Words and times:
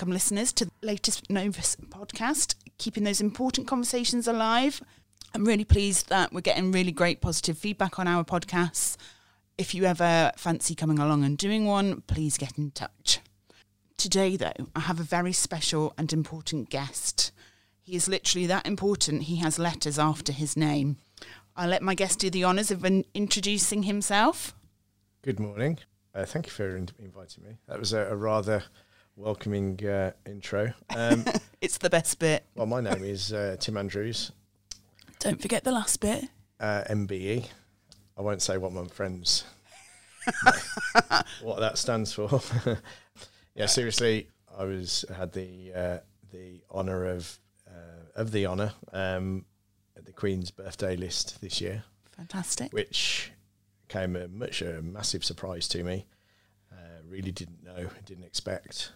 Welcome, 0.00 0.14
listeners, 0.14 0.54
to 0.54 0.64
the 0.64 0.72
latest 0.80 1.28
Novus 1.28 1.76
podcast, 1.90 2.54
keeping 2.78 3.04
those 3.04 3.20
important 3.20 3.66
conversations 3.66 4.26
alive. 4.26 4.80
I'm 5.34 5.44
really 5.44 5.66
pleased 5.66 6.08
that 6.08 6.32
we're 6.32 6.40
getting 6.40 6.72
really 6.72 6.90
great 6.90 7.20
positive 7.20 7.58
feedback 7.58 7.98
on 7.98 8.08
our 8.08 8.24
podcasts. 8.24 8.96
If 9.58 9.74
you 9.74 9.84
ever 9.84 10.32
fancy 10.38 10.74
coming 10.74 10.98
along 10.98 11.24
and 11.24 11.36
doing 11.36 11.66
one, 11.66 12.00
please 12.06 12.38
get 12.38 12.56
in 12.56 12.70
touch. 12.70 13.20
Today, 13.98 14.38
though, 14.38 14.68
I 14.74 14.80
have 14.80 15.00
a 15.00 15.02
very 15.02 15.34
special 15.34 15.92
and 15.98 16.10
important 16.14 16.70
guest. 16.70 17.30
He 17.82 17.94
is 17.94 18.08
literally 18.08 18.46
that 18.46 18.66
important, 18.66 19.24
he 19.24 19.36
has 19.36 19.58
letters 19.58 19.98
after 19.98 20.32
his 20.32 20.56
name. 20.56 20.96
I'll 21.56 21.68
let 21.68 21.82
my 21.82 21.94
guest 21.94 22.20
do 22.20 22.30
the 22.30 22.46
honours 22.46 22.70
of 22.70 22.86
introducing 22.86 23.82
himself. 23.82 24.54
Good 25.20 25.38
morning. 25.38 25.78
Uh, 26.14 26.24
thank 26.24 26.46
you 26.46 26.52
for 26.52 26.74
in- 26.74 26.88
inviting 26.98 27.44
me. 27.44 27.58
That 27.68 27.78
was 27.78 27.92
a, 27.92 28.06
a 28.06 28.16
rather 28.16 28.64
welcoming 29.16 29.84
uh, 29.86 30.12
intro. 30.26 30.72
Um, 30.96 31.24
It's 31.60 31.78
the 31.78 31.90
best 31.90 32.18
bit. 32.18 32.44
well, 32.54 32.66
my 32.66 32.80
name 32.80 33.04
is 33.04 33.32
uh, 33.32 33.56
Tim 33.60 33.76
Andrews, 33.76 34.32
Don't 35.18 35.40
forget 35.40 35.62
the 35.64 35.72
last 35.72 36.00
bit. 36.00 36.24
uh, 36.58 36.84
MBE. 36.88 37.46
I 38.16 38.22
won't 38.22 38.42
say 38.42 38.56
what 38.58 38.72
my 38.72 38.86
friends 38.86 39.44
what 41.42 41.60
that 41.60 41.78
stands 41.78 42.12
for. 42.12 42.40
yeah, 43.54 43.66
seriously, 43.66 44.28
I 44.56 44.64
was 44.64 45.04
had 45.14 45.32
the 45.32 45.72
uh, 45.74 45.98
the 46.30 46.60
honour 46.70 47.06
of 47.06 47.38
uh, 47.66 48.04
of 48.20 48.30
the 48.32 48.46
honour 48.46 48.72
um, 48.92 49.44
at 49.96 50.04
the 50.04 50.12
Queen's 50.12 50.50
birthday 50.50 50.96
list 50.96 51.40
this 51.40 51.60
year. 51.60 51.84
Fantastic. 52.16 52.72
which 52.74 53.32
came 53.88 54.14
a 54.16 54.28
much 54.28 54.60
a 54.60 54.82
massive 54.82 55.24
surprise 55.24 55.66
to 55.68 55.82
me. 55.82 56.06
Uh, 56.70 56.76
really 57.08 57.32
didn't 57.32 57.64
know, 57.64 57.88
didn't 58.04 58.24
expect. 58.24 58.92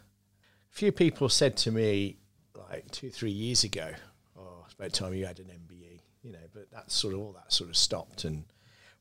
Few 0.74 0.90
people 0.90 1.28
said 1.28 1.56
to 1.58 1.70
me 1.70 2.16
like 2.68 2.90
two, 2.90 3.08
three 3.08 3.30
years 3.30 3.62
ago, 3.62 3.92
"Oh, 4.36 4.64
it's 4.64 4.74
about 4.74 4.92
time 4.92 5.14
you 5.14 5.24
had 5.24 5.38
an 5.38 5.46
MBE," 5.46 6.00
you 6.24 6.32
know. 6.32 6.40
But 6.52 6.68
that's 6.72 6.92
sort 6.92 7.14
of 7.14 7.20
all 7.20 7.32
that 7.34 7.52
sort 7.52 7.70
of 7.70 7.76
stopped 7.76 8.24
and 8.24 8.42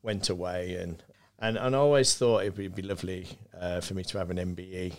went 0.03 0.30
away, 0.30 0.75
and 0.75 1.02
and, 1.39 1.57
and 1.57 1.75
I 1.75 1.80
always 1.80 2.13
thought 2.13 2.43
it 2.43 2.55
would 2.55 2.75
be 2.75 2.83
lovely 2.83 3.27
uh, 3.59 3.81
for 3.81 3.95
me 3.95 4.03
to 4.03 4.19
have 4.19 4.30
an 4.30 4.38
MBE 4.38 4.93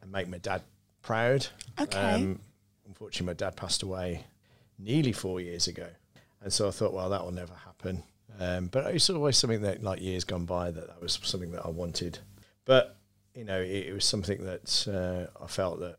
and 0.00 0.12
make 0.12 0.28
my 0.28 0.38
dad 0.38 0.62
proud. 1.02 1.48
Okay. 1.80 2.36
unfortunately, 2.86 3.26
my 3.26 3.32
dad 3.32 3.56
passed 3.56 3.82
away 3.82 4.24
nearly 4.78 5.10
four 5.10 5.40
years 5.40 5.66
ago, 5.66 5.88
and 6.40 6.52
so 6.52 6.68
I 6.68 6.70
thought, 6.70 6.92
well, 6.92 7.10
that 7.10 7.24
will 7.24 7.32
never 7.32 7.54
happen. 7.54 8.04
Um, 8.38 8.68
but 8.68 8.94
it's 8.94 9.10
always 9.10 9.36
something 9.36 9.62
that, 9.62 9.82
like 9.82 10.00
years 10.00 10.22
gone 10.22 10.44
by, 10.44 10.70
that 10.70 10.86
that 10.86 11.02
was 11.02 11.18
something 11.24 11.50
that 11.50 11.66
I 11.66 11.70
wanted. 11.70 12.20
But 12.64 12.96
you 13.34 13.42
know, 13.42 13.60
it, 13.60 13.88
it 13.88 13.92
was 13.92 14.04
something 14.04 14.44
that 14.44 14.86
uh, 14.86 15.42
I 15.42 15.48
felt 15.48 15.80
that 15.80 15.96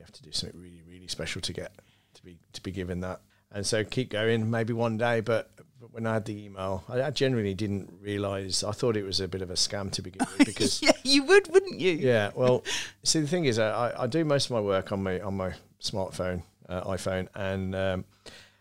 you 0.00 0.04
have 0.04 0.12
to 0.12 0.22
do 0.22 0.32
something 0.32 0.58
really, 0.58 0.82
really 0.88 1.06
special 1.08 1.42
to 1.42 1.52
get 1.52 1.72
to 2.14 2.24
be 2.24 2.38
to 2.54 2.62
be 2.62 2.70
given 2.72 3.00
that. 3.00 3.20
And 3.52 3.66
so 3.66 3.84
keep 3.84 4.10
going, 4.10 4.48
maybe 4.50 4.72
one 4.72 4.96
day. 4.96 5.20
But, 5.20 5.50
but 5.80 5.92
when 5.92 6.06
I 6.06 6.14
had 6.14 6.24
the 6.24 6.44
email, 6.44 6.84
I, 6.88 7.02
I 7.02 7.10
genuinely 7.10 7.52
didn't 7.52 7.92
realise. 8.00 8.64
I 8.64 8.70
thought 8.72 8.96
it 8.96 9.02
was 9.02 9.20
a 9.20 9.28
bit 9.28 9.42
of 9.42 9.50
a 9.50 9.54
scam 9.54 9.90
to 9.92 10.02
begin 10.02 10.26
with 10.38 10.46
because 10.46 10.80
yeah, 10.82 10.92
you 11.02 11.24
would, 11.24 11.52
wouldn't 11.52 11.78
you? 11.80 11.92
yeah, 11.92 12.30
well, 12.34 12.64
see, 13.02 13.20
the 13.20 13.26
thing 13.28 13.44
is, 13.44 13.58
I, 13.58 13.92
I 13.98 14.06
do 14.06 14.24
most 14.24 14.46
of 14.46 14.52
my 14.52 14.60
work 14.60 14.90
on 14.92 15.02
my 15.02 15.20
on 15.20 15.36
my 15.36 15.52
smartphone, 15.82 16.42
uh, 16.68 16.82
iPhone, 16.84 17.28
and 17.34 17.74
um, 17.74 18.04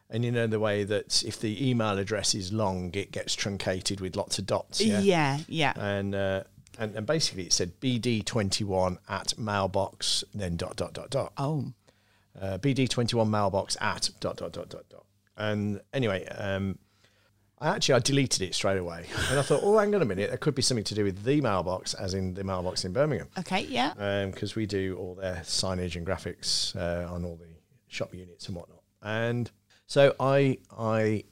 and 0.10 0.26
you 0.26 0.32
know 0.32 0.48
the 0.48 0.60
way 0.60 0.84
that 0.84 1.24
if 1.24 1.40
the 1.40 1.70
email 1.70 1.98
address 1.98 2.36
is 2.36 2.52
long, 2.52 2.92
it 2.94 3.12
gets 3.12 3.34
truncated 3.34 4.02
with 4.02 4.16
lots 4.18 4.40
of 4.40 4.46
dots. 4.46 4.82
Yeah, 4.82 5.00
Yeah, 5.00 5.38
yeah. 5.48 5.74
and. 5.78 6.14
Uh, 6.14 6.44
and, 6.80 6.96
and 6.96 7.06
basically, 7.06 7.44
it 7.44 7.54
said 7.54 7.80
BD21 7.82 8.98
at 9.08 9.38
mailbox, 9.38 10.24
then 10.34 10.56
dot, 10.56 10.76
dot, 10.76 10.94
dot, 10.94 11.10
dot. 11.10 11.34
Oh, 11.38 11.74
Uh, 12.40 12.58
BD21 12.58 13.30
mailbox 13.30 13.76
at 13.82 14.10
dot, 14.20 14.38
dot, 14.38 14.54
dot, 14.54 14.70
dot, 14.70 14.88
dot. 14.90 15.06
And 15.36 15.82
anyway, 15.94 16.26
um, 16.28 16.78
I 17.60 17.68
actually 17.70 17.96
I 17.96 18.00
deleted 18.00 18.42
it 18.42 18.56
straight 18.56 18.78
away. 18.78 19.06
And 19.30 19.38
I 19.38 19.42
thought, 19.42 19.62
oh, 19.64 19.78
hang 19.78 19.94
on 19.94 20.02
a 20.02 20.06
minute, 20.06 20.30
there 20.30 20.38
could 20.38 20.56
be 20.56 20.62
something 20.62 20.86
to 20.86 20.96
do 20.96 21.04
with 21.04 21.24
the 21.24 21.42
mailbox, 21.42 21.94
as 21.94 22.14
in 22.14 22.34
the 22.34 22.44
mailbox 22.44 22.86
in 22.86 22.94
Birmingham 22.94 23.28
okay, 23.38 23.62
yeah. 23.64 24.28
because 24.32 24.56
we 24.56 24.66
do 24.66 24.96
all 24.98 25.16
their 25.16 25.42
signage 25.44 25.96
and 25.98 26.08
graphics 26.08 26.76
uh, 26.78 27.12
on 27.14 27.26
all 27.26 27.36
the 27.36 27.50
shop 27.88 28.14
units 28.14 28.48
and 28.48 28.56
whatnot. 28.56 28.82
And 29.02 29.52
so 29.88 30.16
I 30.20 30.60
I 30.78 31.24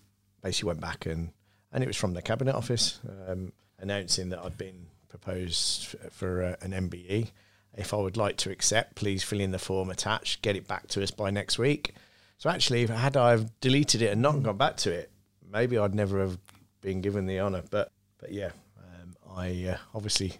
basically 0.43 0.67
went 0.67 0.81
back 0.81 1.05
and 1.05 1.31
and 1.71 1.83
it 1.83 1.87
was 1.87 1.95
from 1.97 2.13
the 2.13 2.21
cabinet 2.21 2.55
office 2.55 2.99
um, 3.27 3.53
announcing 3.79 4.29
that 4.29 4.39
I'd 4.39 4.57
been 4.57 4.87
proposed 5.09 5.95
for 6.11 6.43
uh, 6.43 6.55
an 6.61 6.71
MBE. 6.89 7.31
If 7.77 7.93
I 7.93 7.97
would 7.97 8.17
like 8.17 8.37
to 8.37 8.51
accept, 8.51 8.95
please 8.95 9.23
fill 9.23 9.39
in 9.39 9.51
the 9.51 9.59
form 9.59 9.89
attached. 9.89 10.41
Get 10.41 10.55
it 10.55 10.67
back 10.67 10.87
to 10.89 11.03
us 11.03 11.11
by 11.11 11.29
next 11.29 11.59
week. 11.59 11.93
So 12.39 12.49
actually, 12.49 12.83
if 12.83 12.89
had 12.89 13.15
I 13.17 13.45
deleted 13.61 14.01
it 14.01 14.11
and 14.11 14.21
not 14.21 14.41
gone 14.43 14.57
back 14.57 14.77
to 14.77 14.91
it, 14.91 15.11
maybe 15.51 15.77
I'd 15.77 15.93
never 15.95 16.19
have 16.19 16.37
been 16.81 17.01
given 17.01 17.25
the 17.25 17.39
honour. 17.39 17.63
But 17.69 17.91
but 18.19 18.31
yeah, 18.31 18.51
um, 18.79 19.15
I 19.35 19.73
uh, 19.73 19.77
obviously 19.93 20.33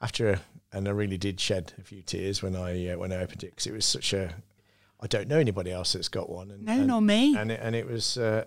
after 0.00 0.30
a, 0.30 0.40
and 0.72 0.86
I 0.86 0.92
really 0.92 1.18
did 1.18 1.40
shed 1.40 1.72
a 1.78 1.82
few 1.82 2.02
tears 2.02 2.42
when 2.42 2.54
I 2.54 2.88
uh, 2.88 2.98
when 2.98 3.12
I 3.12 3.16
opened 3.16 3.42
it 3.42 3.50
because 3.50 3.66
it 3.66 3.72
was 3.72 3.84
such 3.84 4.12
a 4.12 4.34
I 5.00 5.06
don't 5.06 5.28
know 5.28 5.38
anybody 5.38 5.70
else 5.72 5.92
that's 5.92 6.08
got 6.08 6.28
one 6.30 6.50
and 6.50 6.64
No, 6.64 6.72
and, 6.72 6.86
nor 6.86 7.00
me. 7.00 7.36
and 7.36 7.50
it, 7.52 7.60
and 7.62 7.74
it 7.74 7.86
was 7.86 8.16
uh, 8.18 8.44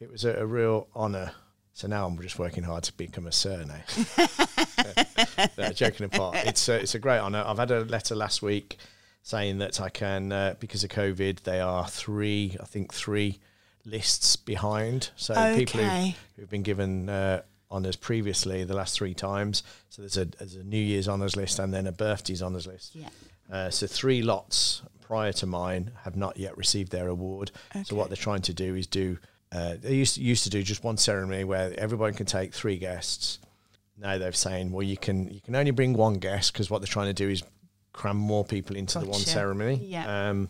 it 0.00 0.10
was 0.10 0.24
a, 0.24 0.34
a 0.36 0.46
real 0.46 0.88
honour. 0.94 1.32
So 1.74 1.88
now 1.88 2.06
I'm 2.06 2.16
just 2.20 2.38
working 2.38 2.62
hard 2.62 2.84
to 2.84 2.92
become 2.92 3.26
a 3.26 3.32
sir 3.32 3.64
now. 3.64 4.26
no, 5.58 5.72
joking 5.72 6.06
apart, 6.06 6.36
it's 6.44 6.68
a, 6.68 6.74
it's 6.74 6.94
a 6.94 7.00
great 7.00 7.18
honour. 7.18 7.42
I've 7.44 7.58
had 7.58 7.72
a 7.72 7.80
letter 7.80 8.14
last 8.14 8.42
week 8.42 8.78
saying 9.22 9.58
that 9.58 9.80
I 9.80 9.88
can 9.88 10.30
uh, 10.30 10.54
because 10.60 10.84
of 10.84 10.90
COVID 10.90 11.42
they 11.42 11.60
are 11.60 11.86
three 11.88 12.56
I 12.60 12.64
think 12.64 12.94
three 12.94 13.40
lists 13.84 14.36
behind. 14.36 15.10
So 15.16 15.34
people 15.56 15.80
who, 15.80 16.12
who've 16.36 16.50
been 16.50 16.62
given 16.62 17.08
uh, 17.08 17.42
honours 17.72 17.96
previously 17.96 18.62
the 18.64 18.74
last 18.74 18.96
three 18.96 19.14
times. 19.14 19.64
So 19.90 20.02
there's 20.02 20.16
a 20.16 20.26
there's 20.26 20.54
a 20.54 20.62
New 20.62 20.78
Year's 20.78 21.08
honours 21.08 21.34
list 21.36 21.58
and 21.58 21.74
then 21.74 21.88
a 21.88 21.92
birthdays 21.92 22.42
honours 22.42 22.68
list. 22.68 22.94
Yeah. 22.94 23.08
Uh, 23.50 23.70
so 23.70 23.86
three 23.86 24.22
lots 24.22 24.82
prior 25.00 25.32
to 25.32 25.46
mine 25.46 25.90
have 26.04 26.16
not 26.16 26.36
yet 26.36 26.56
received 26.56 26.92
their 26.92 27.08
award. 27.08 27.50
So 27.84 27.96
what 27.96 28.08
they're 28.08 28.16
trying 28.16 28.42
to 28.42 28.54
do 28.54 28.74
is 28.76 28.86
do. 28.86 29.18
Uh, 29.54 29.76
they 29.80 29.94
used 29.94 30.16
to, 30.16 30.20
used 30.22 30.44
to 30.44 30.50
do 30.50 30.62
just 30.62 30.82
one 30.82 30.96
ceremony 30.96 31.44
where 31.44 31.72
everybody 31.78 32.16
can 32.16 32.26
take 32.26 32.52
three 32.52 32.76
guests. 32.76 33.38
Now 33.96 34.18
they're 34.18 34.32
saying, 34.32 34.72
well, 34.72 34.82
you 34.82 34.96
can 34.96 35.28
you 35.28 35.40
can 35.40 35.54
only 35.54 35.70
bring 35.70 35.92
one 35.94 36.14
guest 36.14 36.52
because 36.52 36.68
what 36.68 36.80
they're 36.80 36.86
trying 36.86 37.06
to 37.06 37.12
do 37.12 37.28
is 37.28 37.42
cram 37.92 38.16
more 38.16 38.44
people 38.44 38.74
into 38.74 38.98
the 38.98 39.06
one 39.06 39.20
ceremony. 39.20 39.76
Yeah. 39.76 40.30
Um, 40.30 40.48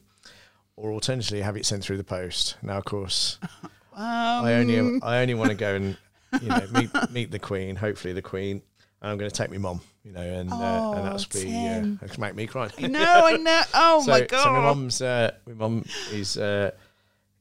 or 0.77 0.91
alternatively, 0.93 1.43
have 1.43 1.57
it 1.57 1.67
sent 1.67 1.85
through 1.85 1.99
the 1.99 2.05
post. 2.05 2.57
Now, 2.63 2.79
of 2.79 2.85
course, 2.85 3.39
Um, 3.97 4.45
I 4.45 4.55
only 4.55 5.01
I 5.03 5.21
only 5.23 5.35
want 5.35 5.51
to 5.51 5.57
go 5.57 5.77
and 5.77 5.97
you 6.43 6.49
know 6.49 6.67
meet 6.73 6.91
meet 7.13 7.31
the 7.31 7.39
Queen. 7.39 7.77
Hopefully, 7.77 8.13
the 8.13 8.23
Queen. 8.23 8.61
And 9.01 9.13
I'm 9.13 9.19
going 9.19 9.31
to 9.31 9.37
take 9.37 9.51
my 9.51 9.59
mum. 9.59 9.81
You 10.03 10.13
know, 10.13 10.21
and 10.21 10.51
uh, 10.53 10.93
and 10.97 11.07
that's 11.07 11.27
Oh, 11.31 11.41
be 11.43 11.69
uh, 11.69 11.97
that's 12.01 12.19
make 12.19 12.35
me 12.35 12.47
cry. 12.47 12.71
no, 12.81 13.01
I 13.01 13.37
know. 13.37 13.63
Oh 13.73 14.03
so, 14.05 14.11
my 14.11 14.21
god. 14.23 14.43
So 14.43 14.51
my 14.51 14.61
mum's 14.61 15.01
uh, 15.01 15.31
my 15.47 15.53
mum 15.53 15.85
is 16.11 16.37
uh, 16.37 16.73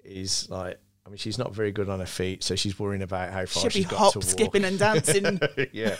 is 0.03 0.47
like 0.49 0.79
I 1.05 1.09
mean 1.09 1.17
she's 1.17 1.37
not 1.37 1.53
very 1.53 1.71
good 1.71 1.89
on 1.89 1.99
her 1.99 2.05
feet, 2.05 2.43
so 2.43 2.55
she's 2.55 2.79
worrying 2.79 3.01
about 3.01 3.31
how 3.33 3.45
far 3.45 3.65
be 3.65 3.69
she's 3.71 3.85
got 3.87 3.99
hop, 3.99 4.13
to 4.13 4.19
walk. 4.19 4.27
skipping, 4.27 4.63
and 4.63 4.79
dancing. 4.79 5.39
yeah. 5.73 5.95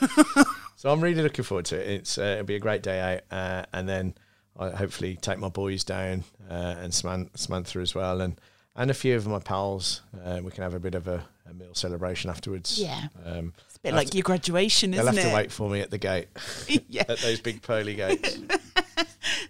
so 0.77 0.91
I'm 0.91 1.01
really 1.01 1.21
looking 1.21 1.43
forward 1.43 1.65
to 1.65 1.79
it. 1.79 1.87
It's 1.89 2.17
uh, 2.17 2.21
it'll 2.21 2.45
be 2.45 2.55
a 2.55 2.59
great 2.59 2.83
day 2.83 3.21
out, 3.31 3.37
uh, 3.37 3.65
and 3.73 3.87
then 3.87 4.15
I 4.57 4.69
hopefully 4.69 5.17
take 5.21 5.39
my 5.39 5.49
boys 5.49 5.83
down 5.83 6.23
uh, 6.49 6.75
and 6.77 6.93
Samantha, 6.93 7.37
Samantha 7.37 7.79
as 7.79 7.93
well, 7.93 8.21
and 8.21 8.39
and 8.75 8.89
a 8.89 8.93
few 8.93 9.15
of 9.15 9.27
my 9.27 9.39
pals. 9.39 10.01
Uh, 10.23 10.39
we 10.44 10.51
can 10.51 10.63
have 10.63 10.73
a 10.73 10.79
bit 10.79 10.95
of 10.95 11.07
a, 11.07 11.23
a 11.49 11.53
meal 11.53 11.73
celebration 11.75 12.29
afterwards. 12.29 12.79
Yeah. 12.79 13.07
Um, 13.25 13.53
It's 13.67 13.75
a 13.75 13.79
bit 13.81 13.94
like 13.94 14.09
to- 14.11 14.17
your 14.17 14.23
graduation, 14.23 14.91
they'll 14.91 15.06
have 15.06 15.15
to 15.15 15.33
wait 15.33 15.51
for 15.51 15.69
me 15.69 15.81
at 15.81 15.91
the 15.91 15.97
gate 15.97 16.27
yeah. 16.88 17.03
at 17.09 17.19
those 17.19 17.41
big 17.41 17.61
pearly 17.61 17.95
gates, 17.95 18.39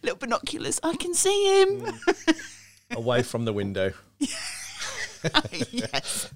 Little 0.02 0.18
binoculars. 0.18 0.80
I 0.84 0.96
can 0.96 1.14
see 1.14 1.62
him. 1.62 1.82
Mm. 1.82 2.98
away 2.98 3.22
from 3.24 3.46
the 3.46 3.54
window. 3.54 3.94
yes. 5.72 6.30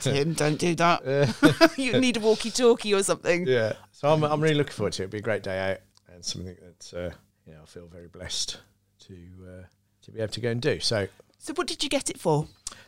Tim, 0.00 0.32
don't 0.34 0.58
do 0.58 0.74
that. 0.76 1.72
you 1.78 1.98
need 2.00 2.16
a 2.16 2.20
walkie-talkie 2.20 2.94
or 2.94 3.02
something. 3.02 3.46
Yeah. 3.46 3.74
So 3.92 4.08
I'm 4.12 4.22
I'm 4.24 4.40
really 4.40 4.54
looking 4.56 4.72
forward 4.72 4.92
to 4.94 5.02
it. 5.02 5.06
It'll 5.06 5.12
be 5.12 5.18
a 5.18 5.22
great 5.22 5.42
day 5.42 5.72
out 5.72 5.78
and 6.14 6.24
something 6.24 6.56
that 6.60 6.92
uh, 6.96 7.14
you 7.46 7.52
know 7.54 7.60
I 7.62 7.66
feel 7.66 7.86
very 7.86 8.08
blessed 8.08 8.58
to 9.06 9.14
uh, 9.14 9.64
to 10.02 10.10
be 10.10 10.20
able 10.20 10.32
to 10.32 10.40
go 10.40 10.50
and 10.50 10.60
do. 10.62 10.80
So 10.80 11.06
So, 11.38 11.52
what 11.54 11.66
did 11.66 11.82
you 11.82 11.88
get 11.88 12.10
it 12.10 12.18
for? 12.18 12.46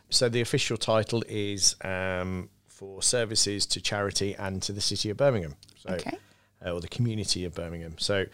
So 0.09 0.29
the 0.29 0.41
official 0.41 0.77
title 0.77 1.23
is 1.27 1.75
um, 1.83 2.49
for 2.67 3.01
services 3.01 3.65
to 3.67 3.81
charity 3.81 4.35
and 4.35 4.61
to 4.63 4.71
the 4.71 4.81
city 4.81 5.09
of 5.09 5.17
Birmingham. 5.17 5.55
So, 5.77 5.93
Okay. 5.95 6.17
uh, 6.65 6.71
or 6.71 6.81
the 6.81 6.87
community 6.87 7.45
of 7.45 7.53
Birmingham. 7.55 7.95
So 7.97 8.25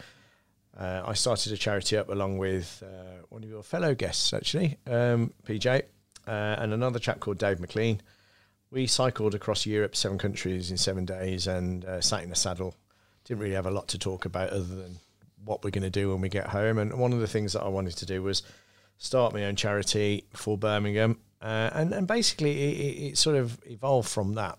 uh, 0.78 1.02
I 1.06 1.14
started 1.14 1.52
a 1.52 1.56
charity 1.56 1.96
up 1.96 2.08
along 2.10 2.38
with 2.38 2.82
uh, 2.86 3.24
one 3.28 3.42
of 3.42 3.48
your 3.50 3.62
fellow 3.62 3.94
guests, 3.94 4.32
actually, 4.32 4.76
um, 4.86 5.32
PJ, 5.46 5.82
uh, 6.26 6.56
and 6.58 6.72
another 6.72 6.98
chap 6.98 7.20
called 7.20 7.38
Dave 7.38 7.60
McLean. 7.60 8.00
We 8.70 8.86
cycled 8.86 9.34
across 9.34 9.66
Europe, 9.66 9.96
seven 9.96 10.18
countries 10.18 10.70
in 10.70 10.76
seven 10.76 11.04
days, 11.04 11.46
and 11.46 11.84
uh, 11.84 12.00
sat 12.00 12.22
in 12.22 12.30
a 12.30 12.36
saddle. 12.36 12.74
Didn't 13.24 13.40
really 13.40 13.54
have 13.54 13.66
a 13.66 13.70
lot 13.70 13.88
to 13.88 13.98
talk 13.98 14.24
about 14.24 14.50
other 14.50 14.62
than 14.62 14.98
what 15.44 15.64
we're 15.64 15.70
going 15.70 15.82
to 15.82 15.90
do 15.90 16.10
when 16.10 16.20
we 16.20 16.28
get 16.28 16.46
home. 16.46 16.78
And 16.78 16.94
one 16.94 17.12
of 17.12 17.20
the 17.20 17.26
things 17.26 17.52
that 17.54 17.62
I 17.62 17.68
wanted 17.68 17.96
to 17.96 18.06
do 18.06 18.22
was 18.22 18.42
start 18.98 19.32
my 19.32 19.44
own 19.44 19.56
charity 19.56 20.24
for 20.34 20.56
Birmingham, 20.56 21.18
uh, 21.42 21.70
and 21.72 21.92
and 21.92 22.06
basically 22.06 22.52
it, 22.60 23.10
it, 23.12 23.18
sort 23.18 23.36
of 23.36 23.58
evolved 23.64 24.08
from 24.08 24.34
that. 24.34 24.58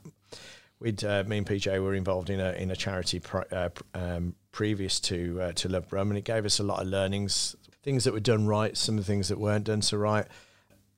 We'd 0.80 1.04
uh, 1.04 1.24
me 1.26 1.38
and 1.38 1.48
PJ 1.48 1.82
were 1.82 1.94
involved 1.94 2.30
in 2.30 2.40
a 2.40 2.52
in 2.54 2.72
a 2.72 2.76
charity 2.76 3.22
uh, 3.52 3.70
um, 3.94 4.36
previous 4.52 5.00
to 5.02 5.42
uh, 5.42 5.52
to 5.54 5.70
Love 5.70 5.88
Brum, 5.88 6.10
and 6.10 6.18
it 6.18 6.26
gave 6.26 6.46
us 6.46 6.60
a 6.60 6.64
lot 6.64 6.82
of 6.82 6.88
learnings, 6.88 7.56
things 7.84 8.04
that 8.04 8.14
were 8.14 8.20
done 8.20 8.48
right, 8.48 8.76
some 8.76 8.98
of 8.98 9.06
the 9.06 9.12
things 9.12 9.30
that 9.30 9.40
weren't 9.40 9.66
done 9.66 9.82
so 9.82 9.98
right, 9.98 10.28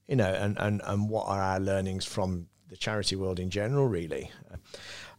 you 0.08 0.16
know, 0.16 0.34
and 0.34 0.58
and 0.60 0.82
and 0.84 1.10
what 1.10 1.28
are 1.28 1.42
our 1.42 1.60
learnings 1.60 2.06
from 2.06 2.48
the 2.70 2.78
charity 2.78 3.16
world 3.16 3.40
in 3.40 3.50
general, 3.50 3.88
really. 3.88 4.32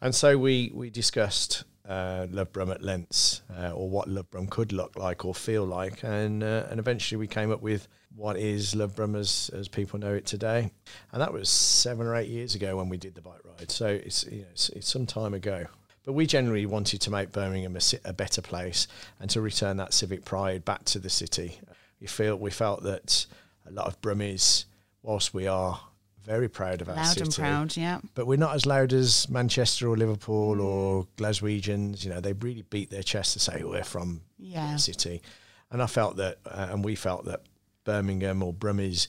And 0.00 0.14
so 0.14 0.36
we 0.36 0.70
we 0.74 0.90
discussed 0.90 1.64
uh, 1.88 2.26
Love 2.30 2.52
Brum 2.52 2.70
at 2.70 2.82
length, 2.82 3.42
uh, 3.56 3.70
or 3.72 3.88
what 3.88 4.08
Love 4.08 4.30
Brum 4.30 4.46
could 4.46 4.72
look 4.72 4.96
like 4.96 5.24
or 5.24 5.34
feel 5.34 5.64
like, 5.64 6.02
and 6.02 6.42
uh, 6.42 6.66
and 6.70 6.78
eventually 6.78 7.18
we 7.18 7.26
came 7.26 7.50
up 7.50 7.62
with 7.62 7.88
what 8.16 8.36
is 8.36 8.74
Love 8.74 8.96
Brum 8.96 9.16
as 9.16 9.50
as 9.54 9.68
people 9.68 9.98
know 9.98 10.14
it 10.14 10.26
today, 10.26 10.70
and 11.12 11.20
that 11.20 11.32
was 11.32 11.48
seven 11.48 12.06
or 12.06 12.16
eight 12.16 12.28
years 12.28 12.54
ago 12.54 12.76
when 12.76 12.88
we 12.88 12.96
did 12.96 13.14
the 13.14 13.22
bike 13.22 13.40
ride. 13.44 13.70
So 13.70 13.86
it's 13.86 14.24
you 14.24 14.40
know 14.40 14.48
it's, 14.50 14.68
it's 14.70 14.88
some 14.88 15.06
time 15.06 15.34
ago. 15.34 15.66
But 16.04 16.12
we 16.12 16.26
generally 16.26 16.66
wanted 16.66 17.00
to 17.00 17.10
make 17.10 17.32
Birmingham 17.32 17.76
a, 17.76 17.80
a, 18.10 18.12
better 18.12 18.42
place 18.42 18.86
and 19.20 19.30
to 19.30 19.40
return 19.40 19.78
that 19.78 19.94
civic 19.94 20.22
pride 20.22 20.62
back 20.62 20.84
to 20.84 20.98
the 20.98 21.08
city. 21.08 21.58
We 21.98 22.06
feel 22.06 22.36
we 22.36 22.50
felt 22.50 22.82
that 22.82 23.24
a 23.66 23.70
lot 23.70 23.86
of 23.86 23.98
Brummies, 24.02 24.66
whilst 25.04 25.34
we 25.34 25.46
are 25.46 25.80
very 26.24 26.48
proud 26.48 26.80
of 26.80 26.88
our 26.88 27.04
city. 27.04 27.20
loud 27.20 27.32
city. 27.32 27.42
and 27.42 27.52
proud, 27.52 27.76
yeah. 27.76 28.00
But 28.14 28.26
we're 28.26 28.38
not 28.38 28.54
as 28.54 28.64
loud 28.64 28.92
as 28.92 29.28
Manchester 29.28 29.88
or 29.88 29.96
Liverpool 29.96 30.60
or 30.60 31.06
Glaswegians. 31.18 32.02
You 32.02 32.10
know, 32.10 32.20
they 32.20 32.32
really 32.32 32.62
beat 32.62 32.90
their 32.90 33.02
chest 33.02 33.34
to 33.34 33.38
say 33.38 33.62
we're 33.62 33.84
from 33.84 34.22
yeah. 34.38 34.72
the 34.72 34.78
city. 34.78 35.22
And 35.70 35.82
I 35.82 35.86
felt 35.86 36.16
that, 36.16 36.38
uh, 36.46 36.68
and 36.70 36.84
we 36.84 36.94
felt 36.94 37.26
that 37.26 37.42
Birmingham 37.84 38.42
or 38.42 38.54
Brummies 38.54 39.06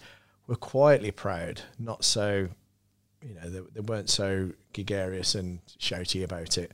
were 0.47 0.55
quietly 0.55 1.11
proud, 1.11 1.61
not 1.79 2.03
so, 2.03 2.49
you 3.21 3.33
know, 3.33 3.49
they, 3.49 3.61
they 3.73 3.79
weren't 3.79 4.09
so 4.09 4.51
gregarious 4.73 5.35
and 5.35 5.59
shouty 5.79 6.23
about 6.23 6.57
it. 6.57 6.71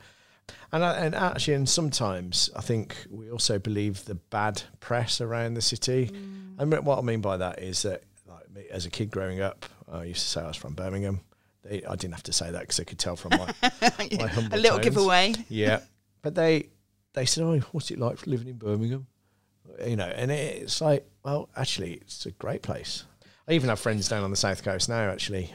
And, 0.71 0.83
I, 0.83 0.95
and 0.97 1.15
actually, 1.15 1.53
and 1.53 1.69
sometimes 1.69 2.50
I 2.56 2.62
think 2.62 2.95
we 3.09 3.29
also 3.29 3.59
believe 3.59 4.06
the 4.06 4.15
bad 4.15 4.63
press 4.79 5.21
around 5.21 5.53
the 5.53 5.62
city. 5.62 6.09
Mm. 6.12 6.56
And 6.57 6.85
what 6.85 6.97
I 6.97 7.01
mean 7.01 7.21
by 7.21 7.38
that 7.38 7.59
is 7.59 7.83
that, 7.83 8.03
as 8.69 8.86
a 8.86 8.89
kid 8.89 9.12
growing 9.12 9.42
up, 9.42 9.65
I 9.92 10.03
used 10.06 10.21
to 10.21 10.27
say 10.27 10.42
I 10.42 10.48
was 10.48 10.57
from 10.57 10.74
Birmingham. 10.74 11.21
They, 11.63 11.83
I 11.83 11.95
didn't 11.95 12.13
have 12.13 12.24
to 12.24 12.33
say 12.33 12.51
that 12.51 12.62
because 12.62 12.77
they 12.77 12.86
could 12.86 13.00
tell 13.00 13.15
from 13.15 13.31
my, 13.31 13.53
my 14.18 14.27
humble 14.27 14.56
A 14.56 14.59
little 14.59 14.77
tones. 14.80 14.83
giveaway. 14.83 15.33
Yeah, 15.48 15.81
but 16.21 16.36
they 16.36 16.69
they 17.13 17.25
said, 17.25 17.44
"Oh, 17.44 17.59
what's 17.71 17.92
it 17.92 18.00
like 18.00 18.25
living 18.25 18.48
in 18.48 18.57
Birmingham?" 18.57 19.07
You 19.86 19.95
know, 19.95 20.07
and 20.07 20.31
it's 20.31 20.81
like, 20.81 21.07
well, 21.24 21.50
actually, 21.56 21.94
it's 21.94 22.25
a 22.25 22.31
great 22.31 22.62
place. 22.62 23.06
I 23.48 23.53
even 23.53 23.69
have 23.69 23.80
friends 23.80 24.09
down 24.09 24.24
on 24.24 24.31
the 24.31 24.38
south 24.38 24.63
coast 24.63 24.89
now. 24.89 25.09
Actually, 25.09 25.54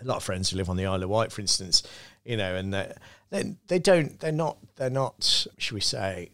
a 0.00 0.04
lot 0.04 0.16
of 0.18 0.22
friends 0.22 0.50
who 0.50 0.56
live 0.56 0.70
on 0.70 0.76
the 0.76 0.86
Isle 0.86 1.02
of 1.02 1.08
Wight, 1.08 1.32
for 1.32 1.40
instance. 1.40 1.82
You 2.24 2.36
know, 2.36 2.54
and 2.54 2.74
uh, 2.74 2.86
they 3.30 3.56
they 3.66 3.78
don't 3.80 4.18
they're 4.20 4.32
not 4.32 4.58
they're 4.76 4.90
not 4.90 5.46
should 5.58 5.74
we 5.74 5.80
say 5.80 6.30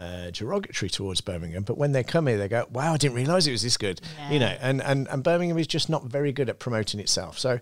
uh, 0.00 0.30
derogatory 0.30 0.90
towards 0.90 1.20
Birmingham, 1.20 1.62
but 1.62 1.78
when 1.78 1.92
they 1.92 2.02
come 2.02 2.26
here, 2.26 2.38
they 2.38 2.48
go, 2.48 2.66
"Wow, 2.70 2.94
I 2.94 2.96
didn't 2.96 3.16
realise 3.16 3.46
it 3.46 3.52
was 3.52 3.62
this 3.62 3.76
good," 3.76 4.00
Yeah. 4.18 4.30
you 4.30 4.38
know. 4.40 4.56
And, 4.60 4.82
and 4.82 5.08
and 5.08 5.22
Birmingham 5.22 5.58
is 5.58 5.66
just 5.66 5.88
not 5.88 6.04
very 6.04 6.32
good 6.32 6.48
at 6.48 6.58
promoting 6.58 6.98
itself. 7.00 7.38
So, 7.38 7.60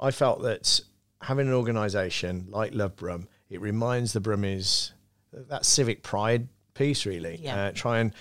I 0.00 0.10
felt 0.10 0.42
that 0.42 0.80
having 1.22 1.48
an 1.48 1.52
organisation 1.54 2.46
like 2.50 2.74
Love 2.74 2.96
Brum, 2.96 3.28
it 3.50 3.60
reminds 3.60 4.12
the 4.12 4.20
Brummies 4.20 4.92
that 5.32 5.66
civic 5.66 6.02
pride 6.02 6.48
piece, 6.74 7.04
really. 7.04 7.40
Yeah. 7.42 7.64
Uh, 7.66 7.72
try 7.74 7.98
and 7.98 8.12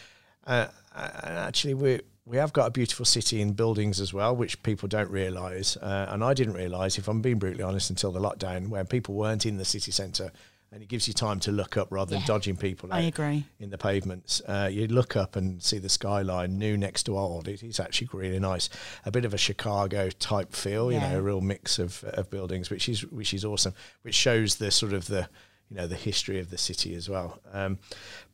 uh, 0.46 0.68
and 0.96 1.38
actually 1.38 1.74
we 1.76 2.02
we 2.26 2.36
have 2.36 2.52
got 2.52 2.66
a 2.66 2.72
beautiful 2.72 3.06
city 3.06 3.40
in 3.40 3.54
buildings 3.54 4.02
as 4.02 4.14
well, 4.14 4.36
which 4.36 4.62
people 4.62 4.90
don't 4.90 5.10
realise. 5.10 5.78
Uh, 5.78 6.08
and 6.10 6.22
I 6.24 6.34
didn't 6.34 6.56
realise, 6.56 6.98
if 6.98 7.08
I'm 7.08 7.22
being 7.22 7.40
brutally 7.40 7.64
honest, 7.64 7.90
until 7.90 8.12
the 8.12 8.20
lockdown, 8.20 8.68
when 8.68 8.86
people 8.86 9.16
weren't 9.16 9.46
in 9.46 9.56
the 9.56 9.64
city 9.64 9.92
centre 9.92 10.34
and 10.72 10.84
it 10.84 10.90
gives 10.90 11.08
you 11.08 11.14
time 11.14 11.40
to 11.40 11.52
look 11.52 11.78
up 11.78 11.88
rather 11.92 12.16
than 12.16 12.26
dodging 12.26 12.58
people 12.58 12.90
I 12.92 13.02
agree. 13.02 13.46
in 13.60 13.70
the 13.70 13.78
pavements. 13.78 14.42
Uh, 14.46 14.70
you 14.72 14.88
look 14.88 15.16
up 15.16 15.36
and 15.36 15.64
see 15.64 15.78
the 15.80 15.90
skyline, 15.90 16.58
new 16.58 16.78
next 16.78 17.04
to 17.04 17.18
old. 17.18 17.48
It 17.48 17.64
is 17.64 17.80
actually 17.80 18.10
really 18.12 18.40
nice. 18.40 18.70
A 19.06 19.12
bit 19.12 19.24
of 19.24 19.34
a 19.34 19.38
Chicago 19.38 20.10
type 20.10 20.54
feel, 20.54 20.92
you 20.92 21.00
know, 21.00 21.18
a 21.18 21.22
real 21.22 21.42
mix 21.42 21.80
of, 21.80 22.04
of 22.04 22.30
buildings, 22.30 22.70
which 22.70 22.90
is 22.90 23.06
which 23.06 23.34
is 23.34 23.46
awesome. 23.46 23.74
Which 24.02 24.16
shows 24.16 24.58
the 24.58 24.72
sort 24.72 24.94
of 24.94 25.08
the 25.08 25.30
you 25.70 25.78
know 25.78 25.88
the 25.88 25.96
history 25.96 26.40
of 26.40 26.50
the 26.50 26.58
city 26.58 26.96
as 26.96 27.10
well. 27.10 27.40
Um, 27.54 27.80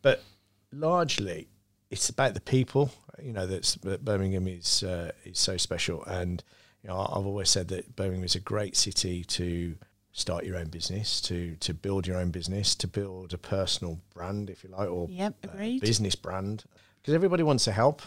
but 0.02 0.24
largely, 0.72 1.48
it's 1.92 2.10
about 2.10 2.34
the 2.34 2.42
people. 2.42 2.92
You 3.22 3.34
know, 3.34 3.46
that's 3.46 3.76
that 3.76 4.04
Birmingham 4.04 4.48
is 4.48 4.84
uh, 4.84 5.12
is 5.24 5.40
so 5.40 5.58
special, 5.58 6.04
and 6.06 6.44
you 6.84 6.90
know, 6.90 6.98
I've 6.98 7.26
always 7.26 7.50
said 7.50 7.68
that 7.70 7.96
Birmingham 7.96 8.24
is 8.24 8.36
a 8.36 8.40
great 8.40 8.76
city 8.76 9.24
to 9.24 9.76
start 10.13 10.45
your 10.45 10.56
own 10.56 10.68
business, 10.69 11.19
to 11.21 11.56
to 11.57 11.74
build 11.74 12.07
your 12.07 12.18
own 12.18 12.30
business, 12.31 12.75
to 12.75 12.88
build 12.88 13.33
a 13.33 13.38
personal 13.38 14.00
brand, 14.13 14.50
if 14.50 14.63
you 14.63 14.69
like, 14.69 14.89
or 14.89 15.07
Yep, 15.10 15.36
uh, 15.51 15.57
business 15.81 16.15
brand, 16.15 16.63
because 17.01 17.13
everybody 17.13 17.44
wants 17.44 17.65
to 17.65 17.71
help. 17.71 18.01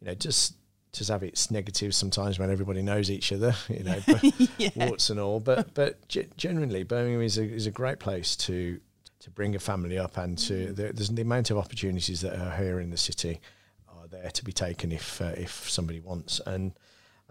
You 0.00 0.08
know, 0.08 0.14
just 0.14 0.54
just 0.92 1.10
have 1.10 1.22
its 1.22 1.50
negatives 1.50 1.96
sometimes 1.96 2.38
when 2.38 2.50
everybody 2.50 2.82
knows 2.82 3.10
each 3.10 3.32
other. 3.32 3.54
You 3.68 3.84
know, 3.84 3.98
Yeah. 4.58 4.70
warts 4.76 5.08
and 5.10 5.18
all. 5.20 5.40
But 5.40 5.72
but 5.74 6.06
ge- 6.08 6.28
generally, 6.36 6.82
Birmingham 6.82 7.22
is 7.22 7.38
a 7.38 7.44
is 7.44 7.66
a 7.66 7.70
great 7.70 7.98
place 8.00 8.36
to 8.36 8.80
to 9.20 9.30
bring 9.30 9.54
a 9.54 9.58
family 9.58 9.98
up 9.98 10.16
and 10.18 10.36
to 10.38 10.72
there, 10.72 10.92
there's 10.92 11.08
the 11.08 11.22
amount 11.22 11.50
of 11.50 11.58
opportunities 11.58 12.20
that 12.20 12.38
are 12.38 12.56
here 12.56 12.80
in 12.80 12.90
the 12.90 12.96
city 12.96 13.40
are 13.88 14.06
there 14.08 14.30
to 14.30 14.44
be 14.44 14.52
taken 14.52 14.92
if 14.92 15.20
uh, 15.22 15.32
if 15.36 15.70
somebody 15.70 16.00
wants 16.00 16.40
and. 16.46 16.72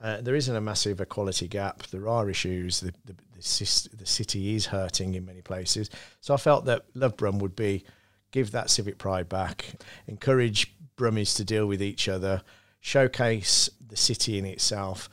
Uh, 0.02 0.22
there 0.22 0.36
isn't 0.36 0.56
a 0.56 0.62
massive 0.62 1.00
equality 1.00 1.48
gap. 1.48 1.84
There 1.88 2.08
are 2.08 2.30
issues. 2.30 2.82
The, 2.82 2.94
the, 3.06 3.14
the, 3.14 3.90
the 3.98 4.06
city 4.06 4.56
is 4.56 4.66
hurting 4.66 5.16
in 5.16 5.26
many 5.26 5.42
places. 5.42 5.90
So 6.22 6.34
I 6.34 6.38
felt 6.38 6.66
that 6.66 6.84
Love 6.94 7.16
Brum 7.18 7.40
would 7.40 7.56
be 7.56 7.86
give 8.32 8.52
that 8.52 8.70
civic 8.70 8.98
pride 8.98 9.30
back, 9.30 9.76
encourage 10.08 10.76
Brummies 10.98 11.38
to 11.38 11.46
deal 11.46 11.66
with 11.66 11.82
each 11.82 12.10
other, 12.10 12.42
showcase 12.82 13.70
the 13.88 13.96
city 13.96 14.38
in 14.38 14.46
itself, 14.46 15.10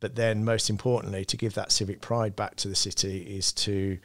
but 0.00 0.16
then 0.16 0.44
most 0.44 0.68
importantly, 0.68 1.24
to 1.24 1.36
give 1.36 1.54
that 1.54 1.70
civic 1.70 2.00
pride 2.00 2.34
back 2.34 2.56
to 2.56 2.68
the 2.68 2.74
city 2.74 3.18
is 3.18 3.52
to 3.52 3.98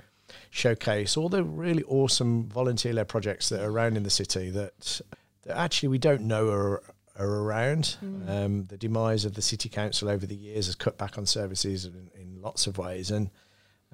showcase 0.51 1.17
all 1.17 1.29
the 1.29 1.43
really 1.43 1.83
awesome 1.83 2.47
volunteer 2.47 2.93
led 2.93 3.07
projects 3.07 3.49
that 3.49 3.61
are 3.61 3.71
around 3.71 3.97
in 3.97 4.03
the 4.03 4.09
city 4.09 4.49
that, 4.51 5.01
that 5.43 5.57
actually 5.57 5.89
we 5.89 5.97
don't 5.97 6.21
know 6.21 6.47
are, 6.49 6.83
are 7.19 7.43
around. 7.43 7.97
Um, 8.27 8.65
the 8.65 8.77
demise 8.77 9.25
of 9.25 9.33
the 9.33 9.41
city 9.41 9.69
council 9.69 10.09
over 10.09 10.25
the 10.25 10.35
years 10.35 10.67
has 10.67 10.75
cut 10.75 10.97
back 10.97 11.17
on 11.17 11.25
services 11.25 11.85
in, 11.85 12.09
in 12.19 12.41
lots 12.41 12.65
of 12.65 12.77
ways, 12.77 13.11
and 13.11 13.29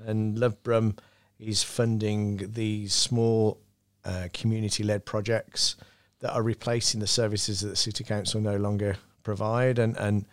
and 0.05 0.37
Love 0.37 0.61
Brum 0.63 0.95
is 1.39 1.63
funding 1.63 2.51
these 2.53 2.93
small 2.93 3.59
uh, 4.03 4.27
community 4.33 4.83
led 4.83 5.05
projects 5.05 5.75
that 6.19 6.33
are 6.33 6.43
replacing 6.43 6.99
the 6.99 7.07
services 7.07 7.61
that 7.61 7.69
the 7.69 7.75
city 7.75 8.03
council 8.03 8.39
no 8.39 8.57
longer 8.57 8.97
provide, 9.23 9.79
and 9.79 9.97
and 9.97 10.25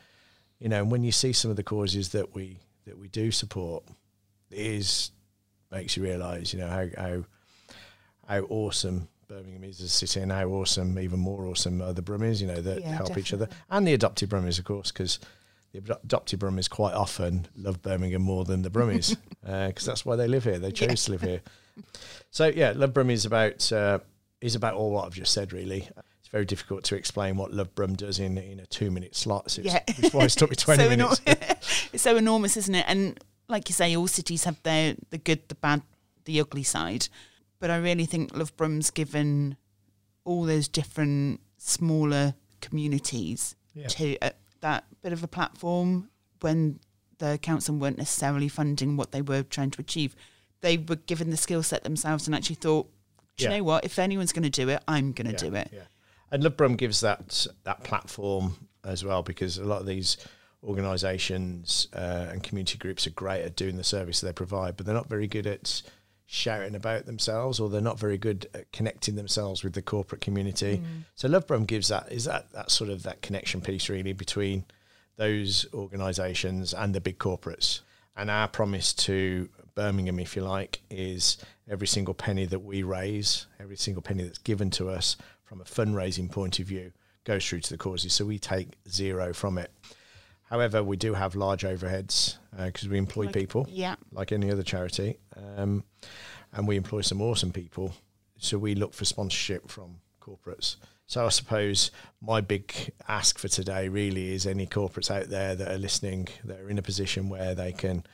you 0.59 0.69
know 0.69 0.85
when 0.85 1.03
you 1.03 1.13
see 1.13 1.33
some 1.33 1.51
of 1.51 1.57
the 1.57 1.63
causes 1.63 2.11
that 2.11 2.35
we 2.35 2.59
that 2.85 2.99
we 2.99 3.09
do 3.09 3.31
support, 3.31 3.85
it 4.51 4.59
is 4.59 5.11
makes 5.71 5.97
you 5.97 6.03
realise 6.03 6.53
you 6.53 6.61
know 6.61 6.69
how 6.69 6.87
how 6.99 7.25
how 8.27 8.41
awesome 8.51 9.09
Birmingham 9.33 9.65
is 9.65 9.81
a 9.81 9.89
city 9.89 10.21
and 10.21 10.31
how 10.31 10.47
awesome, 10.49 10.99
even 10.99 11.19
more 11.19 11.47
awesome, 11.47 11.81
are 11.81 11.95
the 11.95 12.03
Brummies, 12.03 12.41
you 12.43 12.47
know, 12.47 12.61
that 12.61 12.83
Yeah, 12.83 12.95
help 12.97 13.17
each 13.17 13.33
other. 13.33 13.49
And 13.71 13.87
the 13.87 13.95
adopted 13.95 14.29
Brummies, 14.29 14.59
of 14.59 14.67
course, 14.67 14.93
because 14.93 15.19
the 15.73 15.79
adopted 16.05 16.39
Brummies 16.39 16.69
quite 16.69 16.93
often 16.93 17.47
love 17.57 17.81
Birmingham 17.81 18.21
more 18.21 18.45
than 18.45 18.61
the 18.61 18.69
Brummies 18.71 19.17
because 19.43 19.87
that's 19.87 20.05
why 20.05 20.17
they 20.17 20.29
live 20.29 20.45
here. 20.45 20.59
They 20.59 20.71
chose 20.71 21.05
to 21.05 21.13
live 21.13 21.23
here. 21.23 21.41
So, 22.31 22.49
yeah, 22.49 22.75
Love 22.77 22.93
Brum 22.93 23.09
is 23.09 23.25
about, 23.25 23.73
uh, 23.73 24.01
is 24.43 24.55
about 24.55 24.75
all 24.75 24.91
what 24.91 25.07
I've 25.07 25.15
just 25.15 25.33
said, 25.33 25.55
really. 25.55 25.89
It's 26.21 26.29
very 26.31 26.45
difficult 26.45 26.85
to 26.85 26.97
explain 26.97 27.39
what 27.39 27.55
Love 27.55 27.75
Brum 27.75 27.95
does 27.95 28.19
in, 28.19 28.37
in 28.37 28.61
a 28.61 28.67
two 28.67 28.91
minute 28.91 29.17
slot. 29.17 29.51
So 29.51 29.63
it's, 29.63 29.73
Yeah. 29.73 29.81
That's 29.99 30.13
why 30.13 30.25
it's 30.25 30.35
took 30.35 30.51
me 30.51 30.57
20 30.59 30.83
so 30.83 30.89
minutes. 30.91 31.21
enor- 31.21 31.89
it's 31.95 32.03
so 32.03 32.17
enormous, 32.17 32.59
isn't 32.59 32.75
it? 32.75 32.85
And 32.87 33.19
like 33.49 33.71
you 33.71 33.73
say, 33.73 33.97
all 33.97 34.09
cities 34.09 34.45
have 34.45 34.63
their 34.63 34.95
the 35.09 35.17
good, 35.17 35.49
the 35.49 35.55
bad, 35.55 35.81
the 36.27 36.39
ugly 36.41 36.65
side. 36.65 37.09
But 37.63 37.71
I 37.71 37.77
really 37.77 38.07
think 38.07 38.37
Love 38.37 38.57
Brum's 38.57 38.91
given 38.91 39.57
all 40.25 40.43
those 40.43 40.67
different 40.67 41.41
smaller 41.59 42.35
communities 42.61 43.55
Yeah. 43.73 43.87
to 43.87 44.19
uh, 44.21 44.31
that 44.63 44.85
bit 45.01 45.13
of 45.13 45.23
a 45.23 45.29
platform 45.29 46.11
when 46.41 46.81
the 47.19 47.39
council 47.41 47.77
weren't 47.77 47.99
necessarily 47.99 48.49
funding 48.49 48.97
what 48.97 49.13
they 49.13 49.23
were 49.23 49.45
trying 49.45 49.71
to 49.71 49.81
achieve. 49.81 50.17
They 50.61 50.77
were 50.77 50.97
given 50.97 51.31
the 51.31 51.37
skill 51.37 51.63
set 51.63 51.85
themselves 51.85 52.27
and 52.27 52.35
actually 52.35 52.57
thought, 52.57 52.91
do 53.37 53.45
you 53.45 53.51
Yeah. 53.51 53.59
know 53.59 53.63
what? 53.63 53.85
If 53.85 53.97
anyone's 54.01 54.33
going 54.33 54.43
to 54.43 54.51
do 54.51 54.69
it, 54.69 54.83
I'm 54.89 55.13
going 55.13 55.31
to 55.33 55.37
do 55.51 55.55
it. 55.55 55.71
Yeah. 55.73 55.83
And 56.33 56.43
Love 56.43 56.57
Brum 56.57 56.75
gives 56.75 57.01
that 57.03 57.47
that 57.63 57.85
platform 57.85 58.69
as 58.83 59.05
well 59.05 59.23
because 59.23 59.57
a 59.59 59.65
lot 59.65 59.81
of 59.81 59.87
these 59.87 60.17
organisations 60.65 61.87
uh, 61.93 62.27
and 62.31 62.43
community 62.43 62.77
groups 62.79 63.07
are 63.07 63.11
great 63.11 63.43
at 63.43 63.55
doing 63.55 63.77
the 63.77 63.85
service 63.85 64.21
they 64.21 64.33
provide, 64.33 64.77
but 64.77 64.85
they're 64.85 64.95
not 64.97 65.09
very 65.09 65.29
good 65.29 65.47
at 65.47 65.83
shouting 66.35 66.75
about 66.75 67.05
themselves 67.05 67.61
or 67.61 67.69
they're 67.69 67.83
not 67.83 67.99
very 67.99 68.17
good 68.17 68.47
at 68.55 68.73
connecting 68.73 69.17
themselves 69.17 69.63
with 69.63 69.75
the 69.75 69.83
corporate 69.83 70.23
community. 70.23 70.79
Mm. 70.79 71.05
So 71.15 71.29
Lovebrum 71.29 71.67
gives 71.67 71.89
that 71.89 72.11
is 72.11 72.25
that 72.25 72.51
that 72.53 72.71
sort 72.71 72.89
of 72.89 73.03
that 73.03 73.21
connection 73.21 73.61
piece 73.61 73.91
really 73.91 74.15
between 74.15 74.65
those 75.17 75.67
organisations 75.75 76.73
and 76.73 76.95
the 76.95 77.03
big 77.03 77.19
corporates. 77.19 77.81
And 78.17 78.31
our 78.31 78.49
promise 78.49 78.95
to 78.95 79.51
Birmingham, 79.75 80.19
if 80.19 80.35
you 80.35 80.41
like, 80.43 80.81
is 80.91 81.37
every 81.69 81.87
single 81.87 82.15
penny 82.15 82.47
that 82.47 82.61
we 82.61 82.83
raise, 82.83 83.47
every 83.61 83.77
single 83.77 84.03
penny 84.03 84.23
that's 84.23 84.39
given 84.39 84.71
to 84.71 84.89
us 84.89 85.19
from 85.45 85.61
a 85.61 85.65
fundraising 85.65 86.31
point 86.31 86.59
of 86.61 86.67
view, 86.67 86.93
goes 87.25 87.47
through 87.47 87.61
to 87.61 87.71
the 87.71 87.77
causes. 87.79 88.15
So 88.15 88.25
we 88.25 88.39
take 88.39 88.69
zero 88.89 89.35
from 89.35 89.59
it. 89.59 89.71
However, 90.45 90.83
we 90.83 90.97
do 90.97 91.13
have 91.13 91.35
large 91.35 91.63
overheads 91.63 92.37
because 92.57 92.89
we 92.89 92.97
employ 92.97 93.27
Like- 93.27 93.35
people 93.35 93.67
Yeah. 93.71 93.97
like 94.13 94.33
any 94.33 94.51
other 94.51 94.63
charity, 94.63 95.19
um, 95.37 95.85
and 96.53 96.67
we 96.69 96.77
employ 96.77 97.01
some 97.01 97.21
awesome 97.21 97.53
people. 97.53 97.95
So 98.39 98.59
we 98.59 98.75
look 98.75 98.93
for 98.93 99.05
sponsorship 99.05 99.69
from 99.69 99.97
corporates. 100.21 100.77
So 101.07 101.27
I 101.27 101.29
suppose 101.29 101.91
my 102.21 102.41
big 102.41 102.73
ask 103.07 103.39
for 103.39 103.49
today 103.49 103.89
really 103.89 104.35
is 104.35 104.47
any 104.47 104.67
corporates 104.67 105.11
out 105.11 105.29
there 105.29 105.55
that 105.55 105.71
are 105.71 105.79
listening 105.79 106.29
that 106.45 106.61
are 106.61 106.71
in 106.71 106.79
a 106.79 106.83
position 106.83 107.29
where 107.29 107.55
they 107.55 107.73
can, 107.73 108.05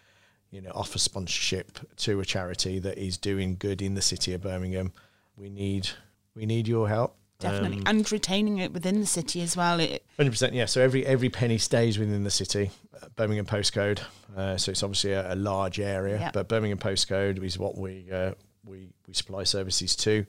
you 0.50 0.60
know, 0.60 0.72
offer 0.75 0.98
sponsorship 0.98 1.78
to 1.98 2.20
a 2.20 2.25
charity 2.25 2.78
that 2.80 2.98
is 2.98 3.16
doing 3.16 3.56
good 3.58 3.82
in 3.82 3.94
the 3.94 4.02
city 4.02 4.32
of 4.34 4.42
Birmingham. 4.42 4.92
We 5.37 5.48
need 5.48 5.90
we 6.34 6.44
need 6.44 6.66
your 6.66 6.88
help. 6.88 7.16
Definitely. 7.40 7.78
Um, 7.78 7.85
and 7.87 8.12
retaining 8.12 8.59
it 8.59 8.73
within 8.73 9.00
the 9.00 9.07
city 9.07 9.40
as 9.42 9.57
well. 9.57 9.78
Hundred 9.78 10.30
percent, 10.30 10.54
yeah. 10.54 10.66
So 10.66 10.80
every 10.80 11.07
every 11.07 11.28
penny 11.30 11.59
stays 11.59 11.99
within 11.99 12.25
the 12.25 12.30
city. 12.30 12.71
Uh, 13.00 13.07
Birmingham 13.14 13.47
postcode, 13.47 14.00
uh, 14.37 14.57
so 14.57 14.73
it's 14.73 14.83
obviously 14.83 15.12
a, 15.12 15.33
a 15.33 15.37
large 15.37 15.78
area, 15.78 16.18
Yeah. 16.18 16.30
but 16.33 16.49
Birmingham 16.49 16.78
postcode 16.78 17.42
is 17.45 17.57
what 17.59 17.78
we 17.78 18.07
uh, 18.12 18.33
we 18.66 18.88
we 19.07 19.14
supply 19.14 19.45
services 19.45 19.95
to. 19.97 20.26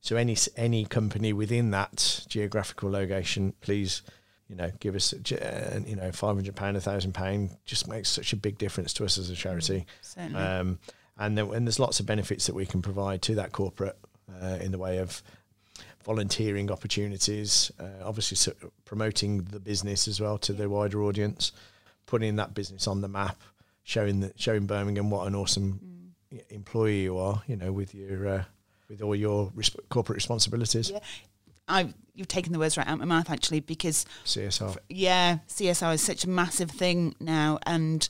So 0.00 0.16
any 0.16 0.36
any 0.56 0.84
company 0.84 1.32
within 1.32 1.70
that 1.70 2.24
geographical 2.28 2.90
location, 2.90 3.52
please, 3.60 4.02
you 4.48 4.56
know, 4.56 4.72
give 4.80 4.96
us 4.96 5.12
uh, 5.12 5.80
you 5.86 5.94
know 5.94 6.10
five 6.10 6.34
hundred 6.34 6.56
pound, 6.56 6.76
a 6.76 6.80
thousand 6.80 7.12
pound, 7.12 7.50
just 7.66 7.86
makes 7.86 8.08
such 8.08 8.32
a 8.32 8.36
big 8.36 8.58
difference 8.58 8.92
to 8.94 9.04
us 9.04 9.16
as 9.16 9.30
a 9.30 9.36
charity. 9.36 9.86
certainly. 10.02 10.40
Um, 10.40 10.78
and 11.18 11.38
then 11.38 11.50
and 11.54 11.66
there's 11.68 11.78
lots 11.78 12.00
of 12.00 12.06
benefits 12.06 12.46
that 12.46 12.54
we 12.56 12.66
can 12.66 12.82
provide 12.82 13.22
to 13.22 13.36
that 13.36 13.52
corporate 13.52 13.96
uh, 14.42 14.58
in 14.60 14.72
the 14.72 14.78
way 14.78 14.98
of 14.98 15.22
volunteering 16.12 16.70
opportunities, 16.72 17.70
uh, 17.78 17.84
obviously 18.02 18.34
so 18.36 18.50
promoting 18.86 19.42
the 19.44 19.60
business 19.60 20.08
as 20.08 20.20
well 20.22 20.38
to 20.38 20.54
the 20.54 20.66
wider 20.68 21.02
audience, 21.02 21.52
putting 22.06 22.36
that 22.36 22.54
business 22.54 22.86
on 22.88 23.02
the 23.02 23.08
map, 23.08 23.36
showing 23.82 24.20
the, 24.20 24.32
showing 24.36 24.66
Birmingham 24.66 25.10
what 25.10 25.26
an 25.26 25.34
awesome 25.34 25.80
Mm. 26.34 26.42
employee 26.50 27.02
you 27.04 27.16
are, 27.18 27.42
you 27.46 27.56
know, 27.56 27.72
with 27.72 27.94
your 27.94 28.26
uh, 28.28 28.44
with 28.88 29.00
all 29.02 29.14
your 29.16 29.50
resp- 29.56 29.80
corporate 29.88 30.16
responsibilities, 30.16 30.90
Yeah. 30.90 30.98
I 31.66 31.94
you've 32.14 32.28
taken 32.28 32.52
the 32.52 32.58
words 32.58 32.76
right 32.76 32.86
out 32.86 32.94
of 32.94 32.98
my 32.98 33.04
mouth 33.06 33.30
actually 33.30 33.60
because 33.60 34.04
CSR. 34.26 34.76
yeah, 34.90 35.38
CSR 35.48 35.94
is 35.94 36.02
such 36.02 36.24
a 36.24 36.28
massive 36.28 36.70
thing 36.70 37.14
now, 37.20 37.58
and 37.64 38.06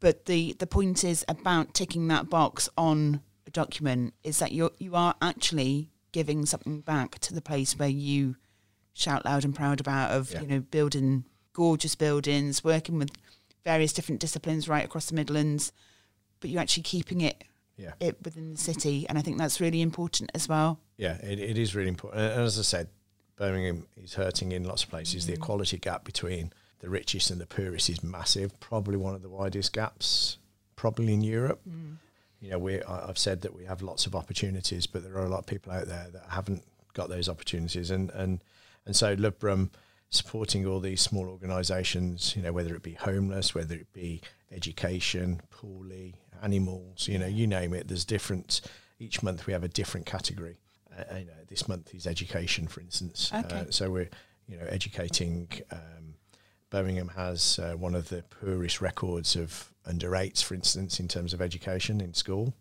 but 0.00 0.26
the 0.26 0.54
the 0.58 0.66
point 0.66 1.04
is 1.04 1.24
about 1.28 1.74
ticking 1.74 2.08
that 2.08 2.28
box 2.30 2.68
on 2.76 3.20
a 3.46 3.50
document 3.50 4.14
is 4.24 4.38
that 4.40 4.50
you 4.52 4.70
you 4.78 4.94
are 4.96 5.14
actually 5.22 5.89
giving 6.12 6.46
something 6.46 6.80
back 6.80 7.18
to 7.20 7.34
the 7.34 7.40
place 7.42 7.78
where 7.78 7.88
you 7.88 8.36
shout 8.92 9.24
loud 9.24 9.44
and 9.44 9.54
proud 9.54 9.80
about 9.80 10.10
of 10.10 10.32
Yeah. 10.32 10.42
you 10.42 10.46
know 10.46 10.60
building 10.60 11.24
gorgeous 11.52 11.94
buildings, 11.94 12.64
working 12.64 12.98
with 12.98 13.10
various 13.64 13.92
different 13.92 14.20
disciplines 14.20 14.68
right 14.68 14.84
across 14.84 15.06
the 15.06 15.14
Midlands, 15.14 15.72
but 16.40 16.50
you're 16.50 16.60
actually 16.60 16.82
keeping 16.82 17.20
it 17.20 17.44
Yeah. 17.76 17.92
it 18.00 18.22
within 18.22 18.52
the 18.52 18.58
city, 18.58 19.06
and 19.08 19.18
I 19.18 19.22
think 19.22 19.38
that's 19.38 19.60
really 19.60 19.80
important 19.80 20.30
as 20.34 20.48
well. 20.48 20.80
Yeah, 20.96 21.16
it, 21.22 21.38
it 21.38 21.58
is 21.58 21.74
really 21.74 21.88
important. 21.88 22.22
And 22.22 22.40
as 22.42 22.58
I 22.58 22.62
said, 22.62 22.88
Birmingham 23.36 23.86
is 23.96 24.14
hurting 24.14 24.52
in 24.52 24.64
lots 24.64 24.84
of 24.84 24.90
places. 24.90 25.26
The 25.26 25.32
mm. 25.32 25.36
equality 25.36 25.78
gap 25.78 26.04
between 26.04 26.52
the 26.80 26.90
richest 26.90 27.30
and 27.30 27.40
the 27.40 27.46
poorest 27.46 27.88
is 27.88 28.02
massive. 28.02 28.58
Probably 28.60 28.96
one 28.96 29.14
of 29.14 29.22
the 29.22 29.30
widest 29.30 29.72
gaps, 29.72 30.38
probably 30.76 31.14
in 31.14 31.22
Europe. 31.22 31.60
Mm. 31.68 31.96
You 32.40 32.50
know, 32.50 32.58
we 32.58 32.82
I've 32.82 33.18
said 33.18 33.42
that 33.42 33.54
we 33.54 33.64
have 33.64 33.82
lots 33.82 34.06
of 34.06 34.14
opportunities, 34.14 34.86
but 34.86 35.02
there 35.02 35.14
are 35.16 35.26
a 35.26 35.28
lot 35.28 35.40
of 35.40 35.46
people 35.46 35.72
out 35.72 35.86
there 35.86 36.08
that 36.12 36.24
haven't 36.28 36.62
got 36.94 37.08
those 37.08 37.28
opportunities. 37.28 37.90
And 37.90 38.10
and 38.10 38.42
and 38.86 38.96
so 38.96 39.14
Lovebrum 39.14 39.70
supporting 40.10 40.66
all 40.66 40.80
these 40.80 41.00
small 41.00 41.28
organisations, 41.28 42.34
you 42.34 42.42
know, 42.42 42.52
whether 42.52 42.74
it 42.74 42.82
be 42.82 42.94
homeless, 42.94 43.54
whether 43.54 43.74
it 43.76 43.92
be 43.92 44.20
education, 44.50 45.40
poorly, 45.50 46.16
animals, 46.42 47.06
you 47.06 47.18
know, 47.18 47.26
you 47.26 47.46
name 47.46 47.72
it. 47.74 47.88
There's 47.88 48.04
different. 48.04 48.60
Each 48.98 49.22
month 49.22 49.46
we 49.46 49.52
have 49.52 49.64
a 49.64 49.68
different 49.68 50.06
category. 50.06 50.58
Uh, 50.94 51.18
you 51.18 51.24
know, 51.26 51.32
this 51.48 51.68
month 51.68 51.94
is 51.94 52.06
education, 52.06 52.66
for 52.66 52.80
instance. 52.80 53.30
Okay. 53.32 53.60
Uh, 53.60 53.64
so 53.70 53.90
we're, 53.90 54.10
you 54.46 54.56
know, 54.56 54.66
educating. 54.68 55.48
Um, 55.70 56.14
Birmingham 56.70 57.08
has 57.08 57.58
uh, 57.58 57.74
one 57.76 57.94
of 57.94 58.08
the 58.08 58.22
poorest 58.22 58.80
records 58.80 59.36
of 59.36 59.69
under 59.86 60.14
eights, 60.16 60.42
for 60.42 60.54
instance, 60.54 61.00
in 61.00 61.08
terms 61.08 61.32
of 61.32 61.40
education 61.40 62.00
in 62.00 62.14
school. 62.14 62.54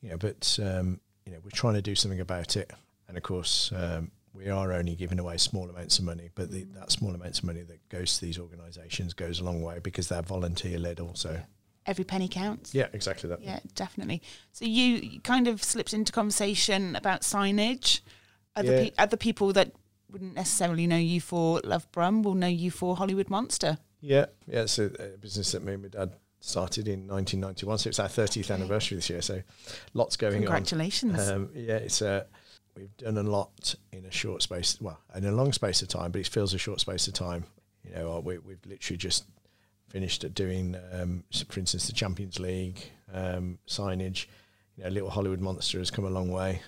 You 0.00 0.10
know, 0.10 0.16
but 0.18 0.58
um, 0.62 1.00
you 1.24 1.32
know, 1.32 1.38
we're 1.42 1.50
trying 1.50 1.74
to 1.74 1.82
do 1.82 1.94
something 1.94 2.20
about 2.20 2.56
it, 2.56 2.70
and 3.08 3.16
of 3.16 3.22
course, 3.22 3.72
um, 3.74 4.10
we 4.34 4.48
are 4.50 4.72
only 4.72 4.94
giving 4.96 5.18
away 5.18 5.36
small 5.36 5.70
amounts 5.70 5.98
of 5.98 6.04
money, 6.04 6.28
but 6.34 6.50
the, 6.50 6.64
that 6.74 6.90
small 6.90 7.14
amounts 7.14 7.38
of 7.38 7.44
money 7.44 7.62
that 7.62 7.88
goes 7.88 8.18
to 8.18 8.24
these 8.26 8.38
organisations 8.38 9.14
goes 9.14 9.40
a 9.40 9.44
long 9.44 9.62
way 9.62 9.78
because 9.78 10.08
they're 10.08 10.22
volunteer 10.22 10.78
led, 10.78 11.00
also. 11.00 11.40
Every 11.86 12.04
penny 12.04 12.28
counts. 12.28 12.74
Yeah, 12.74 12.88
exactly 12.92 13.28
that. 13.28 13.42
Yeah, 13.42 13.60
definitely. 13.74 14.22
So 14.52 14.64
you 14.64 14.96
you 14.96 15.20
kind 15.20 15.46
of 15.48 15.62
slipped 15.62 15.92
into 15.92 16.12
conversation 16.12 16.96
about 16.96 17.20
signage. 17.22 18.00
Other 18.56 18.72
Yeah. 18.72 18.84
pe- 18.84 18.92
other 18.98 19.16
people 19.16 19.52
that 19.52 19.72
wouldn't 20.10 20.34
necessarily 20.34 20.86
know 20.86 20.96
you 20.96 21.20
for 21.20 21.60
Love 21.64 21.90
Brum 21.92 22.22
will 22.22 22.34
know 22.34 22.46
you 22.46 22.70
for 22.70 22.96
Hollywood 22.96 23.28
Monster. 23.28 23.78
Yeah, 24.00 24.26
yeah. 24.46 24.62
It's 24.62 24.78
a, 24.78 24.84
a 24.84 25.18
business 25.18 25.52
that 25.52 25.62
me 25.62 25.74
and 25.74 25.82
my 25.82 25.88
dad 25.88 26.12
started 26.44 26.88
in 26.88 27.08
1991, 27.08 27.78
so 27.78 27.88
it's 27.88 27.98
our 27.98 28.08
30th 28.08 28.52
anniversary 28.52 28.96
this 28.96 29.08
year. 29.10 29.22
So 29.22 29.42
lots 29.94 30.16
going 30.16 30.42
Congratulations. 30.42 31.28
on. 31.28 31.34
Um, 31.34 31.50
yeah, 31.54 31.76
it's 31.76 32.02
a. 32.02 32.26
We've 32.76 32.96
done 32.96 33.16
a 33.18 33.22
lot 33.22 33.76
in 33.92 34.04
a 34.04 34.10
short 34.10 34.42
space, 34.42 34.80
well, 34.80 34.98
in 35.14 35.24
a 35.24 35.32
long 35.32 35.52
space 35.52 35.80
of 35.82 35.88
time, 35.88 36.10
but 36.10 36.20
it 36.20 36.26
feels 36.26 36.54
a 36.54 36.58
short 36.58 36.80
space 36.80 37.06
of 37.06 37.14
time. 37.14 37.44
You 37.84 37.94
know, 37.94 38.16
uh, 38.16 38.20
we, 38.20 38.38
we've 38.38 38.64
literally 38.66 38.96
just 38.96 39.24
finished 39.88 40.24
at 40.24 40.34
doing, 40.34 40.76
um, 40.92 41.22
for 41.48 41.60
instance, 41.60 41.86
the 41.86 41.92
Champions 41.92 42.40
League 42.40 42.80
um, 43.12 43.58
signage. 43.68 44.26
You 44.76 44.84
know, 44.84 44.90
Little 44.90 45.10
Hollywood 45.10 45.40
Monster 45.40 45.78
has 45.78 45.92
come 45.92 46.04
a 46.04 46.10
long 46.10 46.30
way. 46.30 46.62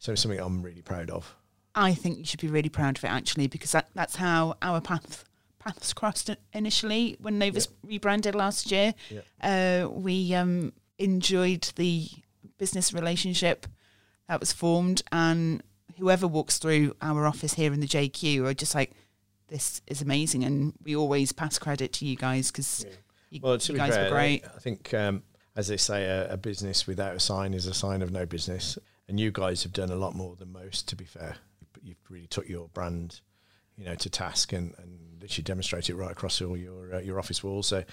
So 0.00 0.12
it's 0.12 0.22
something 0.22 0.40
I'm 0.40 0.60
really 0.60 0.82
proud 0.82 1.08
of. 1.08 1.34
I 1.74 1.94
think 1.94 2.18
you 2.18 2.24
should 2.24 2.40
be 2.40 2.48
really 2.48 2.68
proud 2.68 2.98
of 2.98 3.04
it 3.04 3.08
actually 3.08 3.46
because 3.46 3.72
that, 3.72 3.88
that's 3.94 4.16
how 4.16 4.56
our 4.60 4.80
path 4.80 5.24
paths 5.64 5.92
crossed 5.92 6.30
initially 6.52 7.16
when 7.20 7.38
Novus 7.38 7.68
rebranded 7.82 8.34
last 8.34 8.70
year. 8.70 8.94
Uh, 9.40 9.88
we 9.90 10.34
um, 10.34 10.72
enjoyed 10.98 11.70
the 11.76 12.08
business 12.58 12.92
relationship 12.92 13.66
that 14.28 14.40
was 14.40 14.52
formed, 14.52 15.02
and 15.12 15.62
whoever 15.98 16.26
walks 16.26 16.58
through 16.58 16.94
our 17.00 17.26
office 17.26 17.54
here 17.54 17.72
in 17.72 17.80
the 17.80 17.86
JQ 17.86 18.44
are 18.46 18.54
just 18.54 18.74
like, 18.74 18.92
"This 19.48 19.82
is 19.86 20.02
amazing," 20.02 20.44
and 20.44 20.74
we 20.82 20.94
always 20.96 21.32
pass 21.32 21.58
credit 21.58 21.92
to 21.94 22.06
you 22.06 22.16
guys 22.16 22.50
because 22.50 22.86
you, 23.30 23.40
Well, 23.42 23.58
you 23.60 23.74
guys 23.74 23.94
fair, 23.94 24.04
were 24.04 24.10
great. 24.10 24.44
I 24.44 24.58
think, 24.60 24.94
um, 24.94 25.22
as 25.56 25.68
they 25.68 25.76
say, 25.76 26.04
a, 26.04 26.32
a 26.32 26.36
business 26.36 26.86
without 26.86 27.16
a 27.16 27.20
sign 27.20 27.52
is 27.52 27.66
a 27.66 27.74
sign 27.74 28.00
of 28.02 28.12
no 28.12 28.26
business. 28.26 28.78
And 29.08 29.20
you 29.20 29.30
guys 29.32 29.62
have 29.64 29.72
done 29.72 29.90
a 29.90 29.96
lot 29.96 30.14
more 30.14 30.34
than 30.36 30.52
most, 30.52 30.88
to 30.88 30.96
be 30.96 31.04
fair. 31.04 31.36
You've 31.82 31.98
really 32.08 32.26
took 32.26 32.48
your 32.48 32.68
brand, 32.68 33.20
you 33.76 33.84
know, 33.84 33.94
to 33.96 34.08
task 34.08 34.52
and, 34.54 34.74
and 34.78 35.13
literally 35.24 35.44
demonstrate 35.44 35.90
it 35.90 35.96
right 35.96 36.10
across 36.10 36.40
all 36.40 36.56
your 36.56 36.94
uh, 36.94 37.00
your 37.00 37.18
office 37.18 37.42
walls. 37.42 37.66
So 37.66 37.84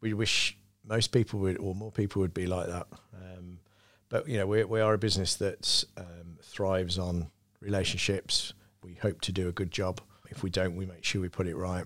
we 0.00 0.14
wish 0.14 0.56
most 0.84 1.12
people 1.12 1.40
would, 1.40 1.58
or 1.58 1.74
more 1.74 1.92
people 1.92 2.20
would 2.22 2.34
be 2.34 2.46
like 2.46 2.66
that. 2.68 2.86
Um, 3.14 3.58
but 4.08 4.28
you 4.28 4.38
know, 4.38 4.46
we 4.46 4.64
we 4.64 4.80
are 4.80 4.94
a 4.94 4.98
business 4.98 5.36
that 5.36 5.84
um, 5.96 6.38
thrives 6.42 6.98
on 6.98 7.30
relationships. 7.60 8.54
We 8.82 8.94
hope 8.94 9.20
to 9.22 9.32
do 9.32 9.48
a 9.48 9.52
good 9.52 9.70
job. 9.70 10.00
If 10.30 10.42
we 10.42 10.50
don't, 10.50 10.76
we 10.76 10.86
make 10.86 11.04
sure 11.04 11.20
we 11.20 11.28
put 11.28 11.46
it 11.46 11.56
right 11.56 11.84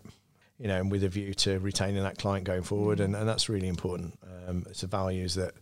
you 0.59 0.69
know, 0.69 0.77
and 0.77 0.91
with 0.91 1.05
a 1.05 1.09
view 1.09 1.35
to 1.35 1.59
retaining 1.59 2.03
that 2.03 2.19
client 2.19 2.47
going 2.47 2.63
forward, 2.63 3.01
and, 3.01 3.15
and 3.15 3.29
that's 3.29 3.49
really 3.49 3.69
important. 3.69 4.19
Um, 4.49 4.65
it's 4.69 4.81
the 4.81 4.87
values 4.87 5.35
that 5.35 5.53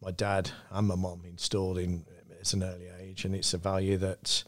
my 0.00 0.12
dad 0.12 0.50
and 0.70 0.86
my 0.86 0.94
mum 0.94 1.22
installed 1.26 1.78
in 1.78 2.04
at 2.40 2.52
an 2.52 2.62
early 2.62 2.88
age, 3.00 3.24
and 3.24 3.34
it's 3.34 3.54
a 3.54 3.58
value 3.58 3.96
that 3.96 4.44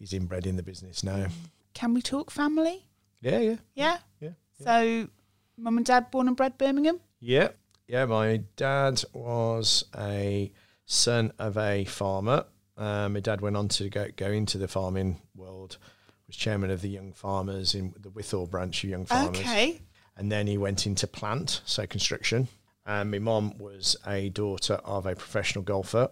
is 0.00 0.12
inbred 0.12 0.46
in 0.46 0.56
the 0.56 0.62
business 0.62 1.04
now. 1.04 1.26
Can 1.74 1.94
we 1.94 2.02
talk 2.02 2.30
family? 2.30 2.85
Yeah, 3.20 3.38
yeah, 3.38 3.56
Yeah. 3.74 3.98
yeah, 4.20 4.30
So, 4.62 5.08
mum 5.56 5.76
and 5.78 5.86
dad 5.86 6.10
born 6.10 6.28
and 6.28 6.36
bred 6.36 6.58
Birmingham. 6.58 7.00
yeah, 7.20 7.48
yeah. 7.88 8.04
My 8.04 8.42
dad 8.56 9.02
was 9.12 9.84
a 9.96 10.52
son 10.84 11.32
of 11.38 11.56
a 11.56 11.84
farmer. 11.84 12.44
Um, 12.76 13.14
my 13.14 13.20
dad 13.20 13.40
went 13.40 13.56
on 13.56 13.68
to 13.68 13.88
go 13.88 14.08
go 14.16 14.30
into 14.30 14.58
the 14.58 14.68
farming 14.68 15.20
world. 15.34 15.78
Was 16.26 16.36
chairman 16.36 16.70
of 16.70 16.82
the 16.82 16.88
Young 16.88 17.12
Farmers 17.12 17.74
in 17.74 17.94
the 17.98 18.10
Wythall 18.10 18.50
branch 18.50 18.82
of 18.84 18.90
Young 18.90 19.06
Farmers. 19.06 19.38
Okay. 19.40 19.80
and 20.16 20.30
then 20.32 20.46
he 20.46 20.58
went 20.58 20.86
into 20.86 21.06
plant, 21.06 21.60
so 21.64 21.86
construction. 21.86 22.48
And 22.84 23.10
my 23.10 23.18
mom 23.18 23.58
was 23.58 23.96
a 24.06 24.28
daughter 24.30 24.74
of 24.84 25.06
a 25.06 25.14
professional 25.14 25.62
golfer, 25.62 26.08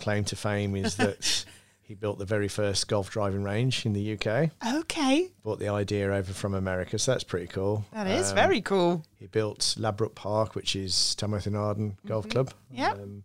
claim 0.00 0.24
to 0.24 0.36
fame 0.36 0.74
is 0.76 0.96
that 0.96 1.44
he 1.82 1.94
built 1.94 2.18
the 2.18 2.24
very 2.24 2.48
first 2.48 2.88
golf 2.88 3.10
driving 3.10 3.42
range 3.42 3.84
in 3.84 3.92
the 3.92 4.14
UK. 4.14 4.50
Okay, 4.80 5.28
Brought 5.42 5.58
the 5.58 5.68
idea 5.68 6.10
over 6.12 6.32
from 6.32 6.54
America, 6.54 6.98
so 6.98 7.12
that's 7.12 7.24
pretty 7.24 7.48
cool. 7.48 7.84
that 7.92 8.06
is 8.06 8.30
Um, 8.30 8.34
very 8.36 8.60
cool. 8.60 9.04
He 9.18 9.26
built 9.26 9.74
Ladbroke 9.78 10.14
Park, 10.14 10.54
which 10.54 10.74
is 10.76 11.14
Tanworth 11.18 11.46
and 11.46 11.56
Arden 11.56 11.98
Golf 12.06 12.28
Club. 12.28 12.50
Mm-hmm. 12.72 12.76
Yep. 12.80 12.92
Um, 12.94 13.24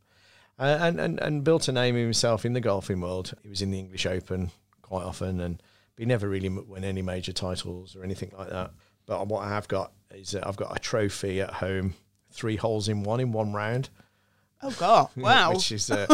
uh, 0.59 0.77
and, 0.81 0.99
and, 0.99 1.19
and 1.19 1.43
built 1.43 1.67
a 1.67 1.71
name 1.71 1.95
himself 1.95 2.43
in 2.45 2.53
the 2.53 2.59
golfing 2.61 2.99
world. 2.99 3.33
He 3.43 3.49
was 3.49 3.61
in 3.61 3.69
the 3.71 3.77
English 3.79 4.05
Open 4.07 4.49
quite 4.81 5.03
often, 5.03 5.39
and 5.39 5.61
he 5.97 6.05
never 6.05 6.27
really 6.27 6.49
won 6.49 6.83
any 6.83 7.01
major 7.03 7.31
titles 7.31 7.95
or 7.95 8.03
anything 8.03 8.31
like 8.37 8.49
that. 8.49 8.71
But 9.05 9.27
what 9.27 9.45
I 9.45 9.49
have 9.49 9.67
got 9.67 9.91
is 10.11 10.31
that 10.31 10.47
I've 10.47 10.57
got 10.57 10.75
a 10.75 10.79
trophy 10.79 11.41
at 11.41 11.51
home, 11.53 11.93
three 12.31 12.55
holes 12.55 12.89
in 12.89 13.03
one 13.03 13.19
in 13.19 13.31
one 13.31 13.53
round. 13.53 13.89
Oh 14.61 14.75
god, 14.79 15.09
wow. 15.15 15.53
which 15.53 15.71
is 15.71 15.89
uh, 15.91 16.07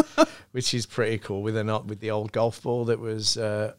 which 0.52 0.74
is 0.74 0.86
pretty 0.86 1.18
cool. 1.18 1.42
With 1.42 1.56
a 1.56 1.64
not 1.64 1.86
with 1.86 2.00
the 2.00 2.10
old 2.10 2.32
golf 2.32 2.62
ball 2.62 2.84
that 2.86 2.98
was, 2.98 3.36
uh, 3.36 3.74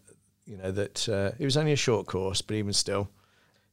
you 0.45 0.57
know, 0.57 0.71
that 0.71 1.07
uh, 1.07 1.31
it 1.37 1.45
was 1.45 1.57
only 1.57 1.71
a 1.73 1.77
short 1.77 2.07
course, 2.07 2.41
but 2.41 2.55
even 2.55 2.73
still, 2.73 3.09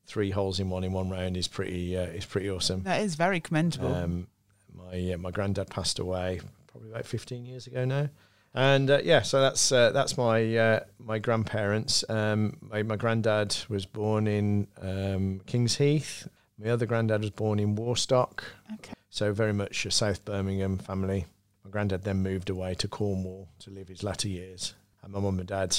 three 0.07 0.31
holes 0.31 0.61
in 0.61 0.69
one 0.69 0.85
in 0.85 0.93
one 0.93 1.09
round 1.11 1.37
is 1.37 1.49
pretty 1.49 1.97
uh, 1.97 2.03
is 2.03 2.27
pretty 2.27 2.51
awesome. 2.51 2.83
that 2.83 3.01
is 3.01 3.15
very 3.15 3.41
commendable. 3.41 3.95
Um, 3.95 4.27
my 4.75 5.17
my 5.19 5.31
granddad 5.31 5.71
passed 5.71 5.99
away 5.99 6.41
probably 6.67 6.91
about 6.91 7.07
fifteen 7.07 7.47
years 7.47 7.67
ago 7.67 7.85
now, 7.85 8.09
and 8.55 8.91
uh, 8.91 9.01
yeah, 9.03 9.23
so 9.23 9.41
that's 9.41 9.73
uh, 9.73 9.91
that's 9.93 10.17
my 10.19 10.57
uh, 10.57 10.81
my 10.99 11.19
grandparents. 11.19 12.05
Um, 12.09 12.59
my 12.61 12.83
my 12.83 12.97
granddad 12.97 13.57
was 13.69 13.87
born 13.87 14.27
in 14.27 14.67
um, 14.81 15.41
Kings 15.47 15.77
Heath. 15.79 16.29
My 16.59 16.71
other 16.71 16.87
granddad 16.87 17.23
was 17.23 17.31
born 17.31 17.59
in 17.59 17.75
Warstock. 17.75 18.45
okay. 18.75 18.93
So 19.15 19.31
very 19.35 19.53
much 19.53 19.85
a 19.85 19.91
South 19.91 20.25
Birmingham 20.25 20.79
family. 20.79 21.27
My 21.65 21.71
granddad 21.71 22.03
then 22.03 22.23
moved 22.23 22.49
away 22.49 22.75
to 22.77 22.89
Cornwall 22.89 23.47
to 23.59 23.71
live 23.71 23.89
his 23.89 24.03
latter 24.03 24.27
years. 24.27 24.73
And 25.03 25.13
my 25.13 25.21
mum 25.21 25.39
and 25.39 25.47
dad, 25.47 25.77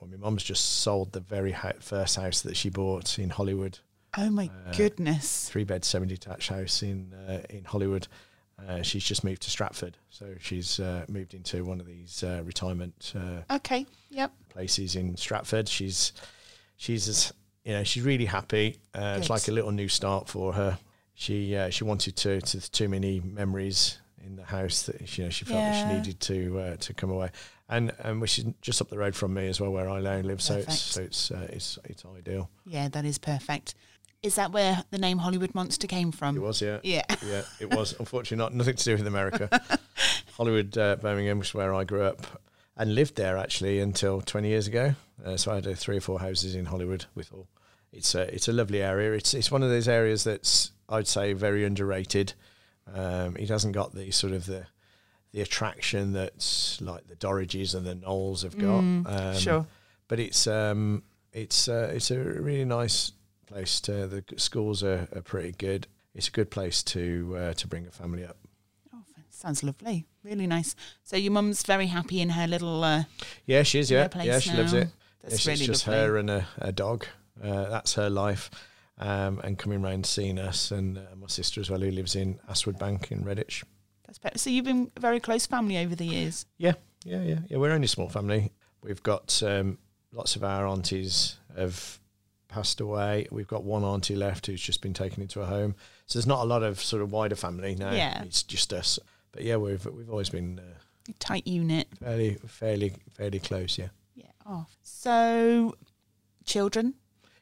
well, 0.00 0.08
my 0.10 0.16
mum's 0.16 0.42
just 0.42 0.64
sold 0.80 1.12
the 1.12 1.20
very 1.20 1.54
first 1.80 2.16
house 2.16 2.40
that 2.40 2.56
she 2.56 2.70
bought 2.70 3.18
in 3.18 3.28
Hollywood, 3.28 3.80
Oh 4.16 4.30
my 4.30 4.48
Uh, 4.66 4.72
goodness. 4.74 5.46
three 5.50 5.64
bed, 5.64 5.84
semi 5.84 6.06
detached 6.06 6.48
house 6.48 6.82
in 6.82 7.12
uh, 7.28 7.42
in 7.50 7.64
Hollywood. 7.64 8.08
Uh, 8.66 8.80
she's 8.80 9.04
just 9.04 9.24
moved 9.24 9.42
to 9.42 9.50
Stratford, 9.50 9.98
so 10.08 10.34
she's 10.40 10.80
uh, 10.80 11.04
moved 11.08 11.34
into 11.34 11.64
one 11.66 11.80
of 11.80 11.86
these 11.86 12.22
uh, 12.22 12.40
retirement 12.44 13.12
uh, 13.14 13.42
Okay. 13.56 13.84
Yep. 14.10 14.32
places 14.48 14.96
in 14.96 15.16
Stratford. 15.18 15.68
She's 15.68 16.12
she's 16.78 17.08
as 17.08 17.32
you 17.64 17.72
know 17.72 17.84
she's 17.84 18.04
really 18.04 18.24
happy. 18.26 18.78
Uh, 18.94 19.16
it's 19.18 19.28
like 19.28 19.48
a 19.48 19.52
little 19.52 19.72
new 19.72 19.88
start 19.88 20.28
for 20.30 20.54
her. 20.54 20.78
She 21.14 21.56
uh, 21.56 21.70
she 21.70 21.84
wanted 21.84 22.16
to 22.16 22.40
to 22.40 22.70
too 22.70 22.88
many 22.88 23.20
memories 23.20 23.98
in 24.24 24.36
the 24.36 24.44
house 24.44 24.84
that 24.84 25.08
she, 25.08 25.22
you 25.22 25.26
know 25.26 25.30
she 25.30 25.44
felt 25.44 25.60
that 25.60 25.88
she 25.88 25.96
needed 25.96 26.20
to 26.20 26.58
uh, 26.58 26.76
to 26.76 26.94
come 26.94 27.10
away. 27.10 27.30
And 27.68 27.92
and 28.00 28.20
which 28.20 28.38
is 28.38 28.46
just 28.60 28.82
up 28.82 28.90
the 28.90 28.98
road 28.98 29.14
from 29.14 29.34
me 29.34 29.48
as 29.48 29.60
well, 29.60 29.70
where 29.70 29.88
I 29.88 30.00
now 30.00 30.18
live. 30.18 30.42
So 30.42 30.56
it's 30.56 30.78
so 30.78 31.02
it's 31.02 31.30
uh, 31.30 31.46
it's 31.50 31.78
it's 31.84 32.04
ideal. 32.04 32.50
Yeah, 32.66 32.88
that 32.88 33.04
is 33.04 33.18
perfect. 33.18 33.74
Is 34.22 34.36
that 34.36 34.52
where 34.52 34.82
the 34.90 34.98
name 34.98 35.18
Hollywood 35.18 35.54
Monster 35.54 35.86
came 35.86 36.10
from? 36.10 36.36
It 36.36 36.40
was 36.40 36.62
yeah. 36.62 36.78
Yeah. 36.82 37.04
yeah, 37.26 37.42
it 37.60 37.70
was. 37.70 37.94
Unfortunately, 37.98 38.42
not 38.42 38.54
nothing 38.54 38.76
to 38.76 38.84
do 38.84 38.92
with 38.92 39.06
America. 39.06 39.48
Hollywood, 40.36 40.76
uh, 40.76 40.96
Birmingham, 40.96 41.38
was 41.38 41.54
where 41.54 41.74
I 41.74 41.84
grew 41.84 42.02
up 42.02 42.26
and 42.76 42.94
lived 42.94 43.16
there 43.16 43.36
actually 43.36 43.80
until 43.80 44.20
20 44.20 44.48
years 44.48 44.66
ago. 44.66 44.94
Uh, 45.24 45.36
so 45.36 45.52
I 45.52 45.56
had 45.56 45.66
uh, 45.66 45.74
three 45.74 45.98
or 45.98 46.00
four 46.00 46.20
houses 46.20 46.54
in 46.54 46.64
Hollywood 46.64 47.06
Wythall. 47.16 47.46
It's 47.92 48.14
a 48.14 48.22
it's 48.34 48.48
a 48.48 48.52
lovely 48.52 48.82
area. 48.82 49.12
It's 49.12 49.34
it's 49.34 49.50
one 49.50 49.62
of 49.62 49.70
those 49.70 49.86
areas 49.88 50.24
that's 50.24 50.72
I'd 50.88 51.06
say 51.08 51.32
very 51.32 51.64
underrated. 51.64 52.34
Um, 52.92 53.36
it 53.36 53.48
hasn't 53.48 53.74
got 53.74 53.94
the 53.94 54.10
sort 54.10 54.32
of 54.32 54.46
the 54.46 54.66
the 55.32 55.40
attraction 55.40 56.12
that's 56.12 56.80
like 56.80 57.08
the 57.08 57.16
Dorridges 57.16 57.74
and 57.74 57.84
the 57.84 57.94
Knowles 57.96 58.42
have 58.42 58.56
got. 58.56 58.82
Mm, 58.84 59.06
um, 59.06 59.36
sure. 59.36 59.66
but 60.06 60.20
it's 60.20 60.46
um 60.46 61.02
it's 61.32 61.66
uh, 61.68 61.90
it's 61.94 62.10
a 62.10 62.18
really 62.18 62.64
nice 62.64 63.12
place 63.46 63.80
to 63.80 64.06
the 64.06 64.24
schools 64.36 64.82
are, 64.82 65.06
are 65.14 65.20
pretty 65.22 65.52
good 65.52 65.86
it's 66.14 66.28
a 66.28 66.30
good 66.30 66.50
place 66.50 66.82
to 66.82 67.34
uh, 67.36 67.52
to 67.54 67.66
bring 67.66 67.86
a 67.86 67.90
family 67.90 68.24
up 68.24 68.36
Oh, 68.94 69.02
sounds 69.30 69.62
lovely. 69.62 70.06
Really 70.22 70.46
nice. 70.46 70.74
So 71.02 71.16
your 71.16 71.32
mum's 71.32 71.62
very 71.64 71.86
happy 71.86 72.20
in 72.22 72.30
her 72.30 72.46
little. 72.46 72.82
Uh, 72.84 73.04
yeah 73.46 73.62
she 73.64 73.78
is 73.80 73.90
yeah 73.90 74.08
yeah 74.22 74.38
she 74.38 74.52
loves 74.52 74.72
now. 74.72 74.80
it 74.80 74.88
that's 75.22 75.44
Yeah, 75.44 75.52
really 75.52 75.64
it's 75.64 75.66
just 75.66 75.86
lovely. 75.88 76.00
her 76.02 76.16
and 76.18 76.30
a, 76.30 76.46
a 76.58 76.72
dog 76.72 77.06
uh, 77.42 77.68
that's 77.68 77.94
her 77.94 78.08
life 78.08 78.50
um, 78.98 79.40
and 79.44 79.58
coming 79.58 79.82
round 79.82 80.06
seeing 80.06 80.38
us 80.38 80.70
and 80.70 80.98
uh, 80.98 81.02
my 81.16 81.26
sister 81.26 81.60
as 81.60 81.70
well 81.70 81.80
who 81.80 81.90
lives 81.90 82.14
in 82.16 82.38
Astwood 82.50 82.78
Bank 82.78 83.10
in 83.10 83.24
Redditch 83.24 83.64
That's 84.06 84.18
better. 84.18 84.38
So 84.38 84.50
you've 84.50 84.64
been 84.64 84.90
a 84.96 85.00
very 85.00 85.20
close 85.20 85.46
family 85.46 85.78
over 85.78 85.94
the 85.94 86.06
years. 86.06 86.46
yeah 86.58 86.74
yeah 87.04 87.22
yeah 87.22 87.38
yeah 87.48 87.56
we're 87.58 87.72
only 87.72 87.84
a 87.86 87.88
small 87.88 88.08
family 88.08 88.52
we've 88.82 89.02
got 89.02 89.42
um, 89.42 89.78
lots 90.12 90.36
of 90.36 90.44
our 90.44 90.66
aunties 90.66 91.36
have 91.56 91.98
passed 92.48 92.80
away 92.80 93.26
we've 93.32 93.48
got 93.48 93.64
one 93.64 93.82
auntie 93.82 94.14
left 94.14 94.46
who's 94.46 94.60
just 94.62 94.80
been 94.80 94.94
taken 94.94 95.20
into 95.22 95.40
a 95.40 95.44
home 95.46 95.74
so 96.06 96.18
there's 96.18 96.26
not 96.26 96.40
a 96.42 96.44
lot 96.46 96.62
of 96.62 96.80
sort 96.80 97.02
of 97.02 97.10
wider 97.12 97.34
family 97.34 97.74
now 97.74 97.90
Yeah. 97.92 98.22
it's 98.22 98.42
just 98.44 98.72
us 98.72 98.98
but 99.32 99.42
yeah 99.42 99.56
we've 99.56 99.84
we've 99.86 100.08
always 100.08 100.30
been 100.30 100.60
uh, 100.60 100.78
A 101.10 101.12
tight 101.18 101.46
unit. 101.48 101.88
fairly 102.00 102.38
fairly 102.46 102.92
fairly 103.16 103.40
close 103.40 103.76
yeah 103.76 103.88
Yeah. 104.14 104.30
Oh. 104.46 104.66
So, 104.82 105.74
children. 106.44 106.94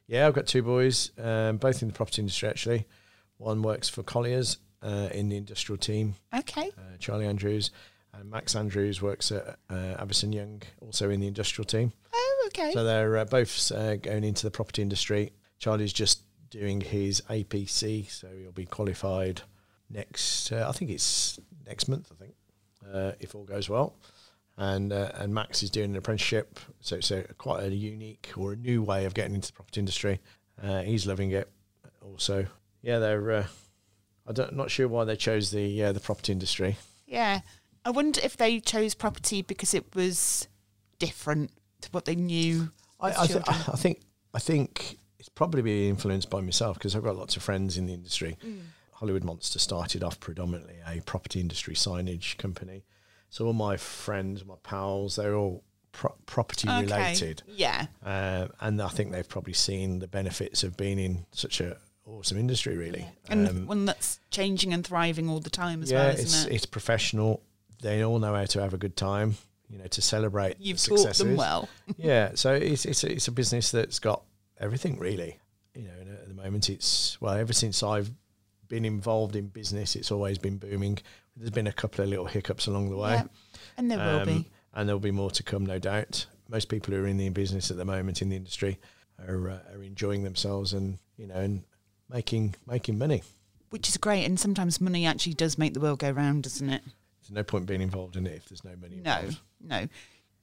Yeah 0.07 0.27
i've 0.27 0.35
got 0.35 0.47
two 0.47 0.62
boys 0.62 1.11
um, 1.19 1.57
both 1.57 1.83
in 1.83 1.88
the 1.88 1.95
property 1.95 2.23
industry 2.23 2.49
actually. 2.49 2.87
One 3.38 3.62
works 3.62 3.88
for 3.88 4.03
colliers 4.03 4.59
uh, 4.83 5.09
in 5.12 5.29
the 5.29 5.37
industrial 5.37 5.79
team. 5.79 6.15
Okay. 6.35 6.71
uh, 6.77 6.97
charlie 6.99 7.27
andrews 7.27 7.71
and 8.15 8.31
max 8.31 8.55
andrews 8.55 9.01
works 9.01 9.33
at 9.33 9.59
uh, 9.71 9.97
Avison 9.99 10.33
Young 10.33 10.62
also 10.81 11.11
in 11.11 11.21
the 11.21 11.27
industrial 11.27 11.65
team. 11.65 11.93
Oh, 12.15 12.45
okay. 12.49 12.73
so 12.73 12.85
they're 12.85 13.19
uh, 13.19 13.25
both 13.25 13.73
uh, 13.73 13.97
going 13.97 14.25
into 14.25 14.45
the 14.45 14.51
property 14.51 14.83
industry. 14.83 15.33
Charlie's 15.59 15.93
just 15.93 16.23
doing 16.51 16.83
his 16.83 17.23
apc 17.31 18.11
so 18.11 18.29
he'll 18.38 18.53
be 18.53 18.67
qualified 18.67 19.41
next 19.88 20.53
uh, 20.53 20.67
i 20.69 20.73
think 20.73 20.91
it's 20.91 21.41
next 21.67 21.88
month 21.88 22.12
i 22.12 22.15
think 22.23 22.35
uh, 22.93 23.12
if 23.21 23.35
all 23.35 23.45
goes 23.45 23.71
well 23.71 23.97
and 24.62 24.92
uh, 24.92 25.11
and 25.16 25.35
Max 25.35 25.62
is 25.64 25.70
doing 25.70 25.90
an 25.90 25.96
apprenticeship, 25.96 26.61
so 26.81 26.96
it's 26.96 27.11
a 27.11 27.25
quite 27.37 27.64
a 27.64 27.75
unique 27.75 28.31
or 28.37 28.53
a 28.53 28.57
new 28.57 28.81
way 28.81 29.07
of 29.07 29.14
getting 29.14 29.35
into 29.35 29.48
the 29.48 29.55
property 29.55 29.81
industry. 29.81 30.20
Uh, 30.62 30.83
he's 30.83 31.05
loving 31.05 31.33
it. 31.33 31.51
Also, 32.05 32.46
yeah, 32.81 33.01
they're. 33.01 33.31
Uh, 33.31 33.46
I 34.25 34.33
don't 34.33 34.55
not 34.55 34.70
sure 34.70 34.87
why 34.87 35.05
they 35.05 35.16
chose 35.16 35.51
the 35.51 35.83
uh, 35.83 35.92
the 35.92 36.01
property 36.01 36.33
industry. 36.33 36.77
yeah. 37.07 37.40
I 37.85 37.90
wonder 37.90 38.20
if 38.22 38.37
they 38.37 38.61
chose 38.61 38.94
property 38.94 39.42
because 39.42 39.75
it 39.75 39.96
was 39.96 40.46
different 41.01 41.51
to 41.81 41.88
what 41.90 42.05
they 42.05 42.14
knew. 42.14 42.70
I 43.01 43.22
I, 43.22 43.27
th- 43.27 43.42
I 43.48 43.77
think 43.77 44.03
I 44.33 44.38
think 44.38 44.98
it's 45.18 45.29
probably 45.29 45.62
been 45.62 45.88
influenced 45.88 46.31
by 46.31 46.40
myself 46.40 46.79
because 46.79 46.94
I've 46.94 47.03
got 47.03 47.16
lots 47.16 47.37
of 47.37 47.42
friends 47.42 47.77
in 47.77 47.87
the 47.87 47.94
industry. 47.94 48.38
Hollywood 48.92 49.25
Monster 49.25 49.59
started 49.59 50.05
off 50.05 50.20
predominantly 50.20 50.77
a 50.87 51.01
property 51.01 51.40
industry 51.40 51.75
signage 51.75 52.37
company. 52.37 52.85
So 53.33 53.47
all 53.47 53.55
my 53.55 53.79
friends, 53.79 54.45
my 54.45 54.57
pals, 54.62 55.16
they're 55.16 55.35
all 55.35 55.64
pro- 55.92 56.14
property 56.27 56.68
Okay. 56.68 56.83
related. 56.83 57.42
Yeah. 57.49 57.87
Um, 58.05 58.51
and 58.61 58.83
I 58.83 58.88
think 58.88 59.11
they've 59.11 59.27
probably 59.29 59.55
seen 59.55 60.01
the 60.01 60.07
benefits 60.07 60.62
of 60.62 60.77
being 60.77 60.99
in 60.99 61.25
such 61.33 61.62
a 61.62 61.79
awesome 62.05 62.37
industry, 62.37 62.77
really. 62.77 63.09
And 63.31 63.49
Um, 63.49 63.66
one 63.66 63.87
that's 63.87 64.21
changing 64.31 64.75
and 64.75 64.87
thriving 64.87 65.31
all 65.31 65.40
the 65.40 65.49
time 65.49 65.83
as 65.83 65.90
yeah, 65.90 65.99
well, 66.01 66.09
it's 66.11 66.23
isn't 66.25 66.51
it? 66.53 66.55
it's 66.57 66.66
professional. 66.66 67.42
They 67.81 68.05
all 68.05 68.18
know 68.18 68.35
how 68.35 68.45
to 68.45 68.61
have 68.61 68.75
a 68.75 68.79
good 68.79 68.99
time. 68.99 69.38
You 69.71 69.79
know, 69.79 69.87
to 69.87 70.03
celebrate 70.03 70.57
You've 70.61 70.83
the 70.83 70.97
taught 70.97 71.14
them 71.14 71.35
well. 71.35 71.71
yeah, 71.97 72.33
so 72.35 72.53
it's 72.53 72.85
it's 72.85 73.03
a, 73.03 73.12
it's 73.12 73.29
a 73.29 73.33
business 73.33 73.71
that's 73.71 73.99
got 73.99 74.23
everything 74.61 74.99
really. 74.99 75.38
You 75.75 75.85
know, 75.85 76.12
at 76.21 76.29
the 76.29 76.35
moment 76.35 76.68
it's 76.68 77.18
well, 77.23 77.33
ever 77.33 77.55
since 77.55 77.83
I've 77.83 78.11
been 78.68 78.85
involved 78.85 79.37
in 79.37 79.47
business, 79.47 79.97
it's 79.97 80.11
always 80.12 80.37
been 80.37 80.59
booming. 80.59 80.99
There's 81.37 81.51
been 81.51 81.66
a 81.66 81.73
couple 81.73 82.03
of 82.05 82.11
little 82.11 82.27
hiccups 82.27 82.66
along 82.66 82.90
the 82.90 82.97
way. 82.97 83.12
Yeah. 83.14 83.25
And 83.77 83.90
there 83.90 83.99
will 83.99 84.21
Um, 84.21 84.27
be. 84.29 84.51
and 84.75 84.88
there'll 84.88 85.01
be 85.01 85.11
more 85.11 85.31
to 85.31 85.42
come, 85.42 85.64
no 85.64 85.79
doubt. 85.79 86.27
Most 86.49 86.68
people 86.68 86.95
who 86.95 87.03
are 87.03 87.07
in 87.07 87.16
the 87.16 87.29
business 87.31 87.71
at 87.71 87.77
the 87.77 87.85
moment 87.85 88.21
in 88.21 88.29
the 88.29 88.37
industry 88.37 88.79
are 89.27 89.49
uh, 89.51 89.59
are 89.75 89.83
enjoying 89.83 90.25
themselves 90.25 90.73
and 90.73 90.99
you 91.16 91.27
know 91.27 91.37
and 91.37 91.64
making 92.11 92.55
making 92.66 92.99
money. 92.99 93.23
Which 93.71 93.88
is 93.88 93.97
great. 93.97 94.25
And 94.27 94.38
sometimes 94.38 94.81
money 94.81 95.07
actually 95.07 95.35
does 95.35 95.57
make 95.57 95.73
the 95.73 95.81
world 95.81 96.01
go 96.01 96.11
round, 96.11 96.42
doesn't 96.42 96.68
it? 96.68 96.83
There's 97.23 97.31
no 97.31 97.42
point 97.42 97.64
being 97.66 97.81
involved 97.81 98.16
in 98.16 98.27
it 98.27 98.35
if 98.37 98.49
there's 98.49 98.64
no 98.64 98.77
money. 98.77 98.97
No, 99.03 99.16
Involved. 99.16 99.40
no. 99.62 99.88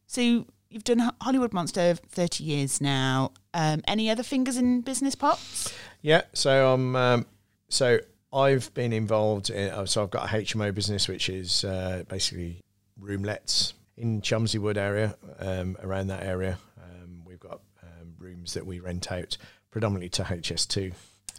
So 0.08 0.46
you've 0.70 0.84
done 0.86 1.12
Hollywood 1.22 1.54
Monster 1.54 1.94
30 1.94 2.44
years 2.44 2.82
now. 2.82 3.32
Um, 3.54 3.84
any 3.88 4.10
other 4.10 4.24
fingers 4.24 4.58
in 4.58 4.82
business 4.82 5.14
pots? 5.14 5.72
Yeah, 6.02 6.22
so 6.34 6.74
um, 6.74 6.96
um 6.96 7.26
so 7.68 8.00
I've 8.32 8.74
been 8.74 8.94
involved 8.94 9.50
in 9.50 9.70
uh, 9.72 9.86
so 9.86 10.04
I've 10.04 10.10
got 10.12 10.26
a 10.26 10.38
HMO 10.38 10.74
business 10.74 11.08
which 11.08 11.30
is 11.30 11.64
uh, 11.64 12.04
basically 12.08 12.62
roomlets 13.02 13.74
in 13.98 14.22
Chelmsley 14.22 14.60
Wood 14.60 14.78
area, 14.78 15.16
um, 15.40 15.76
around 15.82 16.08
that 16.08 16.24
area. 16.24 16.58
Um, 16.82 17.24
we've 17.26 17.40
got 17.40 17.60
um, 17.84 18.14
rooms 18.18 18.54
that 18.54 18.66
we 18.66 18.80
rent 18.80 19.12
out 19.12 19.38
predominantly 19.72 20.10
to 20.10 20.24
HS2 20.24 20.94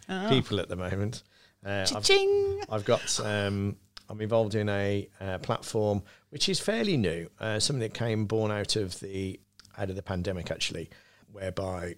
Oh. 0.09 0.27
people 0.29 0.59
at 0.59 0.67
the 0.67 0.75
moment. 0.75 1.23
Uh, 1.65 1.85
I've! 1.95 2.03
I've 2.69 2.85
got 2.85 3.19
um, 3.23 3.77
I'm 4.09 4.19
involved 4.19 4.55
in 4.55 4.67
a 4.67 5.07
uh, 5.21 5.37
platform 5.37 6.03
which 6.31 6.49
is 6.49 6.59
fairly 6.59 6.97
new, 6.97 7.29
uh, 7.39 7.59
something 7.59 7.79
that 7.81 7.93
came 7.93 8.25
born 8.25 8.51
out 8.51 8.75
of 8.75 8.99
the 8.99 9.39
out 9.77 9.89
of 9.89 9.95
the 9.95 10.01
pandemic 10.01 10.51
actually, 10.51 10.89
whereby 11.31 11.95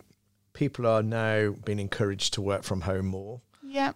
people 0.54 0.86
are 0.86 1.02
now 1.02 1.56
being 1.66 1.80
encouraged 1.80 2.34
to 2.36 2.42
work 2.42 2.64
from 2.64 2.82
home 2.82 3.08
more. 3.08 3.42
Yeah. 3.66 3.94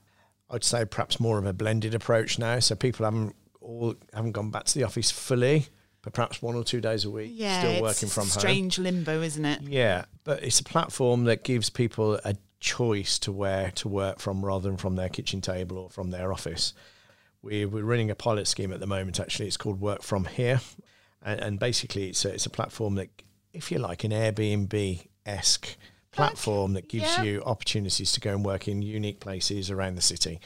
I'd 0.50 0.64
say 0.64 0.86
perhaps 0.86 1.20
more 1.20 1.38
of 1.38 1.46
a 1.46 1.54
blended 1.54 1.94
approach 1.94 2.40
now. 2.40 2.60
So 2.60 2.76
people 2.76 3.06
haven't 3.06 3.36
all 3.62 3.96
haven't 4.14 4.32
gone 4.32 4.50
back 4.52 4.64
to 4.66 4.74
the 4.80 4.84
office 4.86 5.12
fully, 5.12 5.68
but 6.02 6.14
perhaps 6.14 6.42
one 6.42 6.56
or 6.56 6.64
two 6.64 6.80
days 6.82 7.04
a 7.06 7.10
week, 7.10 7.32
Yeah. 7.34 7.60
still 7.60 7.82
working 7.82 8.08
from 8.10 8.22
a 8.24 8.26
home. 8.26 8.40
strange 8.40 8.80
limbo, 8.80 9.22
isn't 9.22 9.44
it? 9.46 9.62
Yeah, 9.64 10.06
but 10.24 10.44
it's 10.44 10.60
a 10.60 10.64
platform 10.64 11.26
that 11.26 11.44
gives 11.44 11.70
people 11.70 12.16
a 12.24 12.36
choice 12.60 13.20
to 13.20 13.32
where 13.32 13.72
to 13.72 13.88
work 13.90 14.20
from 14.20 14.44
rather 14.46 14.70
than 14.70 14.78
from 14.78 14.96
their 14.96 15.10
kitchen 15.10 15.42
table 15.42 15.78
or 15.78 15.90
from 15.90 16.12
their 16.12 16.32
office. 16.32 16.74
We're, 17.42 17.68
we're 17.68 17.84
running 17.84 18.10
a 18.10 18.16
pilot 18.16 18.48
scheme 18.48 18.72
at 18.74 18.80
the 18.80 18.88
moment, 18.88 19.20
actually. 19.20 19.48
It's 19.48 19.58
called 19.58 19.80
Work 19.80 20.02
From 20.02 20.26
Here. 20.26 20.60
And, 21.22 21.40
and 21.40 21.60
basically, 21.60 22.10
it's 22.10 22.26
a, 22.26 22.34
it's 22.34 22.46
a 22.46 22.50
platform 22.50 22.96
that, 22.96 23.10
if 23.54 23.72
you 23.72 23.78
like, 23.80 24.04
an 24.04 24.12
Airbnb 24.12 25.08
esque 25.26 25.78
platform 26.12 26.74
that 26.74 26.90
gives 26.90 27.18
yeah. 27.18 27.24
you 27.24 27.44
opportunities 27.44 28.12
to 28.14 28.20
go 28.20 28.32
and 28.32 28.44
work 28.44 28.68
in 28.68 28.82
unique 28.82 29.20
places 29.20 29.70
around 29.70 29.96
the 29.96 30.02
city. 30.02 30.40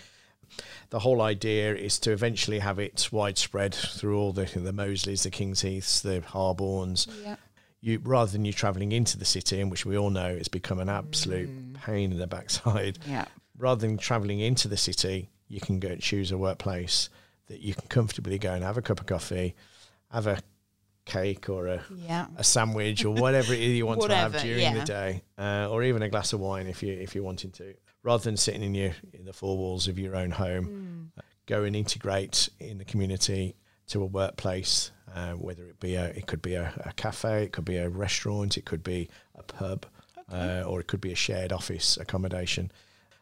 The 0.89 0.99
whole 0.99 1.21
idea 1.21 1.73
is 1.75 1.97
to 1.99 2.11
eventually 2.11 2.59
have 2.59 2.77
it 2.77 3.09
widespread 3.11 3.73
through 3.73 4.19
all 4.19 4.33
the 4.33 4.43
the 4.43 4.73
Moseleys, 4.73 5.23
the 5.23 5.29
Kings 5.29 5.61
Heaths, 5.61 6.01
the 6.01 6.21
Harbornes, 6.21 7.07
Yeah. 7.23 7.37
you 7.79 8.01
rather 8.03 8.31
than 8.31 8.43
you 8.43 8.51
travelling 8.51 8.91
into 8.91 9.17
the 9.17 9.25
city, 9.25 9.61
in 9.61 9.69
which 9.69 9.85
we 9.85 9.97
all 9.97 10.09
know 10.09 10.27
it's 10.27 10.49
become 10.49 10.79
an 10.79 10.89
absolute 10.89 11.49
mm. 11.49 11.81
pain 11.81 12.11
in 12.11 12.19
the 12.19 12.27
backside. 12.27 12.99
Yeah. 13.07 13.25
Rather 13.57 13.87
than 13.87 13.97
travelling 13.97 14.39
into 14.39 14.67
the 14.67 14.77
city, 14.77 15.29
you 15.47 15.61
can 15.61 15.79
go 15.79 15.89
and 15.89 16.01
choose 16.01 16.31
a 16.31 16.37
workplace 16.37 17.09
that 17.47 17.59
you 17.59 17.73
can 17.73 17.87
comfortably 17.87 18.37
go 18.37 18.53
and 18.53 18.63
have 18.63 18.77
a 18.77 18.81
cup 18.81 18.99
of 18.99 19.05
coffee, 19.05 19.55
have 20.09 20.27
a 20.27 20.39
cake 21.11 21.49
or 21.49 21.67
a, 21.67 21.79
Yeah. 22.07 22.27
a 22.37 22.43
sandwich 22.43 23.03
or 23.05 23.11
whatever 23.13 23.53
it 23.53 23.59
is 23.59 23.73
you 23.77 23.85
want 23.91 24.01
to 24.01 24.15
have 24.15 24.33
during 24.41 24.61
yeah. 24.61 24.73
the 24.79 24.85
day, 24.85 25.23
uh, 25.37 25.67
or 25.71 25.83
even 25.83 26.01
a 26.01 26.09
glass 26.09 26.33
of 26.33 26.39
wine 26.39 26.67
if 26.67 26.81
you 26.83 26.93
if 26.93 27.13
you're 27.15 27.23
wanting 27.31 27.51
to. 27.51 27.73
Rather 28.03 28.23
than 28.23 28.37
sitting 28.37 28.63
in 28.63 28.73
your 28.75 28.93
in 29.13 29.25
the 29.25 29.33
four 29.33 29.57
walls 29.57 29.87
of 29.87 29.99
your 29.99 30.15
own 30.15 30.31
home, 30.31 30.65
Mm. 31.17 31.23
go 31.45 31.63
and 31.63 31.75
integrate 31.75 32.49
in 32.59 32.77
the 32.77 32.85
community 32.85 33.55
to 33.87 34.01
a 34.01 34.05
workplace, 34.05 34.91
uh, 35.15 35.33
whether 35.33 35.65
it 35.67 35.79
be 35.79 35.95
a, 35.95 36.05
it 36.05 36.25
could 36.25 36.41
be 36.41 36.55
a, 36.55 36.73
a 36.85 36.93
cafe, 36.93 37.43
it 37.43 37.51
could 37.51 37.65
be 37.65 37.77
a 37.77 37.89
restaurant, 37.89 38.57
it 38.57 38.63
could 38.65 38.83
be 38.83 39.09
a 39.35 39.43
pub, 39.43 39.85
uh, 40.31 40.63
or 40.65 40.79
it 40.79 40.87
could 40.87 41.01
be 41.01 41.11
a 41.11 41.15
shared 41.15 41.51
office 41.51 41.97
accommodation. 41.97 42.71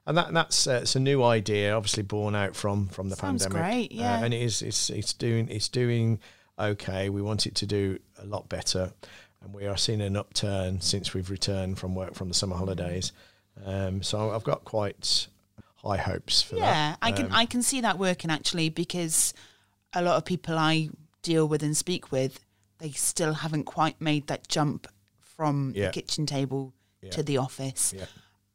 And 0.05 0.17
that 0.17 0.33
that's 0.33 0.65
uh, 0.67 0.79
it's 0.83 0.95
a 0.95 0.99
new 0.99 1.23
idea, 1.23 1.75
obviously 1.75 2.03
born 2.03 2.35
out 2.35 2.55
from 2.55 2.87
from 2.87 3.09
the 3.09 3.15
Sounds 3.15 3.43
pandemic. 3.45 3.89
great, 3.89 3.91
Uh, 3.99 4.03
yeah. 4.03 4.23
and 4.23 4.33
it 4.33 4.41
is 4.41 4.61
it's 4.61 4.89
it's 4.89 5.13
doing 5.13 5.49
it's 5.49 5.69
doing 5.69 6.19
okay. 6.59 7.09
We 7.09 7.21
want 7.21 7.45
it 7.47 7.55
to 7.55 7.65
do 7.65 7.99
a 8.21 8.25
lot 8.25 8.49
better, 8.49 8.91
and 9.41 9.53
we 9.53 9.65
are 9.65 9.77
seeing 9.77 10.01
an 10.01 10.15
upturn 10.15 10.81
since 10.81 11.13
we've 11.13 11.29
returned 11.29 11.79
from 11.79 11.95
work 11.95 12.13
from 12.15 12.27
the 12.27 12.33
summer 12.33 12.55
holidays. 12.55 13.11
Um, 13.65 14.01
so 14.03 14.31
I've 14.31 14.43
got 14.43 14.63
quite 14.65 15.27
high 15.77 15.97
hopes 15.97 16.41
for 16.41 16.55
that. 16.55 16.61
Yeah, 16.61 16.95
I 17.01 17.11
can 17.11 17.25
Um, 17.27 17.31
I 17.33 17.45
can 17.45 17.61
see 17.61 17.81
that 17.81 17.97
working 17.97 18.29
actually 18.31 18.69
because 18.69 19.33
a 19.93 20.01
lot 20.01 20.17
of 20.17 20.25
people 20.25 20.57
I 20.57 20.89
deal 21.21 21.47
with 21.47 21.63
and 21.63 21.75
speak 21.75 22.11
with, 22.11 22.39
they 22.79 22.91
still 22.91 23.33
haven't 23.35 23.63
quite 23.63 23.99
made 24.01 24.27
that 24.27 24.47
jump 24.47 24.87
from 25.19 25.73
Yeah. 25.75 25.87
the 25.87 25.91
kitchen 25.93 26.25
table 26.25 26.73
Yeah. 27.01 27.11
to 27.11 27.23
the 27.23 27.37
office. 27.37 27.93
Yeah. 27.95 28.05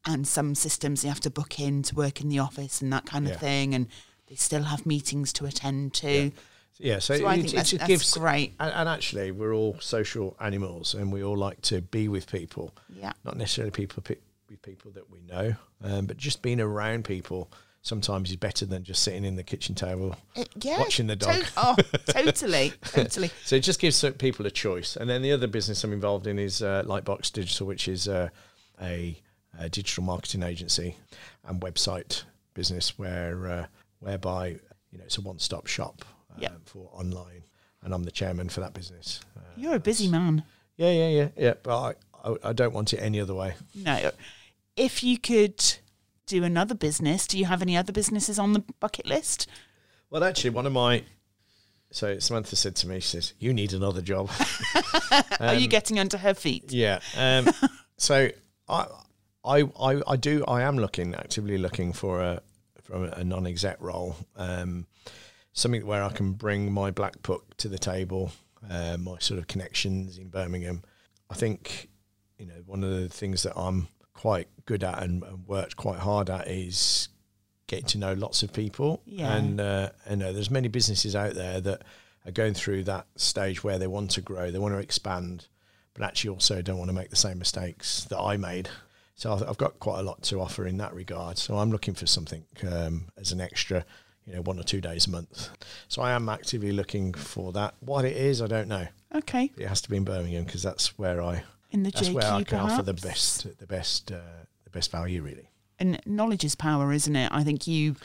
And 0.05 0.27
some 0.27 0.53
systems 0.53 1.03
you 1.03 1.09
have 1.09 1.19
to 1.21 1.31
book 1.31 1.59
in 1.59 1.81
to 1.83 1.95
work 1.95 2.21
in 2.21 2.29
the 2.29 2.37
office 2.39 2.81
and 2.81 2.93
that 2.93 3.05
kind 3.07 3.25
of 3.25 3.33
Yeah. 3.33 3.39
thing, 3.39 3.73
and 3.75 3.87
they 4.27 4.35
still 4.35 4.63
have 4.63 4.85
meetings 4.85 5.33
to 5.33 5.45
attend 5.45 5.93
to. 5.95 6.31
Yeah, 6.77 6.99
so, 6.99 7.15
So 7.17 7.25
I 7.25 7.35
it, 7.35 7.37
think 7.37 7.53
it 7.53 7.55
that's, 7.55 7.69
just 7.71 7.79
that's 7.79 7.87
gives 7.87 8.13
great. 8.17 8.53
And, 8.59 8.73
and 8.73 8.89
actually, 8.89 9.31
we're 9.31 9.53
all 9.53 9.77
social 9.79 10.35
animals, 10.39 10.93
and 10.93 11.11
we 11.11 11.23
all 11.23 11.37
like 11.37 11.61
to 11.63 11.81
be 11.81 12.07
with 12.07 12.29
people. 12.29 12.73
Yeah. 12.93 13.13
Not 13.23 13.37
necessarily 13.37 13.71
people 13.71 14.03
with 14.49 14.61
people 14.61 14.91
that 14.91 15.09
we 15.09 15.21
know, 15.21 15.55
um, 15.83 16.05
but 16.05 16.17
just 16.17 16.41
being 16.41 16.59
around 16.59 17.05
people 17.05 17.49
sometimes 17.81 18.31
is 18.31 18.35
better 18.35 18.65
than 18.65 18.83
just 18.83 19.03
sitting 19.03 19.23
in 19.23 19.35
the 19.35 19.43
kitchen 19.43 19.75
table 19.75 20.15
Uh, 20.35 20.43
yeah, 20.61 20.79
watching 20.79 21.05
the 21.05 21.15
dog. 21.15 21.35
to- 21.43 21.51
oh, 21.57 21.75
totally, 22.07 22.73
totally. 22.83 23.29
So 23.43 23.55
it 23.57 23.59
just 23.59 23.79
gives 23.79 24.03
people 24.17 24.45
a 24.47 24.51
choice. 24.51 24.95
And 24.95 25.07
then 25.09 25.21
the 25.21 25.31
other 25.31 25.45
business 25.47 25.83
I'm 25.83 25.93
involved 25.93 26.25
in 26.27 26.39
is 26.39 26.61
uh, 26.63 26.83
Lightbox 26.85 27.31
Digital, 27.31 27.67
which 27.67 27.87
is 27.87 28.07
uh, 28.07 28.29
a, 28.81 29.21
a 29.59 29.69
digital 29.69 30.03
marketing 30.03 30.41
agency 30.43 30.97
and 31.47 31.61
website 31.61 32.23
business 32.55 32.97
where 32.97 33.47
uh, 33.47 33.65
whereby 33.99 34.47
you 34.91 34.97
know 34.97 35.03
it's 35.03 35.17
a 35.17 35.21
one-stop 35.21 35.67
shop 35.67 36.03
uh, 36.37 36.41
Yeah. 36.41 36.49
for 36.65 36.89
online, 36.93 37.43
and 37.81 37.93
I'm 37.93 38.03
the 38.03 38.11
chairman 38.11 38.49
for 38.49 38.61
that 38.61 38.73
business. 38.73 39.21
Uh, 39.37 39.41
You're 39.55 39.75
a 39.75 39.79
busy 39.79 40.07
man. 40.07 40.43
yeah, 40.77 40.91
yeah, 40.91 41.07
yeah, 41.09 41.27
yeah. 41.37 41.53
But 41.63 41.79
I, 42.23 42.29
I, 42.29 42.35
I 42.49 42.53
don't 42.53 42.73
want 42.73 42.93
it 42.93 42.97
any 42.97 43.19
other 43.19 43.33
way. 43.35 43.55
No. 43.73 44.11
If 44.75 45.03
you 45.03 45.17
could 45.17 45.63
do 46.25 46.43
another 46.43 46.75
business, 46.75 47.27
do 47.27 47.37
you 47.37 47.45
have 47.45 47.61
any 47.61 47.77
other 47.77 47.93
businesses 47.93 48.37
on 48.39 48.53
the 48.53 48.63
bucket 48.79 49.05
list? 49.05 49.47
Well, 50.09 50.23
actually, 50.23 50.49
one 50.51 50.65
of 50.65 50.73
my 50.73 51.03
so 51.91 52.19
Samantha 52.19 52.55
said 52.57 52.75
to 52.77 52.87
me, 52.87 52.99
she 52.99 53.07
says, 53.07 53.33
"You 53.39 53.53
need 53.53 53.71
another 53.73 54.01
job." 54.01 54.29
Are 55.39 55.53
you 55.55 55.67
getting 55.67 55.97
under 55.99 56.17
her 56.17 56.33
feet? 56.33 56.73
Yeah. 56.73 56.99
Um, 57.15 57.47
so 57.97 58.29
I, 58.67 58.85
I, 59.45 59.63
I, 59.79 60.01
I 60.07 60.15
do. 60.17 60.43
I 60.45 60.63
am 60.63 60.77
looking 60.77 61.15
actively 61.15 61.57
looking 61.57 61.93
for 61.93 62.21
a 62.21 62.41
from 62.83 63.05
a 63.05 63.23
non-exec 63.23 63.77
role, 63.79 64.15
um, 64.35 64.85
something 65.55 65.83
where 65.87 66.03
I 66.03 66.09
can 66.09 66.33
bring 66.33 66.71
my 66.71 66.91
black 66.91 67.23
book 67.23 67.57
to 67.57 67.67
the 67.67 67.79
table, 67.79 68.31
uh, 68.69 68.97
my 68.97 69.17
sort 69.19 69.39
of 69.39 69.47
connections 69.47 70.19
in 70.19 70.27
Birmingham. 70.29 70.83
I 71.31 71.33
think 71.33 71.89
you 72.37 72.45
know 72.45 72.61
one 72.67 72.83
of 72.83 72.91
the 72.91 73.09
things 73.09 73.41
that 73.43 73.53
I'm 73.57 73.87
quite 74.13 74.47
good 74.65 74.83
at 74.83 75.01
and, 75.01 75.23
and 75.23 75.47
worked 75.47 75.75
quite 75.75 75.99
hard 75.99 76.29
at 76.29 76.47
is 76.47 77.09
getting 77.67 77.85
to 77.85 77.97
know 77.97 78.13
lots 78.13 78.43
of 78.43 78.53
people. 78.53 79.01
Yeah. 79.05 79.33
And 79.35 79.59
uh, 79.59 79.89
you 80.09 80.17
know, 80.17 80.31
there's 80.31 80.51
many 80.51 80.67
businesses 80.67 81.15
out 81.15 81.33
there 81.33 81.59
that 81.61 81.81
are 82.25 82.31
going 82.31 82.53
through 82.53 82.83
that 82.83 83.07
stage 83.15 83.63
where 83.63 83.79
they 83.79 83.87
want 83.87 84.11
to 84.11 84.21
grow, 84.21 84.51
they 84.51 84.59
want 84.59 84.73
to 84.75 84.79
expand, 84.79 85.47
but 85.93 86.03
actually 86.03 86.29
also 86.31 86.61
don't 86.61 86.77
want 86.77 86.89
to 86.89 86.93
make 86.95 87.09
the 87.09 87.15
same 87.15 87.39
mistakes 87.39 88.05
that 88.05 88.19
I 88.19 88.37
made. 88.37 88.69
So 89.15 89.33
I've- 89.33 89.45
I've 89.45 89.57
got 89.57 89.79
quite 89.79 89.99
a 89.99 90.03
lot 90.03 90.21
to 90.23 90.41
offer 90.41 90.67
in 90.67 90.77
that 90.77 90.93
regard. 90.93 91.37
So 91.37 91.57
I'm 91.57 91.71
looking 91.71 91.93
for 91.93 92.05
something 92.05 92.43
um, 92.69 93.05
as 93.17 93.31
an 93.31 93.39
extra, 93.41 93.85
you 94.25 94.33
know, 94.33 94.41
one 94.41 94.59
or 94.59 94.63
two 94.63 94.81
days 94.81 95.07
a 95.07 95.09
month. 95.11 95.49
So 95.87 96.01
I 96.01 96.11
am 96.11 96.29
actively 96.29 96.71
looking 96.71 97.13
for 97.13 97.51
that. 97.53 97.75
What 97.79 98.05
it 98.05 98.17
is, 98.17 98.41
I 98.41 98.47
don't 98.47 98.67
know. 98.67 98.87
Okay. 99.13 99.51
It 99.57 99.67
has 99.67 99.81
to 99.81 99.89
be 99.89 99.97
in 99.97 100.03
Birmingham 100.03 100.43
because 100.45 100.63
that's 100.63 100.97
where 100.97 101.21
I 101.21 101.43
In 101.71 101.83
the 101.83 101.91
that's 101.91 102.09
JQ, 102.09 102.13
where 102.13 102.31
I 102.33 102.43
can 102.43 102.59
offer 102.59 102.81
the 102.81 102.93
best 102.93 103.57
the 103.59 103.67
best 103.67 104.11
uh, 104.11 104.17
the 104.63 104.69
best 104.71 104.91
value 104.91 105.21
really. 105.21 105.49
And 105.79 105.99
knowledge 106.05 106.43
is 106.43 106.55
power, 106.55 106.91
isn't 106.93 107.15
it? 107.15 107.31
I 107.31 107.43
think 107.43 107.67
you 107.67 107.95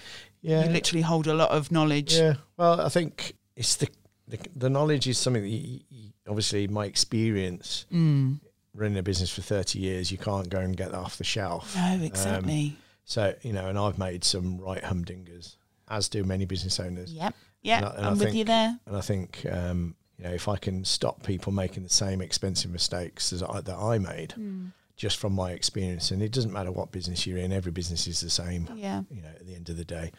Yeah, 0.43 0.65
you 0.65 0.71
literally 0.71 1.03
hold 1.03 1.27
a 1.27 1.35
lot 1.35 1.51
of 1.51 1.71
knowledge. 1.73 2.15
Yeah, 2.15 2.35
well, 2.57 2.81
I 2.81 2.89
think 2.89 3.35
it's 3.57 3.77
the 3.77 3.89
the, 4.29 4.39
the 4.55 4.71
knowledge 4.71 5.09
is 5.09 5.19
something 5.19 5.43
that 5.43 5.49
you, 5.49 5.81
you, 5.91 6.11
obviously 6.29 6.69
my 6.69 6.85
experience 6.85 7.87
Mm. 7.93 8.41
running 8.75 8.99
a 8.99 9.03
business 9.03 9.31
for 9.31 9.43
thirty 9.43 9.79
years, 9.81 10.13
you 10.13 10.19
can't 10.19 10.49
go 10.49 10.59
and 10.61 10.77
get 10.77 10.91
that 10.93 10.99
off 10.99 11.17
the 11.19 11.25
shelf. 11.25 11.75
No, 11.75 11.99
exactly. 12.03 12.77
So 13.05 13.35
you 13.43 13.53
know, 13.53 13.67
and 13.69 13.77
I've 13.79 13.99
made 13.99 14.23
some 14.23 14.59
right 14.59 14.83
humdingers, 14.83 15.57
as 15.91 16.09
do 16.09 16.25
many 16.25 16.45
business 16.47 16.81
owners. 16.81 17.13
yep. 17.13 17.35
Yeah, 17.63 17.77
And 17.79 17.87
I- 17.87 17.95
and 17.97 18.07
I 18.07 18.11
I'm 18.11 18.19
with 18.19 18.35
you 18.35 18.45
there. 18.45 18.79
And 18.87 18.97
I 18.97 19.01
think 19.03 19.45
um, 19.51 19.95
you 20.17 20.25
know, 20.25 20.33
if 20.33 20.49
I 20.49 20.57
can 20.57 20.85
stop 20.85 21.23
people 21.23 21.53
making 21.53 21.83
the 21.83 21.89
same 21.91 22.21
expensive 22.23 22.71
mistakes 22.71 23.33
as 23.35 23.43
I, 23.43 23.61
that 23.61 23.77
I 23.77 23.99
made, 23.99 24.31
Mm. 24.39 24.73
just 24.97 25.17
from 25.19 25.33
my 25.35 25.51
experience, 25.53 26.11
and 26.11 26.23
it 26.23 26.33
doesn't 26.33 26.53
matter 26.53 26.71
what 26.73 26.91
business 26.93 27.27
you're 27.27 27.39
in, 27.39 27.53
every 27.53 27.73
business 27.73 28.07
is 28.07 28.21
the 28.21 28.31
same. 28.31 28.69
Yeah. 28.77 29.03
you 29.11 29.21
know, 29.23 29.29
at 29.29 29.47
the 29.47 29.55
end 29.55 29.69
of 29.69 29.77
the 29.77 29.85
day, 29.85 30.11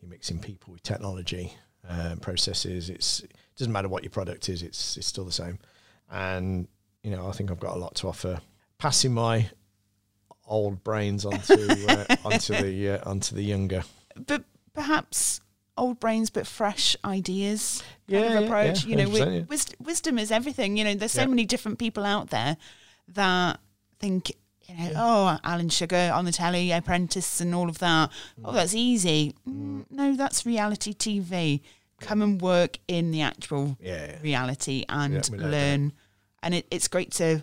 you're 0.00 0.10
mixing 0.10 0.38
people 0.38 0.72
with 0.72 0.82
technology, 0.82 1.52
um, 1.88 2.18
processes. 2.18 2.88
It's 2.90 3.20
it 3.20 3.32
doesn't 3.56 3.72
matter 3.72 3.88
what 3.88 4.02
your 4.02 4.10
product 4.10 4.48
is; 4.48 4.62
it's 4.62 4.96
it's 4.96 5.06
still 5.06 5.24
the 5.24 5.32
same. 5.32 5.58
And 6.10 6.68
you 7.02 7.10
know, 7.10 7.26
I 7.28 7.32
think 7.32 7.50
I've 7.50 7.60
got 7.60 7.76
a 7.76 7.78
lot 7.78 7.94
to 7.96 8.08
offer. 8.08 8.40
Passing 8.78 9.12
my 9.14 9.48
old 10.46 10.82
brains 10.84 11.24
onto 11.24 11.54
uh, 11.88 12.04
onto 12.24 12.54
the 12.54 12.90
uh, 13.00 13.08
onto 13.10 13.34
the 13.34 13.42
younger. 13.42 13.84
But 14.26 14.44
perhaps 14.76 15.40
old 15.76 15.98
brains 16.00 16.30
but 16.30 16.46
fresh 16.46 16.96
ideas 17.04 17.82
kind 18.08 18.24
Yeah, 18.24 18.38
of 18.38 18.44
approach. 18.44 18.84
yeah, 18.84 18.90
you 18.90 18.96
know, 18.96 19.16
yeah. 19.16 19.42
wis- 19.48 19.66
wisdom 19.80 20.18
is 20.18 20.30
everything. 20.30 20.76
You 20.76 20.84
know, 20.84 20.94
there's 20.94 21.12
so 21.12 21.22
Yeah. 21.22 21.26
many 21.28 21.44
different 21.44 21.78
people 21.78 22.04
out 22.04 22.30
there 22.30 22.56
that 23.08 23.60
think, 23.98 24.32
you 24.66 24.74
know, 24.76 24.92
oh, 24.96 25.38
Alan 25.44 25.68
Sugar 25.68 26.10
on 26.14 26.24
the 26.24 26.32
telly, 26.32 26.70
Apprentice, 26.72 27.40
and 27.40 27.54
all 27.54 27.68
of 27.68 27.78
that. 27.78 28.10
Oh, 28.44 28.52
that's 28.52 28.74
easy. 28.74 29.34
Mm, 29.48 29.86
no, 29.90 30.14
that's 30.16 30.46
reality 30.46 30.92
TV. 30.94 31.60
Come 32.00 32.20
and 32.22 32.40
work 32.40 32.78
in 32.88 33.10
the 33.10 33.22
actual 33.22 33.76
Yeah, 33.80 34.18
reality 34.22 34.84
and 34.88 35.14
Yeah, 35.32 35.36
learn. 35.46 35.92
And 36.42 36.54
it, 36.54 36.66
it's 36.70 36.88
great 36.88 37.10
to 37.12 37.42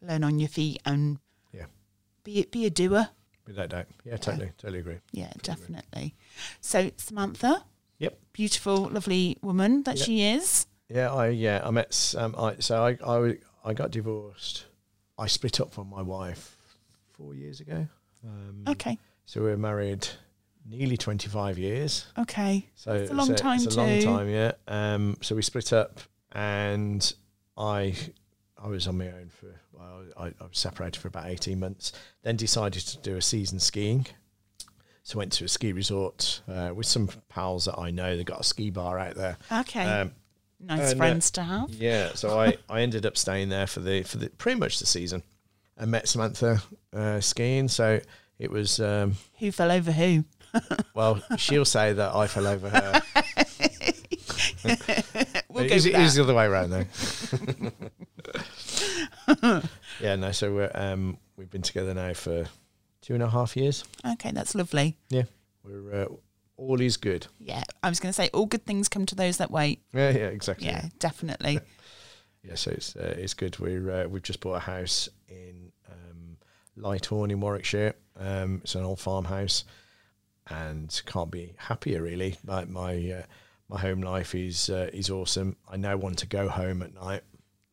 learn 0.00 0.22
on 0.24 0.38
your 0.38 0.48
feet 0.48 0.80
and 0.84 1.18
yeah, 1.52 1.66
be 2.24 2.44
be 2.50 2.64
a 2.66 2.70
doer. 2.70 3.08
Without 3.48 3.70
doubt. 3.70 3.86
Yeah, 4.04 4.16
totally, 4.16 4.52
totally 4.58 4.78
agree. 4.80 4.98
Yeah, 5.12 5.32
definitely. 5.42 6.14
So 6.60 6.90
Samantha, 6.96 7.64
Yep. 7.98 8.16
Beautiful, 8.32 8.88
lovely 8.90 9.36
woman 9.42 9.82
that 9.82 9.96
Yep. 9.96 10.06
she 10.06 10.22
is. 10.22 10.66
Yeah, 10.88 11.12
I 11.12 11.28
yeah 11.30 11.60
I 11.64 11.70
met 11.72 11.92
Sam. 11.92 12.34
I, 12.38 12.54
so 12.60 12.84
I, 12.84 12.96
I 13.04 13.38
I 13.64 13.74
got 13.74 13.90
divorced. 13.90 14.66
I 15.18 15.26
split 15.26 15.60
up 15.60 15.72
from 15.72 15.90
my 15.90 16.02
wife 16.02 16.56
four 17.14 17.34
years 17.34 17.58
ago. 17.60 17.88
Um, 18.24 18.62
Okay. 18.68 18.96
So 19.26 19.40
we 19.42 19.48
were 19.48 19.56
married 19.56 20.06
nearly 20.64 20.96
twenty 20.96 21.28
five 21.28 21.58
years. 21.58 22.06
Okay. 22.16 22.68
So 22.76 22.92
It's 22.92 23.10
a 23.10 23.14
long 23.14 23.32
it's 23.32 23.40
time 23.40 23.56
It's 23.60 23.74
a 23.74 23.76
long 23.76 24.00
time, 24.00 24.28
yeah. 24.28 24.52
Um, 24.68 25.16
so 25.20 25.34
we 25.34 25.42
split 25.42 25.72
up, 25.72 25.98
and 26.32 27.12
I 27.56 27.94
I 28.62 28.68
was 28.68 28.86
on 28.88 28.98
my 28.98 29.06
own 29.06 29.30
for 29.30 29.54
well, 29.72 30.02
I, 30.16 30.26
I 30.26 30.48
was 30.48 30.58
separated 30.58 30.98
for 31.00 31.08
about 31.08 31.26
eighteen 31.26 31.60
months. 31.60 31.92
Then 32.22 32.36
decided 32.36 32.82
to 32.86 32.98
do 32.98 33.16
a 33.16 33.22
season 33.22 33.58
skiing. 33.60 34.06
So 35.02 35.16
went 35.16 35.32
to 35.32 35.44
a 35.44 35.48
ski 35.48 35.72
resort 35.72 36.42
uh, 36.48 36.72
with 36.74 36.86
some 36.86 37.08
pals 37.30 37.64
that 37.64 37.78
I 37.78 37.90
know. 37.90 38.16
They 38.16 38.24
got 38.24 38.40
a 38.40 38.44
ski 38.44 38.68
bar 38.70 38.98
out 38.98 39.14
there. 39.14 39.38
Okay. 39.50 39.82
Um, 39.82 40.12
nice 40.60 40.92
and, 40.92 41.00
uh, 41.00 41.04
friends 41.04 41.30
to 41.30 41.42
have. 41.42 41.70
yeah, 41.70 42.12
so 42.14 42.38
I, 42.38 42.58
I 42.68 42.82
ended 42.82 43.06
up 43.06 43.16
staying 43.16 43.48
there 43.48 43.66
for 43.66 43.80
the 43.80 44.02
for 44.02 44.18
the 44.18 44.28
pretty 44.28 44.60
much 44.60 44.78
the 44.80 44.86
season, 44.86 45.22
and 45.78 45.90
met 45.90 46.08
Samantha 46.08 46.62
uh, 46.92 47.20
skiing. 47.20 47.68
So 47.68 48.00
it 48.38 48.50
was 48.50 48.80
um, 48.80 49.14
Who 49.38 49.50
fell 49.50 49.72
over 49.72 49.92
who? 49.92 50.24
well, 50.94 51.22
she'll 51.38 51.64
say 51.64 51.92
that 51.94 52.14
I 52.14 52.26
fell 52.26 52.46
over 52.46 52.68
her. 52.68 53.02
We'll 55.48 55.64
it 55.64 55.68
go 55.68 55.74
was, 55.74 55.84
with 55.86 55.94
it 55.94 55.98
was 55.98 56.14
that. 56.14 56.18
the 56.18 56.24
other 56.24 56.34
way 56.34 56.44
around 56.44 56.70
though. 56.70 57.70
yeah, 60.00 60.16
no. 60.16 60.32
So 60.32 60.52
we're 60.52 60.70
um, 60.74 61.18
we've 61.36 61.50
been 61.50 61.62
together 61.62 61.94
now 61.94 62.12
for 62.14 62.46
two 63.02 63.14
and 63.14 63.22
a 63.22 63.28
half 63.28 63.56
years. 63.56 63.84
Okay, 64.12 64.32
that's 64.32 64.54
lovely. 64.54 64.96
Yeah, 65.10 65.24
we're 65.62 66.02
uh, 66.02 66.06
all 66.56 66.80
is 66.80 66.96
good. 66.96 67.26
Yeah, 67.38 67.62
I 67.82 67.88
was 67.88 68.00
going 68.00 68.10
to 68.10 68.14
say 68.14 68.30
all 68.32 68.46
good 68.46 68.64
things 68.66 68.88
come 68.88 69.06
to 69.06 69.14
those 69.14 69.38
that 69.38 69.50
wait. 69.50 69.82
Yeah, 69.92 70.10
yeah, 70.10 70.26
exactly. 70.26 70.66
Yeah, 70.66 70.88
definitely. 70.98 71.60
Yeah, 72.44 72.54
so 72.54 72.70
it's 72.70 72.94
uh, 72.96 73.14
it's 73.18 73.34
good. 73.34 73.58
We're 73.58 73.90
uh, 73.90 74.08
we've 74.08 74.22
just 74.22 74.40
bought 74.40 74.54
a 74.54 74.60
house 74.60 75.08
in 75.28 75.72
um, 75.90 76.36
Lighthorne 76.78 77.30
in 77.30 77.40
Warwickshire. 77.40 77.94
Um, 78.16 78.60
it's 78.62 78.76
an 78.76 78.84
old 78.84 79.00
farmhouse, 79.00 79.64
and 80.48 81.02
can't 81.04 81.30
be 81.30 81.54
happier 81.58 82.00
really. 82.00 82.38
My 82.44 82.64
my 82.64 82.94
uh, 83.10 83.22
my 83.68 83.80
home 83.80 84.00
life 84.02 84.34
is 84.34 84.70
uh, 84.70 84.88
is 84.92 85.10
awesome. 85.10 85.56
I 85.68 85.76
now 85.76 85.96
want 85.96 86.18
to 86.18 86.26
go 86.26 86.48
home 86.48 86.80
at 86.82 86.94
night. 86.94 87.22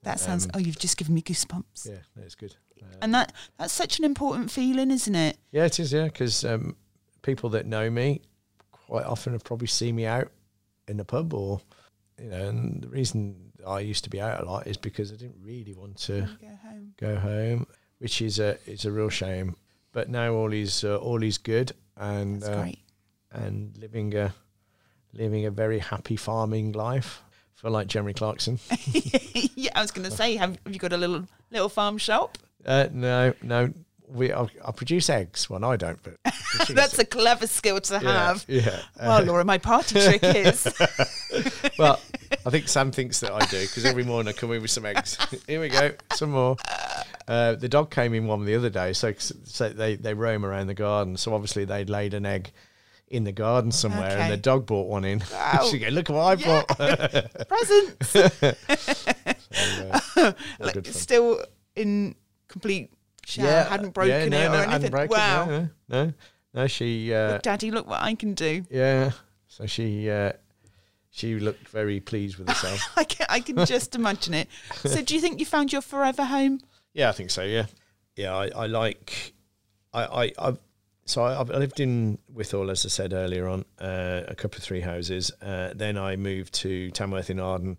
That 0.05 0.19
sounds. 0.19 0.45
Um, 0.45 0.51
oh, 0.55 0.59
you've 0.59 0.79
just 0.79 0.97
given 0.97 1.13
me 1.13 1.21
goosebumps. 1.21 1.87
Yeah, 1.89 2.23
it's 2.23 2.35
good. 2.35 2.55
Uh, 2.81 2.85
And 3.01 3.13
that 3.13 3.33
that's 3.57 3.73
such 3.73 3.99
an 3.99 4.05
important 4.05 4.49
feeling, 4.51 4.89
isn't 4.91 5.15
it? 5.15 5.37
yeah, 5.51 5.65
it 5.65 5.79
is. 5.79 5.91
Yeah, 5.91 6.05
because 6.05 6.45
um, 6.45 6.75
people 7.21 7.49
that 7.51 7.65
know 7.65 7.89
me 7.89 8.21
quite 8.71 9.05
often 9.05 9.33
have 9.33 9.43
probably 9.43 9.67
seen 9.67 9.95
me 9.95 10.05
out 10.05 10.31
in 10.87 10.97
the 10.97 11.05
pub 11.05 11.33
or 11.33 11.59
you 12.21 12.29
know. 12.29 12.47
And 12.47 12.83
the 12.83 12.87
reason 12.87 13.51
I 13.67 13.79
used 13.79 14.03
to 14.05 14.09
be 14.09 14.21
out 14.21 14.41
a 14.41 14.45
lot 14.45 14.67
is 14.67 14.77
because 14.77 15.11
I 15.11 15.15
didn't 15.15 15.37
really 15.41 15.73
want 15.73 15.97
to. 16.01 16.21
Go 16.39 16.47
home. 16.63 16.93
go 16.97 17.15
home, 17.17 17.67
which 17.99 18.21
is 18.21 18.39
a 18.39 18.57
is 18.65 18.85
a 18.85 18.91
real 18.91 19.09
shame. 19.09 19.55
But 19.91 20.09
now 20.09 20.33
all 20.33 20.53
is 20.53 20.83
uh, 20.83 20.97
all 20.97 21.23
is 21.23 21.37
good, 21.37 21.71
and 21.97 22.41
That's 22.41 22.49
uh, 22.55 22.61
great. 22.61 22.79
and 23.31 23.75
living 23.77 24.13
a 24.15 24.33
living 25.13 25.45
a 25.45 25.51
very 25.51 25.79
happy 25.79 26.15
farming 26.17 26.73
life. 26.73 27.21
Feel 27.55 27.71
like 27.71 27.87
Jeremy 27.87 28.13
Clarkson. 28.13 28.59
yeah, 29.55 29.71
I 29.75 29.81
was 29.81 29.91
going 29.91 30.09
to 30.09 30.15
say, 30.15 30.35
have, 30.35 30.57
have 30.65 30.73
you 30.73 30.79
got 30.79 30.93
a 30.93 30.97
little 30.97 31.25
little 31.51 31.69
farm 31.69 31.97
shop? 31.97 32.37
Uh, 32.65 32.87
no, 32.91 33.33
no, 33.41 33.71
we 34.09 34.33
I, 34.33 34.47
I 34.63 34.71
produce 34.71 35.09
eggs. 35.09 35.49
Well, 35.49 35.63
I 35.63 35.77
don't, 35.77 35.99
but 36.03 36.17
That's 36.69 36.99
a 36.99 37.05
clever 37.05 37.47
skill 37.47 37.79
to 37.81 37.99
have. 37.99 38.45
Yeah. 38.47 38.79
Well, 38.99 39.23
Laura, 39.23 39.45
my 39.45 39.57
party 39.57 39.99
trick 40.03 40.23
is 40.23 40.67
well, 41.79 41.99
I 42.45 42.49
think 42.49 42.67
Sam 42.67 42.91
thinks 42.91 43.21
that 43.21 43.31
I 43.31 43.45
do 43.45 43.61
because 43.61 43.85
every 43.85 44.03
morning 44.03 44.33
I 44.33 44.37
come 44.37 44.51
in 44.51 44.61
with 44.61 44.71
some 44.71 44.85
eggs. 44.85 45.17
Here 45.47 45.61
we 45.61 45.69
go, 45.69 45.91
some 46.13 46.31
more. 46.31 46.57
Uh, 47.27 47.55
the 47.55 47.69
dog 47.69 47.89
came 47.89 48.13
in 48.13 48.27
one 48.27 48.45
the 48.45 48.55
other 48.55 48.69
day, 48.69 48.93
so, 48.93 49.13
so 49.17 49.69
they, 49.69 49.95
they 49.95 50.13
roam 50.13 50.45
around 50.45 50.67
the 50.67 50.75
garden. 50.75 51.17
So 51.17 51.33
obviously 51.33 51.65
they'd 51.65 51.89
laid 51.89 52.13
an 52.13 52.25
egg 52.25 52.51
in 53.15 53.23
the 53.23 53.31
garden 53.31 53.71
somewhere, 53.71 54.17
and 54.17 54.31
the 54.31 54.37
dog 54.37 54.65
brought 54.65 54.87
one 54.87 55.05
in. 55.05 55.23
Wow. 55.31 55.67
she 55.71 55.79
go, 55.79 55.87
look 55.87 56.09
what 56.09 56.19
I 56.21 56.33
Yeah. 56.33 56.63
brought. 56.67 57.47
presents. 57.47 58.09
So, 58.09 59.91
uh, 60.17 60.33
Like, 60.59 60.85
still 60.87 61.43
in 61.75 62.15
complete 62.47 62.91
shell, 63.25 63.65
hadn't 63.69 63.93
broken 63.93 64.11
yeah, 64.11 64.25
no, 64.27 64.37
it 64.41 64.45
or 64.45 64.51
hadn't 64.57 64.73
anything. 64.73 64.91
broken 64.91 65.09
wow. 65.17 65.45
no, 65.45 65.57
no, 65.59 65.69
no, 66.05 66.13
no. 66.53 66.67
She, 66.67 67.13
uh, 67.13 67.33
Look, 67.33 67.41
Daddy, 67.43 67.71
look 67.71 67.87
what 67.87 68.01
I 68.01 68.13
can 68.15 68.33
do. 68.33 68.65
yeah. 68.69 69.11
So 69.47 69.65
she, 69.65 70.09
uh, 70.09 70.33
she 71.11 71.35
looked 71.39 71.69
very 71.69 72.01
pleased 72.01 72.37
with 72.37 72.49
herself. 72.49 72.81
I 72.97 73.05
can, 73.05 73.25
I 73.29 73.39
can 73.39 73.65
just 73.65 73.95
imagine 73.95 74.33
it. 74.33 74.49
So, 74.83 75.01
do 75.01 75.15
you 75.15 75.21
think 75.21 75.39
you 75.39 75.45
found 75.45 75.71
your 75.71 75.81
forever 75.81 76.25
home? 76.25 76.59
Yeah, 76.93 77.07
I 77.09 77.13
think 77.13 77.29
so. 77.29 77.43
Yeah, 77.43 77.67
yeah. 78.17 78.35
I, 78.35 78.49
I 78.49 78.65
like. 78.67 79.33
I 79.93 80.03
I 80.25 80.31
I've, 80.37 80.59
so 81.05 81.23
I, 81.23 81.39
I've 81.39 81.49
lived 81.49 81.79
in 81.79 82.19
Wythall, 82.33 82.71
as 82.71 82.85
I 82.85 82.89
said 82.89 83.13
earlier 83.13 83.47
on, 83.47 83.65
uh, 83.79 84.23
a 84.27 84.35
couple 84.35 84.57
of 84.57 84.63
three 84.63 84.81
houses. 84.81 85.31
Uh, 85.41 85.71
then 85.75 85.97
I 85.97 86.15
moved 86.15 86.53
to 86.55 86.91
Tanworth 86.91 87.29
in 87.29 87.39
Arden, 87.39 87.77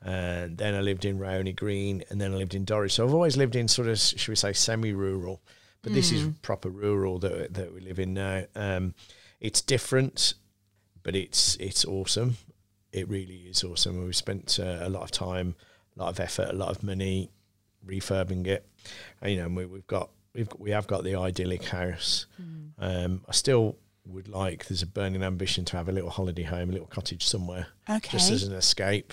and 0.00 0.56
then 0.58 0.74
I 0.74 0.80
lived 0.80 1.04
in 1.04 1.18
Rowney 1.18 1.54
Green, 1.54 2.04
and 2.10 2.20
then 2.20 2.32
I 2.32 2.36
lived 2.36 2.54
in 2.54 2.64
Dorridge. 2.64 2.92
So 2.92 3.04
I've 3.04 3.14
always 3.14 3.36
lived 3.36 3.56
in 3.56 3.68
sort 3.68 3.88
of, 3.88 3.98
should 3.98 4.28
we 4.28 4.36
say, 4.36 4.52
semi-rural, 4.52 5.40
but 5.82 5.92
this 5.92 6.12
is 6.12 6.28
proper 6.42 6.70
rural 6.70 7.18
that 7.18 7.54
that 7.54 7.74
we 7.74 7.80
live 7.80 7.98
in 7.98 8.14
now. 8.14 8.44
Um, 8.54 8.94
it's 9.40 9.60
different, 9.60 10.34
but 11.02 11.16
it's 11.16 11.56
it's 11.56 11.84
awesome. 11.84 12.36
It 12.92 13.08
really 13.08 13.46
is 13.50 13.64
awesome. 13.64 14.04
We've 14.04 14.14
spent 14.14 14.60
uh, 14.60 14.78
a 14.82 14.88
lot 14.88 15.02
of 15.02 15.10
time, 15.10 15.56
a 15.96 16.02
lot 16.02 16.10
of 16.10 16.20
effort, 16.20 16.50
a 16.50 16.52
lot 16.52 16.68
of 16.68 16.82
money 16.84 17.30
refurbing 17.84 18.46
it. 18.46 18.64
And, 19.20 19.32
you 19.32 19.38
know, 19.38 19.48
we, 19.48 19.66
we've 19.66 19.86
got 19.86 20.10
we've 20.34 20.48
we 20.58 20.70
have 20.70 20.86
got 20.86 21.04
the 21.04 21.14
idyllic 21.16 21.64
house. 21.64 22.26
Um, 22.78 23.22
I 23.28 23.32
still 23.32 23.76
would 24.06 24.28
like. 24.28 24.66
There's 24.66 24.82
a 24.82 24.86
burning 24.86 25.22
ambition 25.22 25.64
to 25.66 25.76
have 25.76 25.88
a 25.88 25.92
little 25.92 26.10
holiday 26.10 26.42
home, 26.42 26.70
a 26.70 26.72
little 26.72 26.88
cottage 26.88 27.24
somewhere, 27.26 27.68
Okay. 27.88 28.10
just 28.18 28.30
as 28.30 28.42
an 28.44 28.52
escape. 28.54 29.12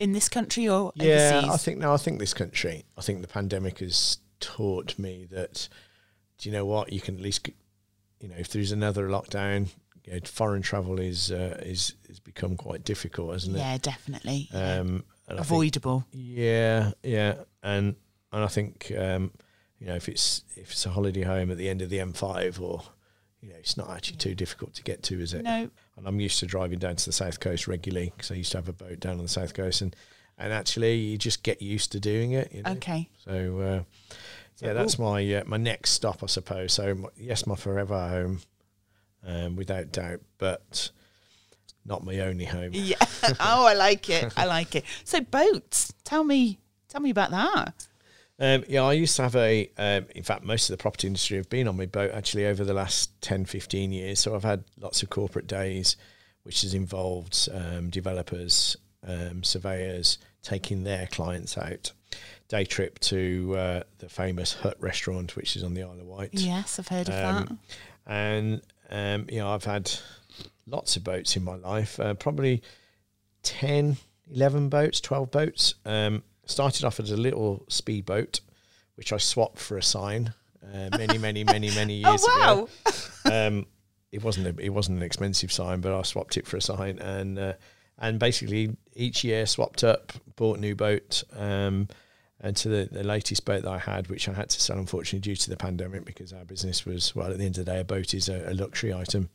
in 0.00 0.12
this 0.12 0.28
country 0.28 0.68
or 0.68 0.92
Yeah, 0.96 1.38
overseas? 1.38 1.50
I 1.54 1.56
think 1.56 1.78
no. 1.78 1.92
I 1.94 1.96
think 1.96 2.18
this 2.18 2.34
country. 2.34 2.84
I 2.98 3.00
think 3.00 3.22
the 3.22 3.28
pandemic 3.28 3.78
has 3.78 4.18
taught 4.40 4.98
me 4.98 5.26
that. 5.30 5.68
Do 6.38 6.48
you 6.48 6.52
know 6.52 6.66
what? 6.66 6.92
You 6.92 7.00
can 7.00 7.14
at 7.16 7.22
least, 7.22 7.48
you 8.20 8.28
know, 8.28 8.34
if 8.36 8.48
there's 8.50 8.72
another 8.72 9.08
lockdown, 9.08 9.68
you 10.04 10.12
know, 10.12 10.18
foreign 10.26 10.60
travel 10.60 11.00
is 11.00 11.30
uh, 11.32 11.58
is 11.64 11.94
is 12.10 12.20
become 12.20 12.56
quite 12.56 12.84
difficult, 12.84 13.32
hasn't 13.32 13.56
it? 13.56 13.60
yeah, 13.60 13.78
definitely. 13.78 14.50
Um, 14.52 15.04
I 15.28 15.32
think- 15.32 15.40
Avoidable. 15.40 16.04
yeah, 16.12 16.90
yeah, 17.02 17.36
and 17.62 17.96
and 18.32 18.44
I 18.44 18.48
think 18.48 18.92
um, 18.98 19.30
you 19.78 19.86
know 19.86 19.94
if 19.94 20.08
it's 20.08 20.42
if 20.56 20.72
it's 20.72 20.86
a 20.86 20.90
holiday 20.90 21.22
home 21.22 21.50
at 21.50 21.58
the 21.58 21.68
end 21.68 21.82
of 21.82 21.90
the 21.90 21.98
M5 21.98 22.60
or 22.60 22.82
you 23.40 23.50
know 23.50 23.56
it's 23.58 23.76
not 23.76 23.90
actually 23.90 24.16
too 24.16 24.34
difficult 24.34 24.74
to 24.74 24.82
get 24.82 25.02
to, 25.04 25.20
is 25.20 25.34
it? 25.34 25.42
No. 25.42 25.70
And 25.96 26.06
I'm 26.06 26.20
used 26.20 26.40
to 26.40 26.46
driving 26.46 26.78
down 26.78 26.96
to 26.96 27.04
the 27.04 27.12
south 27.12 27.40
coast 27.40 27.68
regularly 27.68 28.12
because 28.16 28.30
I 28.30 28.34
used 28.34 28.52
to 28.52 28.58
have 28.58 28.68
a 28.68 28.72
boat 28.72 29.00
down 29.00 29.18
on 29.18 29.22
the 29.22 29.28
south 29.28 29.54
coast, 29.54 29.82
and 29.82 29.94
and 30.38 30.52
actually 30.52 30.96
you 30.96 31.18
just 31.18 31.42
get 31.42 31.62
used 31.62 31.92
to 31.92 32.00
doing 32.00 32.32
it. 32.32 32.52
You 32.52 32.62
know? 32.62 32.72
Okay. 32.72 33.08
So. 33.24 33.60
Uh, 33.60 33.82
yeah, 34.58 34.72
that's 34.72 34.98
my 34.98 35.34
uh, 35.34 35.42
my 35.46 35.58
next 35.58 35.90
stop, 35.90 36.22
I 36.22 36.26
suppose. 36.26 36.72
So 36.72 36.94
my, 36.94 37.08
yes, 37.16 37.46
my 37.46 37.56
forever 37.56 38.08
home, 38.08 38.40
um, 39.26 39.56
without 39.56 39.92
doubt, 39.92 40.20
but 40.38 40.90
not 41.84 42.04
my 42.04 42.20
only 42.20 42.46
home. 42.46 42.70
Yeah. 42.72 42.96
oh, 43.40 43.66
I 43.66 43.74
like 43.74 44.08
it. 44.08 44.32
I 44.36 44.46
like 44.46 44.74
it. 44.74 44.84
So 45.04 45.20
boats. 45.20 45.92
Tell 46.04 46.24
me. 46.24 46.58
Tell 46.88 47.00
me 47.00 47.10
about 47.10 47.32
that. 47.32 47.86
Um, 48.38 48.64
yeah, 48.68 48.82
I 48.82 48.92
used 48.92 49.16
to 49.16 49.22
have 49.22 49.36
a, 49.36 49.70
um, 49.78 50.06
in 50.14 50.22
fact, 50.22 50.44
most 50.44 50.68
of 50.68 50.76
the 50.76 50.82
property 50.82 51.06
industry 51.06 51.38
have 51.38 51.48
been 51.48 51.68
on 51.68 51.76
my 51.76 51.86
boat 51.86 52.10
actually 52.12 52.46
over 52.46 52.64
the 52.64 52.74
last 52.74 53.20
10, 53.22 53.46
15 53.46 53.92
years. 53.92 54.20
So 54.20 54.34
I've 54.34 54.44
had 54.44 54.64
lots 54.78 55.02
of 55.02 55.10
corporate 55.10 55.46
days, 55.46 55.96
which 56.42 56.62
has 56.62 56.74
involved 56.74 57.48
um, 57.52 57.88
developers, 57.88 58.76
um, 59.06 59.42
surveyors 59.42 60.18
taking 60.42 60.84
their 60.84 61.06
clients 61.06 61.56
out. 61.56 61.92
Day 62.48 62.64
trip 62.64 62.98
to 63.00 63.56
uh, 63.56 63.82
the 63.98 64.08
famous 64.08 64.52
Hut 64.54 64.76
restaurant, 64.78 65.34
which 65.34 65.56
is 65.56 65.64
on 65.64 65.74
the 65.74 65.82
Isle 65.82 65.98
of 66.00 66.06
Wight. 66.06 66.30
Yes, 66.32 66.78
I've 66.78 66.88
heard 66.88 67.08
of 67.08 67.14
that. 67.14 67.50
Um, 67.50 67.58
and 68.06 68.62
um, 68.90 69.26
you 69.28 69.38
know 69.38 69.50
I've 69.50 69.64
had 69.64 69.90
lots 70.66 70.96
of 70.96 71.04
boats 71.04 71.36
in 71.36 71.44
my 71.44 71.56
life 71.56 71.98
uh, 72.00 72.14
probably 72.14 72.62
10 73.42 73.96
11 74.32 74.68
boats 74.68 75.00
12 75.00 75.30
boats 75.30 75.74
um, 75.84 76.22
started 76.46 76.84
off 76.84 76.98
as 77.00 77.10
a 77.10 77.16
little 77.16 77.64
speedboat 77.68 78.40
which 78.96 79.12
I 79.12 79.18
swapped 79.18 79.58
for 79.58 79.76
a 79.76 79.82
sign 79.82 80.32
uh, 80.64 80.88
many 80.96 81.18
many 81.18 81.44
many 81.44 81.70
many 81.74 81.94
years 82.04 82.24
Oh 82.26 82.38
wow. 82.40 82.68
ago 83.24 83.46
um, 83.46 83.66
it 84.12 84.22
wasn't 84.22 84.46
a, 84.46 84.62
it 84.64 84.70
wasn't 84.70 84.98
an 84.98 85.04
expensive 85.04 85.52
sign 85.52 85.80
but 85.80 85.92
I 85.94 86.02
swapped 86.02 86.36
it 86.36 86.46
for 86.46 86.56
a 86.56 86.62
sign 86.62 86.98
and 86.98 87.38
uh, 87.38 87.52
and 87.98 88.18
basically 88.18 88.76
each 88.94 89.24
year 89.24 89.46
swapped 89.46 89.84
up 89.84 90.12
bought 90.36 90.58
a 90.58 90.60
new 90.60 90.74
boat 90.74 91.22
um, 91.34 91.88
and 92.40 92.54
to 92.56 92.68
the, 92.68 92.88
the 92.92 93.02
latest 93.02 93.46
boat 93.46 93.62
that 93.62 93.70
I 93.70 93.78
had, 93.78 94.08
which 94.08 94.28
I 94.28 94.34
had 94.34 94.50
to 94.50 94.60
sell 94.60 94.78
unfortunately 94.78 95.20
due 95.20 95.36
to 95.36 95.48
the 95.48 95.56
pandemic 95.56 96.04
because 96.04 96.34
our 96.34 96.44
business 96.44 96.84
was 96.84 97.16
well 97.16 97.30
at 97.30 97.38
the 97.38 97.44
end 97.46 97.56
of 97.56 97.64
the 97.64 97.72
day 97.72 97.80
a 97.80 97.84
boat 97.84 98.12
is 98.12 98.28
a, 98.28 98.50
a 98.50 98.54
luxury 98.54 98.92
item. 98.92 99.30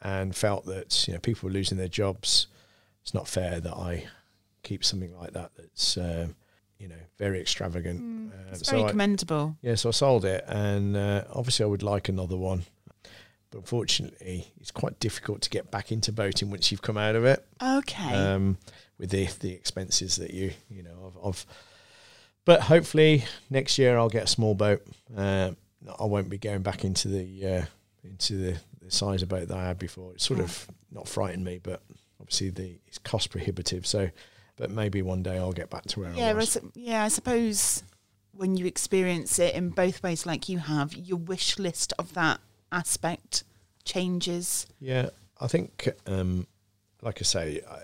and 0.00 0.34
felt 0.34 0.64
that 0.64 1.06
you 1.06 1.12
know 1.12 1.20
people 1.20 1.46
were 1.48 1.52
losing 1.52 1.76
their 1.76 1.88
jobs. 1.88 2.46
It's 3.02 3.12
not 3.12 3.28
fair 3.28 3.60
that 3.60 3.74
I 3.74 4.06
keep 4.62 4.82
something 4.84 5.14
like 5.18 5.32
that 5.34 5.50
that's 5.58 5.98
um, 5.98 6.34
you 6.78 6.88
know 6.88 6.94
very 7.18 7.40
extravagant. 7.40 8.00
Mm, 8.00 8.32
Um, 8.32 8.32
it's 8.52 8.66
so 8.68 8.72
very 8.72 8.84
I- 8.84 8.90
commendable. 8.90 9.56
yeah, 9.62 9.74
so 9.74 9.88
I 9.88 9.92
sold 9.92 10.24
it, 10.24 10.44
and 10.46 10.96
uh, 10.96 11.24
obviously 11.32 11.64
I 11.64 11.66
would 11.66 11.82
like 11.82 12.08
another 12.08 12.36
one, 12.36 12.62
but 13.50 13.58
unfortunately 13.58 14.52
it's 14.60 14.70
quite 14.70 14.98
difficult 15.00 15.40
to 15.42 15.50
get 15.50 15.70
back 15.70 15.90
into 15.92 16.12
boating 16.12 16.50
once 16.50 16.70
you've 16.70 16.82
come 16.82 16.96
out 16.98 17.14
of 17.16 17.24
it 17.24 17.44
Okay. 17.62 18.14
um, 18.14 18.58
with 18.98 19.10
the 19.10 19.26
the 19.40 19.52
expenses 19.52 20.16
that 20.16 20.32
you 20.32 20.52
you 20.70 20.82
know 20.82 20.96
of. 21.04 21.16
of 21.18 21.46
but 22.44 22.62
hopefully 22.62 23.24
next 23.50 23.76
year 23.78 23.98
I'll 23.98 24.08
get 24.08 24.24
a 24.24 24.26
small 24.28 24.54
boat. 24.54 24.82
Um, 25.14 25.56
I 26.00 26.04
won't 26.04 26.28
be 26.30 26.38
going 26.38 26.62
back 26.62 26.84
into 26.84 27.08
the 27.08 27.46
uh, 27.46 27.64
into 28.04 28.36
the, 28.36 28.56
the 28.82 28.90
size 28.90 29.22
of 29.22 29.28
boat 29.28 29.48
that 29.48 29.56
I 29.56 29.66
had 29.66 29.78
before. 29.78 30.12
It's 30.14 30.24
sort 30.26 30.40
of 30.40 30.66
not 30.90 31.06
frightened 31.08 31.44
me, 31.44 31.60
but 31.62 31.82
obviously 32.20 32.50
the 32.50 32.78
it's 32.86 32.98
cost 32.98 33.30
prohibitive. 33.30 33.86
So, 33.86 34.08
but 34.58 34.70
maybe 34.70 35.02
one 35.02 35.22
day 35.22 35.38
I'll 35.38 35.52
get 35.52 35.70
back 35.70 35.84
to 35.86 36.00
where 36.00 36.12
yeah, 36.12 36.26
I 36.26 36.30
I 36.30 36.34
was. 36.34 36.50
su- 36.50 36.72
yeah. 36.74 37.04
I 37.04 37.08
suppose 37.08 37.82
when 38.32 38.56
you 38.56 38.66
experience 38.66 39.38
it 39.38 39.54
in 39.54 39.70
both 39.70 40.02
ways, 40.02 40.26
like 40.26 40.48
you 40.48 40.58
have, 40.58 40.94
your 40.94 41.18
wish 41.18 41.58
list 41.58 41.92
of 41.98 42.14
that 42.14 42.40
aspect 42.70 43.44
changes. 43.84 44.66
Yeah, 44.80 45.10
I 45.40 45.46
think, 45.46 45.88
um, 46.06 46.46
like 47.02 47.18
I 47.20 47.24
say, 47.24 47.62
I, 47.68 47.78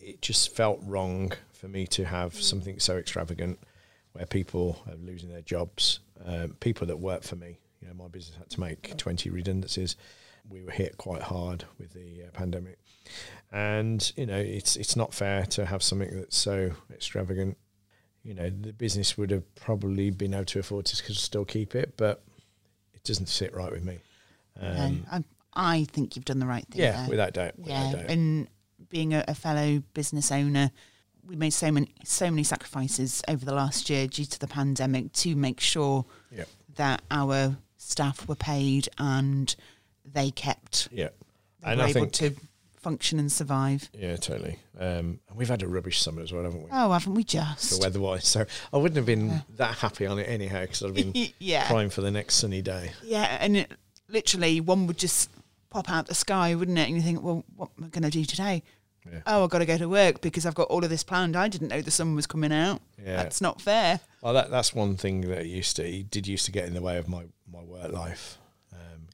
it 0.00 0.22
just 0.22 0.54
felt 0.54 0.80
wrong 0.82 1.32
for 1.52 1.68
me 1.68 1.86
to 1.88 2.04
have 2.04 2.34
something 2.34 2.78
so 2.80 2.96
extravagant 2.96 3.58
where 4.12 4.26
people 4.26 4.82
are 4.88 4.96
losing 4.96 5.30
their 5.30 5.42
jobs. 5.42 6.00
Um, 6.24 6.56
people 6.60 6.86
that 6.86 6.98
work 6.98 7.22
for 7.22 7.36
me, 7.36 7.58
you 7.80 7.88
know, 7.88 7.94
my 7.94 8.08
business 8.08 8.36
had 8.36 8.50
to 8.50 8.60
make 8.60 8.96
20 8.96 9.30
redundancies. 9.30 9.96
We 10.48 10.62
were 10.62 10.70
hit 10.70 10.98
quite 10.98 11.22
hard 11.22 11.64
with 11.78 11.92
the 11.94 12.24
uh, 12.24 12.30
pandemic. 12.32 12.78
And, 13.50 14.12
you 14.16 14.26
know, 14.26 14.38
it's 14.38 14.76
it's 14.76 14.96
not 14.96 15.12
fair 15.14 15.44
to 15.46 15.66
have 15.66 15.82
something 15.82 16.10
that's 16.16 16.36
so 16.36 16.72
extravagant. 16.92 17.56
You 18.22 18.34
know, 18.34 18.50
the 18.50 18.72
business 18.72 19.18
would 19.18 19.30
have 19.30 19.52
probably 19.54 20.10
been 20.10 20.32
able 20.34 20.44
to 20.46 20.60
afford 20.60 20.86
to 20.86 20.96
still 21.14 21.44
keep 21.44 21.74
it, 21.74 21.94
but 21.96 22.22
it 22.94 23.02
doesn't 23.04 23.26
sit 23.26 23.54
right 23.54 23.70
with 23.70 23.84
me. 23.84 23.98
Um, 24.60 25.04
I, 25.10 25.24
I 25.54 25.84
think 25.84 26.14
you've 26.16 26.24
done 26.24 26.38
the 26.38 26.46
right 26.46 26.66
thing. 26.70 26.80
yeah, 26.82 27.00
there. 27.02 27.08
without 27.10 27.32
doubt. 27.34 27.58
Without 27.58 27.72
yeah, 27.72 27.92
doubt. 27.92 28.10
and 28.10 28.48
being 28.88 29.12
a, 29.14 29.24
a 29.28 29.34
fellow 29.34 29.82
business 29.94 30.30
owner, 30.30 30.70
we 31.26 31.36
made 31.36 31.50
so 31.50 31.70
many 31.72 31.92
so 32.04 32.30
many 32.30 32.44
sacrifices 32.44 33.22
over 33.28 33.44
the 33.44 33.54
last 33.54 33.90
year 33.90 34.06
due 34.06 34.24
to 34.24 34.38
the 34.38 34.48
pandemic 34.48 35.12
to 35.14 35.34
make 35.36 35.60
sure 35.60 36.04
Yeah. 36.30 36.44
that 36.76 37.02
our 37.10 37.56
staff 37.76 38.28
were 38.28 38.36
paid 38.36 38.88
and 38.98 39.54
they 40.04 40.30
kept 40.30 40.88
Yeah. 40.92 41.08
they 41.64 41.70
And 41.72 41.80
were 41.80 41.86
I 41.86 41.90
able 41.90 42.00
think, 42.00 42.12
to 42.14 42.34
function 42.80 43.18
and 43.18 43.30
survive. 43.30 43.88
yeah, 43.92 44.16
totally. 44.16 44.58
Um, 44.78 45.20
and 45.28 45.36
we've 45.36 45.48
had 45.48 45.62
a 45.62 45.68
rubbish 45.68 46.00
summer 46.00 46.22
as 46.22 46.32
well, 46.32 46.42
haven't 46.42 46.62
we? 46.62 46.68
Oh, 46.72 46.90
haven't 46.92 47.14
we 47.14 47.22
The 47.22 47.28
just? 47.28 47.80
weather-wise, 47.80 48.26
so 48.26 48.44
I 48.72 48.76
wouldn't 48.76 48.96
have 48.96 49.06
been 49.06 49.42
that 49.56 49.76
happy 49.76 50.06
on 50.06 50.18
it 50.18 50.24
anyhow 50.24 50.62
because 50.62 50.82
I'd 50.82 50.96
have 50.96 51.12
been 51.12 51.28
yeah, 51.38 51.66
crying 51.68 51.90
for 51.90 52.00
the 52.00 52.10
next 52.10 52.34
sunny 52.36 52.60
day. 52.62 52.90
yeah, 53.04 53.38
and 53.40 53.56
it, 53.58 53.72
literally 54.08 54.60
one 54.60 54.86
would 54.88 54.98
just 54.98 55.30
pop 55.70 55.88
out 55.88 56.06
the 56.06 56.14
sky, 56.14 56.54
wouldn't 56.54 56.76
it? 56.78 56.86
And 56.88 56.96
you 56.96 57.02
think, 57.02 57.22
well, 57.22 57.44
what 57.56 57.70
am 57.78 57.84
I 57.84 57.88
going 57.88 58.02
to 58.02 58.10
do 58.10 58.24
today? 58.24 58.62
Yeah. 59.10 59.20
Oh, 59.26 59.44
I've 59.44 59.50
got 59.50 59.58
to 59.60 59.66
go 59.66 59.78
to 59.78 59.88
work 59.88 60.20
because 60.20 60.44
I've 60.46 60.54
got 60.54 60.68
all 60.68 60.84
of 60.84 60.90
this 60.90 61.02
planned. 61.02 61.34
I 61.34 61.48
didn't 61.48 61.68
know 61.68 61.80
the 61.82 61.90
sun 61.90 62.14
was 62.14 62.26
coming 62.26 62.52
out. 62.52 62.80
Yeah. 63.02 63.16
That's 63.16 63.40
not 63.40 63.60
fair. 63.60 63.98
Well, 64.20 64.32
that 64.34 64.50
that's 64.50 64.72
one 64.74 64.96
thing 64.96 65.22
that 65.22 65.46
used 65.46 65.74
to 65.76 66.02
did 66.04 66.28
used 66.28 66.44
to 66.46 66.52
get 66.52 66.66
in 66.66 66.74
the 66.74 66.82
way 66.82 66.98
of 66.98 67.08
my 67.08 67.24
my 67.52 67.62
work 67.62 67.90
life 67.92 68.38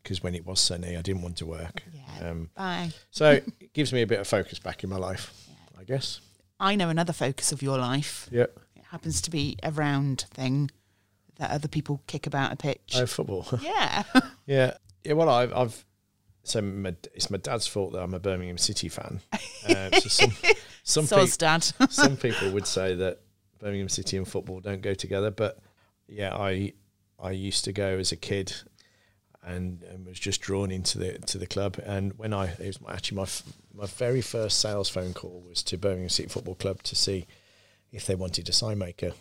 because 0.02 0.22
when 0.22 0.34
it 0.34 0.46
was 0.46 0.60
sunny, 0.60 0.96
I 0.96 1.02
didn't 1.02 1.22
want 1.22 1.36
to 1.38 1.46
work. 1.46 1.82
Yeah. 1.92 2.30
Um, 2.30 2.50
Bye. 2.56 2.90
so 3.10 3.32
it 3.32 3.72
gives 3.72 3.92
me 3.92 4.02
a 4.02 4.06
bit 4.06 4.20
of 4.20 4.26
focus 4.26 4.58
back 4.58 4.84
in 4.84 4.90
my 4.90 4.96
life, 4.96 5.32
I 5.78 5.84
guess. 5.84 6.20
I 6.60 6.74
know 6.74 6.88
another 6.88 7.12
focus 7.12 7.52
of 7.52 7.62
your 7.62 7.78
life. 7.78 8.28
Yeah. 8.30 8.46
It 8.74 8.84
happens 8.90 9.20
to 9.22 9.30
be 9.30 9.56
a 9.62 9.70
round 9.70 10.26
thing 10.32 10.70
that 11.36 11.50
other 11.50 11.68
people 11.68 12.02
kick 12.06 12.26
about 12.26 12.52
a 12.52 12.56
pitch. 12.56 12.94
Oh, 12.96 13.06
football. 13.06 13.46
yeah. 13.62 14.02
Yeah, 14.46 14.78
yeah. 15.04 15.12
Well, 15.12 15.28
I've, 15.28 15.52
I've 15.52 15.84
so 16.42 16.62
my, 16.62 16.96
it's 17.12 17.30
my 17.30 17.36
dad's 17.36 17.66
fault 17.66 17.92
that 17.92 18.02
I'm 18.02 18.14
a 18.14 18.18
Birmingham 18.18 18.56
City 18.56 18.88
fan. 18.88 19.20
Uh, 19.68 19.90
so 20.00 20.08
some 20.08 20.32
some 20.84 21.04
people 21.04 21.18
Soz 21.18 21.36
dad. 21.36 21.90
some 21.92 22.16
people 22.16 22.50
would 22.52 22.66
say 22.66 22.94
that 22.94 23.20
Birmingham 23.58 23.90
City 23.90 24.16
and 24.16 24.26
football 24.26 24.60
don't 24.60 24.80
go 24.80 24.94
together, 24.94 25.30
but 25.30 25.58
yeah, 26.08 26.34
I 26.34 26.72
I 27.18 27.32
used 27.32 27.66
to 27.66 27.72
go 27.74 27.98
as 27.98 28.10
a 28.10 28.16
kid 28.16 28.54
and, 29.48 29.82
and 29.84 30.06
was 30.06 30.18
just 30.18 30.40
drawn 30.40 30.70
into 30.70 30.98
the 30.98 31.18
to 31.18 31.38
the 31.38 31.46
club. 31.46 31.78
And 31.84 32.12
when 32.18 32.32
I 32.32 32.46
it 32.46 32.66
was 32.66 32.80
my, 32.80 32.92
actually 32.92 33.16
my 33.16 33.22
f- 33.22 33.42
my 33.74 33.86
very 33.86 34.20
first 34.20 34.60
sales 34.60 34.88
phone 34.88 35.14
call 35.14 35.42
was 35.48 35.62
to 35.64 35.78
Birmingham 35.78 36.08
City 36.08 36.28
Football 36.28 36.56
Club 36.56 36.82
to 36.84 36.94
see 36.94 37.26
if 37.90 38.06
they 38.06 38.14
wanted 38.14 38.48
a 38.48 38.52
sign 38.52 38.78
maker. 38.78 39.12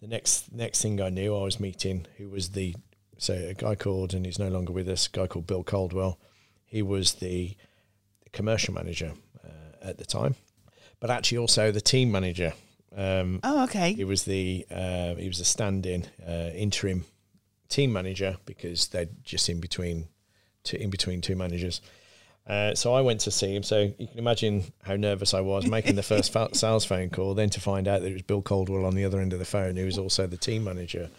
The 0.00 0.08
next 0.08 0.52
next 0.52 0.82
thing 0.82 1.00
I 1.00 1.10
knew, 1.10 1.36
I 1.36 1.42
was 1.42 1.60
meeting 1.60 2.06
who 2.18 2.28
was 2.28 2.50
the 2.50 2.74
so 3.18 3.34
a 3.34 3.54
guy 3.54 3.76
called 3.76 4.12
and 4.12 4.26
he's 4.26 4.38
no 4.38 4.48
longer 4.48 4.72
with 4.72 4.88
us. 4.88 5.06
A 5.06 5.10
guy 5.10 5.26
called 5.26 5.46
Bill 5.46 5.64
Caldwell. 5.64 6.18
He 6.64 6.82
was 6.82 7.14
the 7.14 7.56
commercial 8.32 8.74
manager 8.74 9.12
uh, 9.44 9.88
at 9.88 9.98
the 9.98 10.04
time, 10.04 10.34
but 11.00 11.10
actually 11.10 11.38
also 11.38 11.70
the 11.70 11.80
team 11.80 12.10
manager. 12.10 12.52
Um, 12.94 13.40
oh, 13.44 13.64
okay. 13.64 13.92
he 13.92 14.04
was 14.04 14.24
the 14.24 14.66
uh, 14.70 15.14
he 15.14 15.28
was 15.28 15.40
a 15.40 15.44
stand-in 15.44 16.06
uh, 16.26 16.50
interim 16.54 17.04
team 17.68 17.92
manager 17.92 18.36
because 18.44 18.88
they're 18.88 19.08
just 19.22 19.48
in 19.48 19.60
between 19.60 20.08
two, 20.64 20.76
in 20.76 20.90
between 20.90 21.20
two 21.20 21.36
managers. 21.36 21.80
Uh, 22.46 22.74
so 22.74 22.94
I 22.94 23.00
went 23.00 23.20
to 23.20 23.30
see 23.30 23.54
him. 23.54 23.62
So 23.62 23.92
you 23.98 24.06
can 24.06 24.18
imagine 24.18 24.64
how 24.84 24.94
nervous 24.96 25.34
I 25.34 25.40
was 25.40 25.66
making 25.66 25.96
the 25.96 26.02
first 26.02 26.32
sales 26.54 26.84
phone 26.84 27.10
call. 27.10 27.34
Then 27.34 27.50
to 27.50 27.60
find 27.60 27.88
out 27.88 28.02
that 28.02 28.10
it 28.10 28.14
was 28.14 28.22
Bill 28.22 28.42
Caldwell 28.42 28.84
on 28.84 28.94
the 28.94 29.04
other 29.04 29.20
end 29.20 29.32
of 29.32 29.38
the 29.38 29.44
phone, 29.44 29.76
who 29.76 29.84
was 29.84 29.98
also 29.98 30.26
the 30.26 30.36
team 30.36 30.64
manager. 30.64 31.10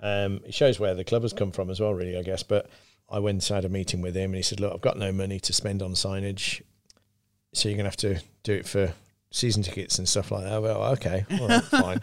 Um, 0.00 0.40
it 0.44 0.52
shows 0.52 0.80
where 0.80 0.94
the 0.94 1.04
club 1.04 1.22
has 1.22 1.32
come 1.32 1.52
from 1.52 1.70
as 1.70 1.80
well, 1.80 1.94
really, 1.94 2.18
I 2.18 2.22
guess. 2.22 2.42
But 2.42 2.68
I 3.08 3.20
went 3.20 3.48
and 3.48 3.54
had 3.56 3.64
a 3.64 3.68
meeting 3.68 4.00
with 4.02 4.16
him, 4.16 4.30
and 4.30 4.36
he 4.36 4.42
said, 4.42 4.60
"Look, 4.60 4.72
I've 4.74 4.80
got 4.80 4.98
no 4.98 5.12
money 5.12 5.38
to 5.40 5.52
spend 5.52 5.82
on 5.82 5.92
signage, 5.92 6.62
so 7.52 7.68
you're 7.68 7.76
going 7.76 7.84
to 7.84 7.90
have 7.90 7.96
to 7.98 8.20
do 8.42 8.54
it 8.54 8.66
for 8.66 8.92
season 9.30 9.62
tickets 9.62 9.98
and 9.98 10.08
stuff 10.08 10.32
like 10.32 10.44
that." 10.44 10.60
Well, 10.60 10.82
okay, 10.92 11.24
all 11.40 11.48
right, 11.48 11.64
fine. 11.70 12.00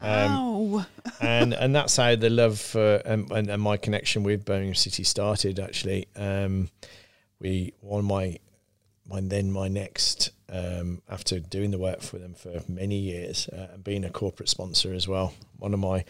Um, 0.00 0.86
and 1.20 1.52
and 1.54 1.74
that's 1.74 1.96
how 1.96 2.14
the 2.16 2.30
love 2.30 2.58
for 2.60 3.02
um, 3.04 3.26
and, 3.30 3.48
and 3.50 3.62
my 3.62 3.76
connection 3.76 4.22
with 4.22 4.44
Birmingham 4.44 4.74
City 4.74 5.04
started. 5.04 5.58
Actually, 5.58 6.06
um, 6.16 6.70
we 7.40 7.72
one 7.80 8.00
of 8.00 8.04
my 8.04 8.38
my 9.06 9.20
then 9.20 9.50
my 9.50 9.68
next 9.68 10.30
um, 10.50 11.02
after 11.08 11.40
doing 11.40 11.70
the 11.70 11.78
work 11.78 12.00
for 12.00 12.18
them 12.18 12.34
for 12.34 12.60
many 12.68 12.96
years 12.98 13.48
uh, 13.48 13.68
and 13.74 13.84
being 13.84 14.04
a 14.04 14.10
corporate 14.10 14.48
sponsor 14.48 14.92
as 14.94 15.08
well. 15.08 15.32
One 15.58 15.74
of 15.74 15.80
my 15.80 16.04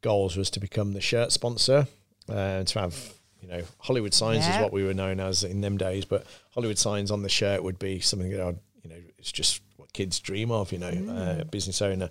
goals 0.00 0.36
was 0.36 0.50
to 0.50 0.60
become 0.60 0.92
the 0.92 1.00
shirt 1.00 1.30
sponsor 1.30 1.86
uh, 2.28 2.64
to 2.64 2.78
have 2.80 3.12
you 3.40 3.48
know 3.48 3.62
Hollywood 3.78 4.14
signs 4.14 4.46
Yeah. 4.46 4.56
is 4.56 4.62
what 4.62 4.72
we 4.72 4.82
were 4.84 4.94
known 4.94 5.20
as 5.20 5.44
in 5.44 5.60
them 5.60 5.76
days, 5.76 6.04
but 6.04 6.26
Hollywood 6.54 6.78
signs 6.78 7.10
on 7.10 7.22
the 7.22 7.28
shirt 7.28 7.62
would 7.62 7.78
be 7.78 8.00
something 8.00 8.30
that 8.30 8.40
I'd 8.40 8.58
you 8.82 8.90
know 8.90 9.00
it's 9.18 9.30
just 9.30 9.60
what 9.76 9.92
kids 9.92 10.18
dream 10.18 10.50
of. 10.50 10.72
You 10.72 10.78
know, 10.78 10.88
uh, 11.08 11.40
a 11.42 11.44
business 11.44 11.80
owner. 11.82 12.10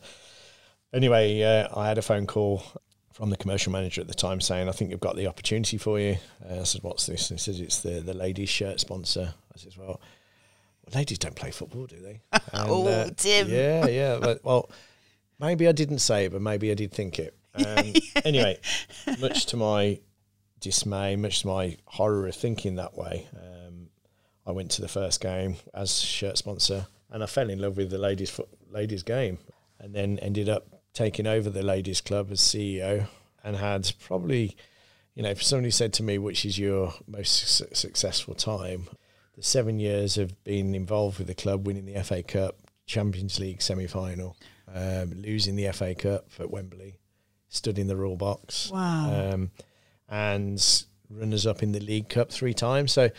Anyway, 0.93 1.41
uh, 1.41 1.67
I 1.80 1.88
had 1.88 1.97
a 1.97 2.01
phone 2.01 2.27
call 2.27 2.63
from 3.13 3.30
the 3.30 3.38
commercial 3.38 3.71
manager 3.71 4.01
at 4.01 4.08
the 4.08 4.13
time 4.13 4.41
saying, 4.41 4.67
"I 4.67 4.71
think 4.71 4.91
you've 4.91 4.99
got 4.99 5.15
the 5.15 5.27
opportunity 5.27 5.77
for 5.77 5.99
you." 5.99 6.17
Uh, 6.49 6.62
I 6.62 6.63
said, 6.63 6.84
"What's 6.84 7.06
this?" 7.06 7.30
And 7.30 7.39
he 7.39 7.43
says, 7.43 7.60
"It's 7.60 7.82
the 7.82 8.01
the 8.01 8.13
ladies' 8.13 8.49
shirt 8.49 8.80
sponsor." 8.80 9.34
I 9.54 9.58
said, 9.58 9.73
"Well, 9.77 10.01
ladies 10.93 11.17
don't 11.19 11.36
play 11.36 11.51
football, 11.51 11.86
do 11.86 11.97
they?" 11.97 12.21
And, 12.54 12.69
Oh, 12.69 13.10
Tim. 13.15 13.49
Yeah, 13.49 13.88
yeah. 13.88 14.17
But, 14.19 14.43
well, 14.43 14.69
maybe 15.39 15.67
I 15.67 15.71
didn't 15.71 15.99
say 15.99 16.25
it, 16.25 16.32
but 16.32 16.41
maybe 16.41 16.71
I 16.71 16.73
did 16.73 16.91
think 16.91 17.19
it. 17.19 17.36
Um, 17.54 17.91
anyway, 18.23 18.58
much 19.19 19.45
to 19.47 19.58
my 19.58 19.99
dismay, 20.62 21.17
much 21.17 21.42
to 21.42 21.48
my 21.48 21.75
horror 21.83 22.27
of 22.27 22.35
thinking 22.35 22.75
that 22.75 22.98
way, 22.98 23.27
um, 23.35 23.89
I 24.46 24.52
went 24.52 24.71
to 24.71 24.81
the 24.81 24.87
first 24.87 25.19
game 25.19 25.58
as 25.73 26.00
shirt 26.00 26.37
sponsor, 26.37 26.87
and 27.10 27.21
I 27.21 27.25
fell 27.25 27.50
in 27.50 27.60
love 27.60 27.75
with 27.75 27.89
the 27.89 27.98
ladies 27.98 28.29
foot, 28.29 28.48
ladies 28.69 29.04
game, 29.04 29.37
and 29.79 29.94
then 29.94 30.17
ended 30.19 30.48
up 30.48 30.81
taking 30.94 31.27
over 31.27 31.50
the 31.50 31.63
ladies 31.63 32.02
club 32.02 32.31
as 32.31 32.39
CEO, 32.39 33.08
and 33.44 33.56
had 33.58 33.92
probably, 34.00 34.56
you 35.15 35.23
know, 35.23 35.29
if 35.29 35.42
somebody 35.44 35.71
said 35.71 35.94
to 35.94 36.04
me, 36.04 36.17
"Which 36.17 36.46
is 36.46 36.58
your 36.60 36.94
most 37.08 37.33
su- 37.33 37.65
successful 37.73 38.33
time?" 38.35 38.87
The 39.35 39.44
seven 39.44 39.79
years 39.79 40.17
of 40.17 40.44
being 40.44 40.75
involved 40.75 41.17
with 41.17 41.27
the 41.27 41.33
club, 41.33 41.65
winning 41.65 41.85
the 41.85 41.96
FA 42.04 42.21
Cup, 42.21 42.58
Champions 42.85 43.39
League 43.39 43.62
semi 43.62 43.87
final, 43.87 44.35
um, 44.73 45.13
losing 45.13 45.56
the 45.56 45.71
FA 45.71 45.96
Cup 45.96 46.27
at 46.39 46.52
Wembley, 46.52 46.98
stood 47.48 47.79
in 47.79 47.87
the 47.87 47.96
royal 47.96 48.17
box 48.17 48.69
Wow. 48.69 49.31
um, 49.33 49.52
and 50.10 50.83
runners 51.10 51.46
up 51.48 51.63
in 51.63 51.71
the 51.71 51.79
League 51.79 52.10
Cup 52.10 52.29
three 52.31 52.54
times. 52.54 52.92
So, 52.92 53.10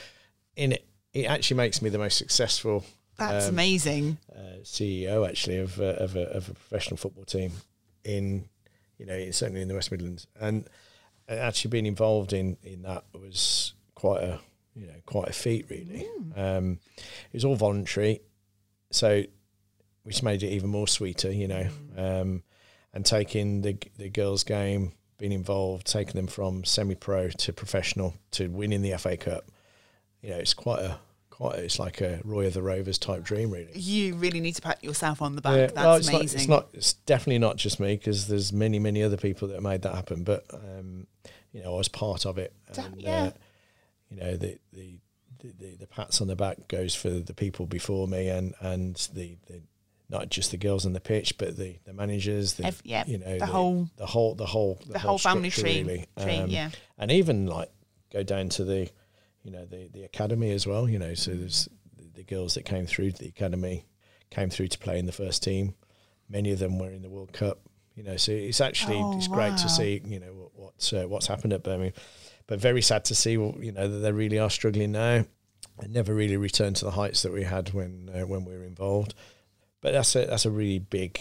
in 0.57 0.73
it, 0.73 0.87
it 1.15 1.25
actually 1.25 1.57
makes 1.57 1.81
me 1.83 1.89
the 1.91 1.99
most 1.99 2.19
successful 2.19 2.85
That's 3.19 3.49
um, 3.49 3.55
amazing. 3.55 4.19
uh, 4.35 4.63
CEO 4.63 5.29
actually 5.29 5.59
of 5.59 5.81
uh, 5.81 5.97
of, 5.99 6.17
a, 6.17 6.25
of 6.31 6.49
a 6.49 6.55
professional 6.55 6.97
football 6.97 7.25
team 7.25 7.53
in 8.05 8.49
you 8.99 9.07
know 9.07 9.31
certainly 9.31 9.63
in 9.63 9.69
the 9.69 9.75
West 9.75 9.91
Midlands, 9.91 10.27
and 10.41 10.69
actually 11.29 11.71
being 11.71 11.87
involved 11.87 12.33
in 12.33 12.57
in 12.63 12.83
that 12.83 13.05
was 13.13 13.75
quite 13.95 14.23
a 14.23 14.41
you 14.75 14.87
know 14.87 14.95
quite 15.07 15.29
a 15.29 15.33
feat 15.33 15.67
really. 15.69 16.07
Um, 16.37 16.79
it 16.97 17.35
was 17.35 17.45
all 17.45 17.57
voluntary, 17.57 18.21
so 18.91 19.25
which 20.05 20.23
made 20.23 20.43
it 20.43 20.49
even 20.49 20.71
more 20.71 20.89
sweeter, 20.89 21.31
you 21.31 21.49
know. 21.49 21.69
Um, 21.97 22.43
and 22.93 23.07
taking 23.07 23.63
the 23.63 23.79
the 23.97 24.09
girls' 24.09 24.45
game, 24.45 24.93
being 25.19 25.33
involved, 25.33 25.87
taking 25.87 26.15
them 26.15 26.27
from 26.27 26.65
semi-pro 26.65 27.31
to 27.31 27.53
professional 27.53 28.15
to 28.33 28.49
winning 28.49 28.83
the 28.83 28.97
FA 28.99 29.17
Cup, 29.17 29.45
you 30.21 30.31
know, 30.31 30.37
it's 30.37 30.55
quite 30.55 30.81
a 30.81 30.99
quite 31.43 31.59
it's 31.61 31.79
like 31.79 32.01
a 32.01 32.21
Roy 32.25 32.47
of 32.47 32.55
the 32.55 32.63
Rovers 32.63 32.99
type 32.99 33.23
dream, 33.25 33.51
really. 33.51 33.73
You 33.75 34.15
really 34.15 34.41
need 34.41 34.55
to 34.57 34.63
pat 34.63 34.83
yourself 34.83 35.23
on 35.23 35.35
the 35.37 35.43
back. 35.43 35.57
Yeah, 35.57 35.67
That's 35.67 35.77
well, 35.77 35.95
it's 35.97 36.09
amazing. 36.09 36.21
Not, 36.23 36.35
it's 36.35 36.49
not. 36.49 36.69
It's 36.75 36.93
definitely 36.93 37.39
not 37.39 37.57
just 37.57 37.81
me 37.81 37.97
because 37.97 38.29
there's 38.29 38.53
many, 38.53 38.79
many 38.79 39.03
other 39.03 39.17
people 39.17 39.49
that 39.49 39.55
have 39.55 39.63
made 39.63 39.83
that 39.83 39.95
happen. 39.95 40.25
But 40.25 40.45
um, 40.53 41.07
you 41.53 41.63
know, 41.63 41.75
I 41.75 41.79
was 41.79 41.89
part 41.89 42.25
of 42.27 42.39
it. 42.39 42.55
And, 42.77 43.01
yeah. 43.01 43.23
Uh, 43.25 43.31
you 44.11 44.17
know, 44.21 44.37
the, 44.37 44.59
the 44.73 44.99
the 45.41 45.53
the 45.59 45.77
the 45.81 45.87
pats 45.87 46.21
on 46.21 46.29
the 46.29 46.37
back 46.37 46.69
goes 46.69 46.95
for 46.95 47.11
the 47.11 47.35
people 47.35 47.67
before 47.67 48.07
me, 48.07 48.29
and 48.29 48.55
and 48.61 48.97
the, 49.15 49.37
the 49.47 49.63
not 50.11 50.29
just 50.29 50.51
the 50.51 50.59
girls 50.59 50.85
on 50.85 50.93
the 50.93 51.01
pitch, 51.01 51.39
but 51.39 51.57
the 51.57 51.79
the 51.85 51.93
managers. 51.93 52.55
The, 52.55 52.67
Ev- 52.67 52.83
yeah, 52.85 53.05
you 53.07 53.19
know, 53.19 53.39
the 53.39 53.47
whole- 53.47 53.89
the 53.97 54.07
whole, 54.07 54.35
the 54.35 54.47
whole, 54.47 54.79
the, 54.87 54.93
the 54.93 54.99
whole 54.99 55.19
family 55.19 55.51
tree. 55.51 55.83
really. 55.83 56.07
tree 56.19 56.37
Um, 56.39 56.51
yeah. 56.51 56.71
and 56.99 57.11
even 57.11 57.47
like 57.47 57.71
go 58.13 58.23
down 58.23 58.51
to 58.51 58.65
the 58.65 58.91
you 59.43 59.51
know 59.51 59.65
the 59.65 59.89
the 59.93 60.05
academy 60.05 60.51
as 60.53 60.67
well 60.67 60.89
you 60.89 60.99
know 60.99 61.15
so 61.15 61.33
there's 61.33 61.69
the, 62.15 62.23
girls 62.23 62.55
that 62.55 62.65
came 62.65 62.87
through 62.87 63.11
the 63.13 63.29
academy 63.29 63.85
came 64.31 64.49
through 64.49 64.69
to 64.69 64.79
play 64.79 64.99
in 64.99 65.07
the 65.07 65.13
first 65.13 65.43
team. 65.43 65.75
Many 66.29 66.53
of 66.53 66.59
them 66.59 66.79
were 66.79 66.91
in 66.91 67.03
the 67.03 67.11
world 67.11 67.33
cup 67.33 67.59
you 67.95 68.03
know 68.03 68.17
so 68.17 68.33
it's 68.33 68.61
actually 68.61 68.97
Oh, 68.97 69.17
it's 69.17 69.29
great 69.29 69.57
to 69.59 69.69
see 69.69 70.01
you 70.05 70.21
know 70.21 70.33
what 70.33 70.51
what's 70.55 70.93
uh, 70.93 71.05
what's 71.09 71.27
happened 71.27 71.53
at 71.53 71.63
birmingham. 71.63 71.95
But 72.47 72.61
very 72.61 72.83
sad 72.83 73.05
to 73.07 73.15
see 73.15 73.33
you 73.33 73.73
know 73.73 73.89
that 73.89 73.99
they 73.99 74.13
really 74.13 74.39
are 74.39 74.51
struggling 74.51 74.93
now. 74.93 75.25
And 75.79 75.93
never 75.93 76.15
really 76.15 76.37
returned 76.37 76.77
to 76.77 76.85
the 76.85 76.91
heights 76.91 77.23
that 77.23 77.33
we 77.33 77.45
had 77.45 77.73
when 77.73 78.11
uh, 78.15 78.27
when 78.27 78.45
we 78.45 78.57
were 78.57 78.65
involved. 78.65 79.15
But 79.81 79.93
that's 79.93 80.15
a 80.15 80.27
that's 80.27 80.45
a 80.45 80.51
really 80.51 80.79
big 80.79 81.19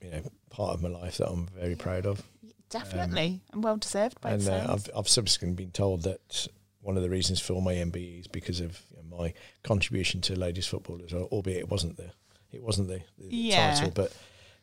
you 0.00 0.10
know 0.10 0.22
part 0.50 0.74
of 0.74 0.82
my 0.82 0.88
life 0.88 1.18
that 1.18 1.28
I'm 1.28 1.48
very 1.48 1.76
proud 1.76 2.06
of. 2.06 2.22
Definitely. 2.70 3.40
and 3.52 3.64
well 3.64 3.76
deserved 3.76 4.20
by 4.20 4.30
and 4.30 4.48
uh. 4.48 4.66
I've, 4.70 4.88
I've 4.96 5.08
subsequently 5.08 5.64
been 5.64 5.72
told 5.72 6.04
that 6.04 6.46
one 6.80 6.96
of 6.96 7.02
the 7.02 7.10
reasons 7.10 7.40
for 7.40 7.60
my 7.60 7.74
MBE 7.74 8.20
is 8.20 8.26
because 8.26 8.60
of 8.60 8.80
you 8.90 9.02
know, 9.10 9.16
my 9.18 9.34
contribution 9.62 10.20
to 10.22 10.38
ladies 10.38 10.66
football 10.66 11.00
as 11.04 11.12
well, 11.12 11.24
albeit 11.24 11.58
it 11.58 11.68
wasn't 11.68 11.96
the 11.96 12.10
it 12.52 12.62
wasn't 12.62 12.88
the, 12.88 13.00
the 13.18 13.28
Yeah. 13.34 13.70
title, 13.72 13.90
but 13.94 14.12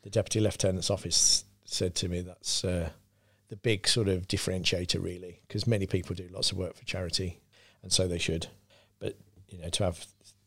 the 0.01 0.09
deputy 0.09 0.39
lieutenant's 0.41 0.89
office 0.89 1.45
said 1.63 1.95
to 1.95 2.09
me 2.09 2.21
that's 2.21 2.63
uh, 2.65 2.89
the 3.49 3.55
big 3.55 3.87
sort 3.87 4.07
of 4.09 4.27
differentiator 4.27 5.01
really, 5.01 5.39
because 5.47 5.65
many 5.67 5.85
people 5.87 6.15
do 6.15 6.27
lots 6.33 6.51
of 6.51 6.57
work 6.57 6.75
for 6.75 6.83
charity, 6.85 7.39
and 7.83 7.91
so 7.93 8.07
they 8.07 8.17
should, 8.17 8.47
but 8.99 9.15
you 9.49 9.57
know 9.59 9.69
to 9.69 9.83
have 9.85 10.05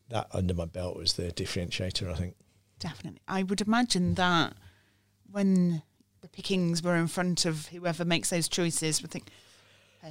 that 0.09 0.27
under 0.33 0.53
my 0.53 0.65
belt 0.65 0.97
was 0.97 1.13
the 1.13 1.31
differentiator, 1.31 2.11
I 2.11 2.15
think. 2.15 2.35
Definitely. 2.79 3.21
I 3.27 3.43
would 3.43 3.61
imagine 3.61 4.15
that 4.15 4.53
when 5.31 5.81
the 6.21 6.27
pickings 6.27 6.83
were 6.83 6.95
in 6.95 7.07
front 7.07 7.45
of 7.45 7.67
whoever 7.67 8.03
makes 8.05 8.29
those 8.29 8.47
choices, 8.49 9.01
would 9.01 9.09
think, 9.11 9.29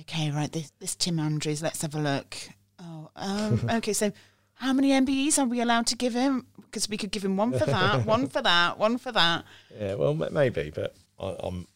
okay, 0.00 0.30
right, 0.30 0.50
this, 0.52 0.72
this 0.80 0.94
Tim 0.94 1.18
Andrews, 1.18 1.62
let's 1.62 1.82
have 1.82 1.94
a 1.94 1.98
look. 2.00 2.36
Oh, 2.78 3.10
um, 3.16 3.60
okay, 3.70 3.92
so 3.92 4.12
how 4.54 4.72
many 4.72 4.90
MBEs 4.90 5.38
are 5.38 5.46
we 5.46 5.60
allowed 5.60 5.86
to 5.88 5.96
give 5.96 6.14
him? 6.14 6.46
Because 6.56 6.88
we 6.88 6.96
could 6.96 7.10
give 7.10 7.24
him 7.24 7.36
one 7.36 7.52
for 7.58 7.66
that, 7.66 8.06
one 8.06 8.28
for 8.28 8.42
that, 8.42 8.78
one 8.78 8.98
for 8.98 9.12
that. 9.12 9.44
Yeah, 9.78 9.94
well, 9.94 10.14
maybe, 10.14 10.70
but 10.74 10.94
I, 11.18 11.34
I'm 11.40 11.66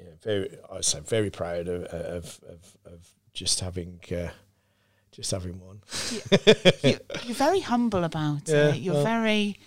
yeah, 0.00 0.06
very, 0.22 0.56
I 0.72 0.80
say 0.80 1.00
very 1.00 1.30
proud 1.30 1.66
of 1.68 1.82
of, 1.84 2.40
of, 2.48 2.76
of 2.92 3.08
just 3.32 3.60
having 3.60 3.98
uh, 4.12 4.28
just 5.10 5.30
having 5.32 5.58
one. 5.60 5.80
You, 6.84 6.98
you're 7.24 7.34
very 7.34 7.60
humble 7.60 8.04
about 8.04 8.42
Yeah, 8.46 8.68
it. 8.68 8.76
You're 8.76 8.94
well- 8.94 9.04
very, 9.04 9.58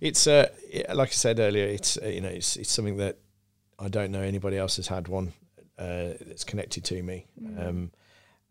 It's 0.00 0.26
uh, 0.28 0.48
like 0.94 1.08
I 1.08 1.12
said 1.12 1.40
earlier, 1.40 1.66
it's 1.66 1.96
uh, 1.96 2.06
you 2.06 2.20
know, 2.20 2.28
it's 2.28 2.56
it's 2.56 2.70
something 2.70 2.98
that 2.98 3.18
I 3.78 3.88
don't 3.88 4.12
know 4.12 4.20
anybody 4.22 4.56
else 4.58 4.76
has 4.76 4.86
had 4.86 5.08
one 5.08 5.32
uh, 5.80 6.14
that's 6.26 6.44
connected 6.44 6.84
to 6.84 7.02
me, 7.02 7.26
um, 7.58 7.90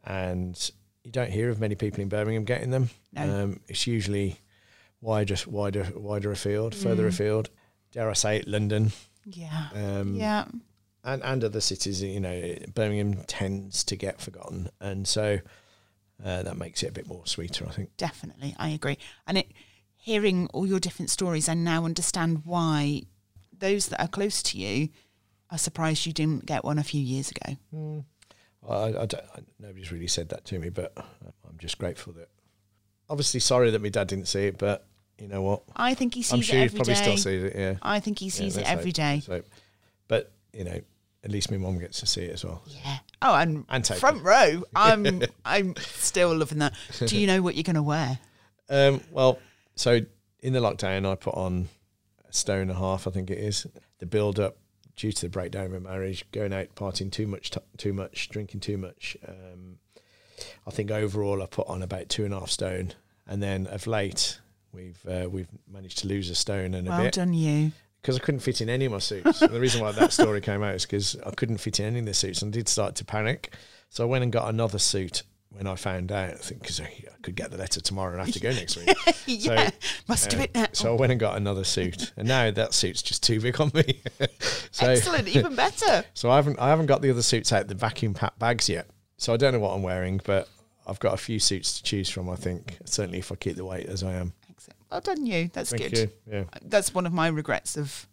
and 0.04 0.72
you 1.04 1.12
don't 1.12 1.32
hear 1.32 1.50
of 1.50 1.60
many 1.60 1.76
people 1.76 2.02
in 2.02 2.10
Birmingham 2.10 2.44
getting 2.44 2.72
them. 2.72 2.90
No. 3.14 3.22
Um, 3.44 3.60
it's 3.68 3.88
usually 3.88 4.40
wider, 5.02 5.36
wider, 5.48 5.88
wider 5.96 6.32
afield, 6.32 6.76
further 6.76 7.08
afield. 7.08 7.50
Dare 7.92 8.10
I 8.10 8.14
say 8.14 8.38
it, 8.38 8.48
London. 8.48 8.92
yeah, 9.26 9.68
Um, 9.74 10.16
yeah. 10.16 10.46
and 11.04 11.24
and 11.24 11.44
other 11.44 11.62
cities, 11.62 12.02
you 12.04 12.20
know, 12.20 12.56
Birmingham 12.74 13.24
tends 13.28 13.84
to 13.86 13.96
get 13.96 14.20
forgotten, 14.20 14.70
and 14.82 15.08
so 15.08 15.40
uh, 16.24 16.44
that 16.44 16.58
makes 16.58 16.84
it 16.84 16.90
a 16.90 16.92
bit 16.92 17.08
more 17.08 17.26
sweeter, 17.26 17.66
I 17.68 17.72
think. 17.72 17.96
Definitely, 17.98 18.56
I 18.60 18.70
agree. 18.70 18.98
And 19.26 19.38
it, 19.38 19.52
hearing 19.96 20.48
all 20.54 20.66
your 20.68 20.80
different 20.80 21.10
stories, 21.10 21.48
I 21.48 21.54
now 21.54 21.86
understand 21.86 22.42
why 22.46 23.04
those 23.58 23.88
that 23.88 24.02
are 24.02 24.08
close 24.08 24.42
to 24.44 24.58
you 24.58 24.90
are 25.52 25.58
surprised 25.58 26.06
you 26.06 26.14
didn't 26.14 26.46
get 26.46 26.64
one 26.64 26.78
a 26.80 26.84
few 26.84 27.02
years 27.02 27.32
ago. 27.32 28.04
I, 28.68 28.74
I 28.74 29.06
don't, 29.06 29.14
I, 29.36 29.40
nobody's 29.60 29.92
really 29.92 30.08
said 30.08 30.30
that 30.30 30.46
to 30.46 30.60
me, 30.60 30.70
but 30.70 30.94
I'm 30.98 31.58
just 31.58 31.78
grateful 31.78 32.14
that. 32.14 32.30
Obviously, 33.10 33.40
sorry 33.40 33.72
that 33.72 33.82
my 33.82 33.90
dad 33.90 34.08
didn't 34.08 34.28
see 34.28 34.46
it, 34.46 34.58
but 34.58 34.86
you 35.18 35.28
know 35.28 35.42
what? 35.42 35.64
I 35.76 35.94
think 35.96 36.14
he 36.14 36.22
sees 36.22 36.34
I'm 36.34 36.42
sure 36.42 36.60
it 36.60 36.64
every 36.66 36.78
probably 36.78 36.94
day. 36.94 37.02
still 37.02 37.18
sees 37.18 37.44
it. 37.44 37.56
Yeah, 37.56 37.76
I 37.82 38.00
think 38.00 38.20
he 38.20 38.26
Yeah, 38.26 38.32
sees 38.32 38.56
it 38.58 38.60
let's 38.62 38.70
every 38.72 38.92
hope, 38.92 38.94
day. 39.28 39.42
But 40.08 40.32
you 40.54 40.64
know, 40.66 40.80
at 41.24 41.32
least 41.32 41.50
my 41.52 41.58
mum 41.58 41.80
gets 41.80 42.00
to 42.02 42.06
see 42.06 42.22
it 42.22 42.34
as 42.34 42.46
well. 42.46 42.62
Yeah. 42.68 42.98
Oh, 43.22 43.36
and, 43.36 43.66
And 43.70 43.86
front 43.88 44.24
row. 44.24 44.64
I'm 44.76 45.24
I'm 45.44 45.76
still 45.78 46.36
loving 46.36 46.60
that. 46.60 46.74
Do 47.06 47.18
you 47.18 47.26
know 47.28 47.42
what 47.42 47.56
you're 47.56 47.64
going 47.64 47.76
to 47.76 47.84
wear? 47.84 48.20
Um, 48.70 49.02
well, 49.12 49.40
so 49.76 50.00
in 50.42 50.54
the 50.54 50.60
lockdown, 50.60 51.10
I 51.12 51.16
put 51.16 51.34
on 51.34 51.68
a 52.28 52.34
stone 52.34 52.62
and 52.62 52.72
a 52.72 52.76
half, 52.76 53.08
I 53.08 53.12
think 53.12 53.30
it 53.32 53.40
is. 53.40 53.66
The 53.98 54.06
build 54.06 54.40
up 54.40 54.58
due 55.00 55.12
to 55.14 55.22
the 55.22 55.30
breakdown 55.30 55.74
of 55.74 55.82
my 55.82 55.92
marriage, 55.92 56.26
going 56.34 56.52
out 56.52 56.76
partying 56.76 57.10
too 57.10 57.26
much, 57.26 57.52
t- 57.52 57.60
too 57.78 57.94
much, 57.94 58.28
drinking 58.30 58.60
too 58.60 58.78
much. 58.78 59.16
Um, 59.26 59.78
I 60.68 60.72
think 60.72 60.92
overall 60.92 61.42
I 61.42 61.46
put 61.46 61.68
on 61.68 61.82
about 61.82 62.10
two 62.10 62.26
and 62.26 62.34
a 62.34 62.40
half 62.40 62.50
stone, 62.50 62.94
and 63.26 63.42
then 63.42 63.66
of 63.68 63.88
late 63.88 64.40
we've 64.74 65.00
uh, 65.08 65.30
we've 65.30 65.48
managed 65.72 66.00
to 66.00 66.08
lose 66.08 66.30
a 66.30 66.36
stone 66.36 66.74
and 66.74 66.88
a 66.88 66.92
Well 66.92 67.04
bit 67.04 67.14
done, 67.14 67.34
you. 67.34 67.72
because 68.02 68.18
I 68.18 68.20
couldn't 68.20 68.42
fit 68.42 68.60
in 68.62 68.70
any 68.70 68.86
of 68.86 68.92
my 68.92 69.00
suits. 69.00 69.42
and 69.42 69.54
the 69.54 69.60
reason 69.60 69.82
why 69.82 69.94
that 69.94 70.12
story 70.12 70.42
came 70.42 70.62
out 70.64 70.76
is 70.76 70.86
because 70.86 71.16
I 71.26 71.32
couldn't 71.32 71.60
fit 71.60 71.80
in 71.80 71.86
any 71.86 72.00
of 72.00 72.06
the 72.06 72.14
suits 72.14 72.42
and 72.42 72.52
did 72.52 72.68
start 72.68 72.96
to 72.96 73.06
panic. 73.06 73.54
So 73.90 74.04
I 74.04 74.08
went 74.08 74.24
and 74.24 74.32
got 74.34 74.50
another 74.50 74.80
suit 74.80 75.24
when 75.52 75.68
I 75.68 75.76
found 75.76 76.12
out. 76.12 76.30
I 76.30 76.34
think 76.36 76.62
because 76.62 76.80
I 76.80 76.92
could 77.22 77.36
get 77.36 77.52
the 77.52 77.58
letter 77.58 77.82
tomorrow 77.82 78.12
and 78.18 78.26
have 78.26 78.34
to 78.34 78.40
go 78.40 78.52
next 78.52 78.78
week. 78.78 78.96
yeah. 79.26 79.70
Must 80.08 80.30
do 80.30 80.38
Uh, 80.38 80.42
it 80.44 80.56
now. 80.56 80.68
So 80.74 80.94
I 80.94 80.98
went 81.00 81.12
and 81.12 81.20
got 81.20 81.38
another 81.38 81.64
suit, 81.64 82.14
and 82.18 82.28
now 82.28 82.52
that 82.52 82.74
suit's 82.74 83.02
just 83.02 83.24
too 83.24 83.40
big 83.42 83.60
on 83.60 83.72
me. 83.74 84.02
so, 84.72 84.88
Excellent. 84.88 85.28
Even 85.28 85.56
better. 85.56 86.04
so 86.14 86.30
I 86.32 86.36
haven't 86.36 86.60
I 86.60 86.70
haven't 86.70 86.86
got 86.88 87.02
the 87.02 87.10
other 87.10 87.22
suits 87.24 87.52
out 87.52 87.68
the 87.68 87.76
vacuum 87.76 88.14
packed 88.14 88.40
bags 88.40 88.70
yet. 88.70 88.88
So 89.18 89.34
I 89.34 89.38
don't 89.38 89.54
know 89.54 89.60
what 89.60 89.74
I'm 89.76 89.84
wearing, 89.84 90.22
but 90.24 90.48
I've 90.88 91.00
got 91.00 91.14
a 91.14 91.18
few 91.18 91.40
suits 91.40 91.78
to 91.78 91.84
choose 91.84 92.10
from. 92.10 92.30
I 92.30 92.36
think 92.36 92.78
certainly 92.86 93.20
if 93.20 93.32
I 93.32 93.36
keep 93.36 93.56
the 93.56 93.66
weight 93.66 93.86
as 93.88 94.04
I 94.04 94.14
am. 94.14 94.34
Excellent. 94.50 94.78
Well 94.92 95.02
done, 95.02 95.26
you. 95.26 95.50
That's 95.54 95.72
Thank 95.72 95.84
good. 95.94 95.98
you. 95.98 96.10
Yeah, 96.32 96.44
That's 96.64 96.94
one 96.94 97.06
of 97.06 97.12
my 97.14 97.28
regrets 97.28 97.76
of 97.78 98.08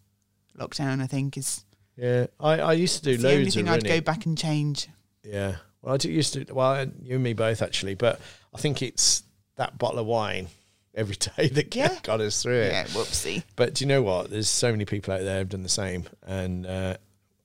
lockdown. 0.57 1.01
I 1.01 1.07
think 1.07 1.37
is 1.37 1.63
yeah. 1.95 2.27
I, 2.39 2.59
I 2.59 2.73
used 2.73 2.97
to 2.97 3.03
do 3.03 3.11
it's 3.11 3.21
the 3.23 3.29
only 3.29 3.43
loads 3.45 3.55
of 3.55 3.59
thing 3.61 3.69
I'd 3.69 3.83
running. 3.83 3.91
go 3.99 4.01
back 4.01 4.25
and 4.25 4.37
change. 4.37 4.89
Yeah. 5.23 5.55
Well, 5.81 5.93
I 6.01 6.07
used 6.07 6.33
to. 6.33 6.45
Well, 6.53 6.85
you 7.01 7.15
and 7.15 7.23
me 7.23 7.33
both 7.33 7.61
actually, 7.61 7.95
but 7.95 8.19
I 8.53 8.57
think 8.57 8.81
it's 8.81 9.23
that 9.55 9.77
bottle 9.77 9.99
of 9.99 10.05
wine 10.05 10.47
every 10.95 11.15
day 11.37 11.47
that 11.49 11.75
Yeah. 11.75 11.97
got 12.03 12.19
us 12.21 12.41
through 12.41 12.61
it. 12.61 12.71
Yeah. 12.71 12.83
Whoopsie. 12.85 13.43
But 13.55 13.75
do 13.75 13.83
you 13.85 13.87
know 13.87 14.01
what? 14.01 14.29
There's 14.29 14.49
so 14.49 14.71
many 14.71 14.85
people 14.85 15.13
out 15.13 15.21
there 15.21 15.39
who've 15.39 15.49
done 15.49 15.63
the 15.63 15.69
same, 15.69 16.05
and 16.25 16.65
uh, 16.65 16.97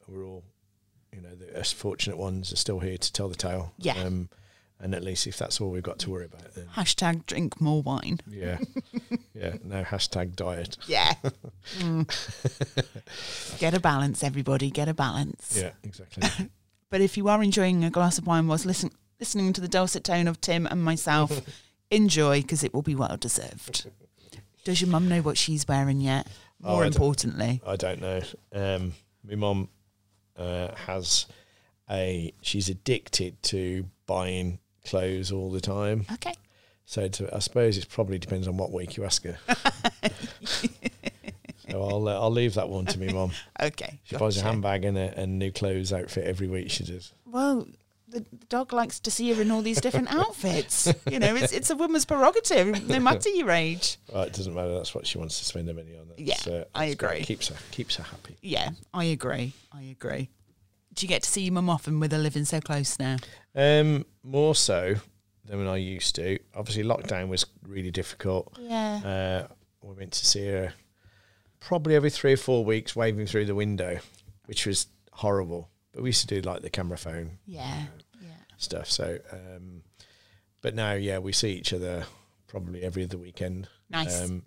we're 0.08 0.24
all, 0.24 0.42
you 1.14 1.20
know, 1.20 1.34
the 1.34 1.58
us 1.60 1.72
fortunate 1.72 2.16
ones 2.16 2.52
are 2.52 2.56
still 2.56 2.80
here 2.80 2.96
to 2.96 3.12
tell 3.12 3.28
the 3.28 3.34
tale. 3.36 3.72
Yeah. 3.78 3.94
Um, 4.02 4.28
and 4.80 4.96
at 4.96 5.04
least 5.04 5.28
if 5.28 5.38
that's 5.38 5.60
all 5.60 5.70
we've 5.70 5.80
got 5.82 6.00
to 6.00 6.10
worry 6.10 6.24
about, 6.24 6.54
then 6.54 6.66
Hashtag 6.74 7.24
drink 7.26 7.60
more 7.60 7.82
wine. 7.82 8.18
yeah, 8.28 8.58
yeah. 9.34 9.54
No 9.62 9.84
hashtag 9.84 10.34
diet. 10.34 10.76
Yeah. 10.88 11.14
Mm. 11.78 13.58
Get 13.60 13.74
a 13.74 13.80
balance, 13.80 14.24
everybody. 14.24 14.70
Get 14.70 14.88
a 14.88 14.94
balance. 14.94 15.56
Yeah, 15.60 15.70
exactly. 15.84 16.28
But 16.92 17.00
if 17.00 17.16
you 17.16 17.26
are 17.28 17.42
enjoying 17.42 17.84
a 17.84 17.90
glass 17.90 18.18
of 18.18 18.26
wine 18.26 18.46
whilst 18.48 18.66
listen, 18.66 18.90
listening 19.18 19.54
to 19.54 19.62
the 19.62 19.66
dulcet 19.66 20.04
tone 20.04 20.28
of 20.28 20.42
Tim 20.42 20.66
and 20.66 20.84
myself, 20.84 21.40
enjoy 21.90 22.42
because 22.42 22.62
it 22.62 22.74
will 22.74 22.82
be 22.82 22.94
well 22.94 23.16
deserved. 23.16 23.88
Does 24.64 24.82
your 24.82 24.90
mum 24.90 25.08
know 25.08 25.22
what 25.22 25.38
she's 25.38 25.66
wearing 25.66 26.02
yet? 26.02 26.26
Oh, 26.62 26.72
More 26.72 26.80
I 26.80 26.84
don't- 26.84 26.94
importantly, 26.94 27.62
I 27.66 27.76
don't 27.76 28.02
know. 28.02 28.20
Um, 28.52 28.92
my 29.26 29.36
mum 29.36 29.68
uh, 30.36 30.74
has 30.86 31.24
a. 31.90 32.34
She's 32.42 32.68
addicted 32.68 33.42
to 33.44 33.86
buying 34.06 34.58
clothes 34.84 35.32
all 35.32 35.50
the 35.50 35.62
time. 35.62 36.04
okay. 36.12 36.34
So 36.84 37.08
to, 37.08 37.34
I 37.34 37.38
suppose 37.38 37.78
it 37.78 37.88
probably 37.88 38.18
depends 38.18 38.46
on 38.46 38.58
what 38.58 38.70
week 38.70 38.98
you 38.98 39.04
ask 39.06 39.24
her. 39.24 39.38
so 41.72 41.82
I'll 41.82 42.08
uh, 42.08 42.20
I'll 42.20 42.30
leave 42.30 42.54
that 42.54 42.68
one 42.68 42.86
to 42.86 42.98
me 42.98 43.12
mum. 43.12 43.32
Okay. 43.60 44.00
She 44.04 44.16
buys 44.16 44.36
a 44.38 44.42
handbag 44.42 44.84
and 44.84 44.96
a, 44.98 45.18
and 45.18 45.38
new 45.38 45.50
clothes 45.50 45.92
outfit 45.92 46.24
every 46.24 46.46
week. 46.48 46.70
She 46.70 46.84
does. 46.84 47.12
Well, 47.26 47.66
the, 48.08 48.20
the 48.20 48.46
dog 48.48 48.72
likes 48.72 48.98
to 49.00 49.10
see 49.10 49.32
her 49.32 49.40
in 49.40 49.50
all 49.50 49.62
these 49.62 49.80
different 49.80 50.12
outfits. 50.14 50.92
You 51.10 51.18
know, 51.18 51.34
it's 51.34 51.52
it's 51.52 51.70
a 51.70 51.76
woman's 51.76 52.04
prerogative, 52.04 52.88
no 52.88 53.00
matter 53.00 53.28
your 53.30 53.50
age. 53.50 53.98
Well, 54.12 54.24
it 54.24 54.32
doesn't 54.34 54.54
matter. 54.54 54.74
That's 54.74 54.94
what 54.94 55.06
she 55.06 55.18
wants 55.18 55.38
to 55.38 55.44
spend 55.44 55.68
the 55.68 55.74
money 55.74 55.96
on. 55.98 56.08
That's, 56.08 56.46
Yeah, 56.46 56.64
I 56.74 56.86
that's 56.86 56.96
great. 56.96 57.12
agree. 57.22 57.24
Keeps 57.24 57.48
her 57.48 57.56
keeps 57.70 57.96
her 57.96 58.02
happy. 58.04 58.36
Yeah, 58.42 58.70
I 58.92 59.04
agree. 59.04 59.52
I 59.72 59.82
agree. 59.82 60.28
Do 60.94 61.04
you 61.04 61.08
get 61.08 61.22
to 61.22 61.30
see 61.30 61.42
your 61.42 61.54
mum 61.54 61.70
often 61.70 62.00
with 62.00 62.12
her 62.12 62.18
living 62.18 62.44
so 62.44 62.60
close 62.60 62.98
now? 62.98 63.16
Um, 63.54 64.04
more 64.22 64.54
so 64.54 64.96
than 65.46 65.58
when 65.58 65.68
I 65.68 65.76
used 65.76 66.14
to. 66.16 66.38
Obviously, 66.54 66.84
lockdown 66.84 67.28
was 67.28 67.46
really 67.66 67.90
difficult. 67.90 68.56
Yeah. 68.60 69.46
Uh, 69.48 69.52
we 69.82 69.94
went 69.94 70.12
to 70.12 70.26
see 70.26 70.46
her 70.48 70.74
probably 71.64 71.94
every 71.94 72.10
three 72.10 72.32
or 72.32 72.36
four 72.36 72.64
weeks, 72.64 72.94
waving 72.96 73.26
through 73.26 73.46
the 73.46 73.54
window, 73.54 73.98
which 74.46 74.66
was 74.66 74.86
horrible. 75.12 75.68
But 75.92 76.02
we 76.02 76.08
used 76.10 76.28
to 76.28 76.40
do 76.40 76.48
like 76.48 76.62
the 76.62 76.70
camera 76.70 76.98
phone 76.98 77.38
yeah. 77.46 77.84
Yeah. 78.20 78.28
stuff. 78.56 78.90
So, 78.90 79.18
um, 79.30 79.82
but 80.60 80.74
now, 80.74 80.92
yeah, 80.92 81.18
we 81.18 81.32
see 81.32 81.52
each 81.52 81.72
other 81.72 82.04
probably 82.46 82.82
every 82.82 83.04
other 83.04 83.18
weekend. 83.18 83.68
Nice. 83.90 84.22
Um, 84.22 84.42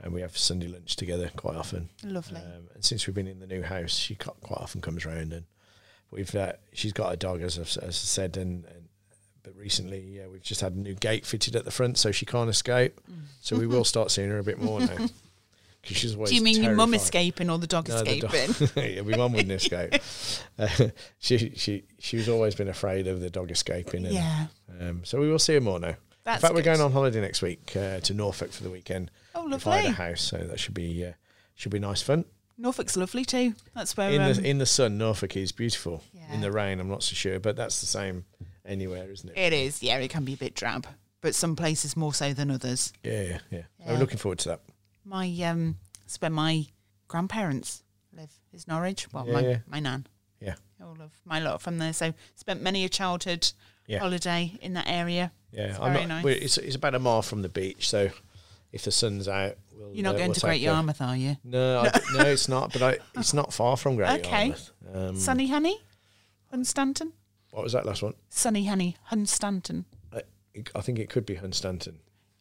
and 0.00 0.12
we 0.12 0.20
have 0.20 0.36
Sunday 0.36 0.68
lunch 0.68 0.96
together 0.96 1.30
quite 1.36 1.56
often. 1.56 1.88
Lovely. 2.04 2.40
Um, 2.40 2.68
and 2.74 2.84
since 2.84 3.06
we've 3.06 3.14
been 3.14 3.26
in 3.26 3.40
the 3.40 3.46
new 3.46 3.62
house, 3.62 3.94
she 3.94 4.14
quite 4.14 4.60
often 4.60 4.80
comes 4.80 5.04
round 5.04 5.32
and 5.32 5.44
we've 6.10 6.32
uh, 6.34 6.52
she's 6.72 6.92
got 6.92 7.12
a 7.12 7.16
dog 7.16 7.42
as 7.42 7.58
I've, 7.58 7.76
as 7.82 7.82
I 7.82 7.90
said 7.90 8.36
and, 8.36 8.64
and 8.64 8.88
but 9.42 9.56
recently 9.56 10.00
yeah 10.00 10.26
we've 10.26 10.42
just 10.42 10.60
had 10.60 10.72
a 10.74 10.78
new 10.78 10.94
gate 10.94 11.26
fitted 11.26 11.54
at 11.56 11.64
the 11.64 11.70
front 11.70 11.98
so 11.98 12.12
she 12.12 12.26
can't 12.26 12.48
escape. 12.48 13.00
So 13.40 13.56
we 13.56 13.66
will 13.66 13.84
start 13.84 14.10
seeing 14.10 14.30
her 14.30 14.38
a 14.38 14.44
bit 14.44 14.60
more 14.60 14.80
now. 14.80 15.06
'Cause 15.88 15.96
she's 15.96 16.14
always 16.14 16.30
Do 16.30 16.36
you 16.36 16.42
mean 16.42 16.62
your 16.62 16.74
mum 16.74 16.92
escaping 16.94 17.48
or 17.50 17.58
the 17.58 17.66
dog 17.66 17.88
No, 17.88 18.02
the 18.04 18.20
dog- 18.20 18.34
escaping? 18.34 18.94
yeah, 18.96 19.00
my 19.02 19.16
mum 19.16 19.32
wouldn't 19.32 19.52
escape. 19.52 19.94
Uh, 20.58 20.88
she 21.18 21.52
she 21.54 21.84
she's 22.00 22.28
always 22.28 22.56
been 22.56 22.66
afraid 22.66 23.06
of 23.06 23.20
the 23.20 23.30
dog 23.30 23.48
escaping. 23.50 24.04
And, 24.04 24.12
yeah. 24.14 24.46
Um, 24.80 25.04
so 25.04 25.20
we 25.20 25.30
will 25.30 25.38
see 25.38 25.54
her 25.54 25.60
more 25.60 25.78
now. 25.78 25.94
That's 26.24 26.38
In 26.38 26.48
fact, 26.48 26.54
we're 26.54 26.62
going 26.62 26.80
on 26.80 26.90
holiday 26.90 27.20
next 27.20 27.42
week 27.42 27.76
uh, 27.76 28.00
to 28.00 28.12
Norfolk 28.12 28.50
for 28.50 28.64
the 28.64 28.70
weekend. 28.70 29.12
Oh, 29.36 29.46
We've 29.46 29.62
hired 29.62 29.86
a 29.86 29.90
house, 29.92 30.20
so 30.20 30.36
that 30.38 30.58
should 30.58 30.74
be 30.74 31.06
uh, 31.06 31.12
should 31.54 31.70
be 31.70 31.78
nice 31.78 32.02
fun. 32.02 32.24
Norfolk's 32.58 32.96
lovely 32.96 33.24
too. 33.24 33.54
That's 33.72 33.96
where 33.96 34.10
in 34.10 34.20
um, 34.20 34.32
the 34.34 34.44
in 34.50 34.58
the 34.58 34.66
sun, 34.66 34.98
Norfolk 34.98 35.36
is 35.36 35.52
beautiful. 35.52 36.02
Yeah. 36.12 36.34
In 36.34 36.40
the 36.40 36.50
rain, 36.50 36.80
I'm 36.80 36.88
not 36.88 37.04
so 37.04 37.14
sure, 37.14 37.38
but 37.38 37.54
that's 37.54 37.80
the 37.80 37.86
same 37.86 38.24
anywhere, 38.66 39.08
isn't 39.12 39.30
it? 39.30 39.38
it 39.38 39.52
is. 39.52 39.80
Yeah, 39.80 39.98
it 39.98 40.08
can 40.10 40.24
be 40.24 40.34
a 40.34 40.36
bit 40.36 40.54
drab, 40.56 40.88
but 41.20 41.36
some 41.36 41.54
places 41.54 41.96
more 41.96 42.12
so 42.12 42.32
than 42.34 42.50
others. 42.50 42.92
Yeah, 43.04 43.22
yeah, 43.22 43.38
yeah. 43.52 43.62
Yeah. 43.78 43.92
I'm 43.92 44.00
looking 44.00 44.18
forward 44.18 44.40
to 44.40 44.48
that. 44.50 44.60
My 45.08 45.26
um, 45.44 45.76
it's 46.04 46.20
where 46.20 46.30
my 46.30 46.66
grandparents 47.08 47.82
live. 48.14 48.30
Is 48.52 48.66
Norwich? 48.68 49.12
Well, 49.12 49.26
Yeah, 49.26 49.32
my 49.32 49.40
yeah. 49.40 49.58
my 49.66 49.80
nan. 49.80 50.06
Yeah. 50.40 50.54
All 50.82 50.96
of 51.00 51.12
my 51.24 51.40
lot 51.40 51.60
from 51.62 51.78
there. 51.78 51.92
So 51.92 52.12
spent 52.34 52.62
many 52.62 52.84
a 52.84 52.88
childhood 52.88 53.50
Yeah. 53.86 53.98
holiday 54.00 54.52
in 54.60 54.74
that 54.74 54.86
area. 54.88 55.32
Yeah, 55.50 55.68
It's 55.70 55.78
I'm 55.78 55.92
very 55.94 56.06
not, 56.06 56.24
nice. 56.24 56.36
it's 56.44 56.58
it's 56.58 56.76
about 56.76 56.94
a 56.94 56.98
mile 56.98 57.22
from 57.22 57.42
the 57.42 57.48
beach, 57.48 57.88
so 57.88 58.10
if 58.70 58.82
the 58.82 58.90
sun's 58.92 59.28
out, 59.28 59.56
we'll, 59.72 59.94
You're 59.94 60.04
not 60.04 60.14
uh, 60.16 60.18
going 60.18 60.28
we'll 60.28 60.34
to 60.34 60.40
Great 60.40 60.60
Yarmouth, 60.60 61.00
are 61.00 61.16
you? 61.16 61.36
No, 61.42 61.80
I 61.80 62.00
no, 62.12 62.20
it's 62.26 62.48
not. 62.48 62.72
But 62.74 62.82
I, 62.82 62.98
it's 63.18 63.32
not 63.32 63.52
far 63.54 63.76
from 63.78 63.96
Great 63.96 64.20
Okay. 64.20 64.48
Yarmouth. 64.48 64.72
Um, 64.94 65.16
Sunny 65.16 65.48
Hunny, 65.48 65.78
Hunstanton. 66.52 67.12
what 67.50 67.62
was 67.64 67.72
that 67.72 67.86
last 67.86 68.02
one? 68.02 68.12
Sunny 68.28 68.66
Hunny, 68.66 68.96
Hunstanton. 69.10 69.84
I, 70.12 70.22
I 70.74 70.80
think 70.82 70.98
it 70.98 71.08
could 71.08 71.24
be 71.24 71.36
Hunstanton. 71.36 71.94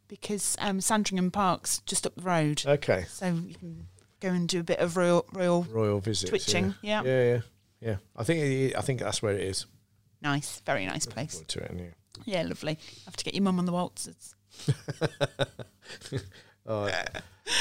Because 0.08 0.56
um, 0.60 0.80
Sandringham 0.82 1.32
Park's 1.32 1.80
just 1.86 2.06
up 2.08 2.16
the 2.16 2.22
road. 2.22 2.64
Okay, 2.66 3.06
So 3.10 3.28
you 3.28 3.56
can 3.56 3.88
go 4.22 4.30
and 4.30 4.48
do 4.48 4.60
a 4.62 4.64
bit 4.64 4.80
of 4.80 4.96
royal 4.98 5.26
royal 5.34 5.64
Royal 5.64 6.00
Visits. 6.00 6.30
twitching. 6.30 6.76
Yeah, 6.82 7.04
Yeah. 7.04 7.10
yeah, 7.12 7.24
yeah. 7.34 7.40
yeah. 7.82 7.96
I 8.16 8.24
think 8.24 8.40
it, 8.42 8.76
I 8.78 8.82
think 8.82 9.00
that's 9.02 9.22
where 9.22 9.34
it 9.34 9.42
is. 9.42 9.66
Nice. 10.22 10.62
Very 10.66 10.86
nice 10.86 11.06
place. 11.06 11.44
To 11.48 11.60
it, 11.60 11.72
anyway. 11.72 11.94
Yeah, 12.26 12.44
lovely. 12.44 12.80
Have 13.06 13.16
to 13.18 13.24
get 13.24 13.34
your 13.36 13.44
mum 13.44 13.60
on 13.60 13.66
the 13.66 13.72
waltzes. 13.74 14.34
Oh, 16.70 16.84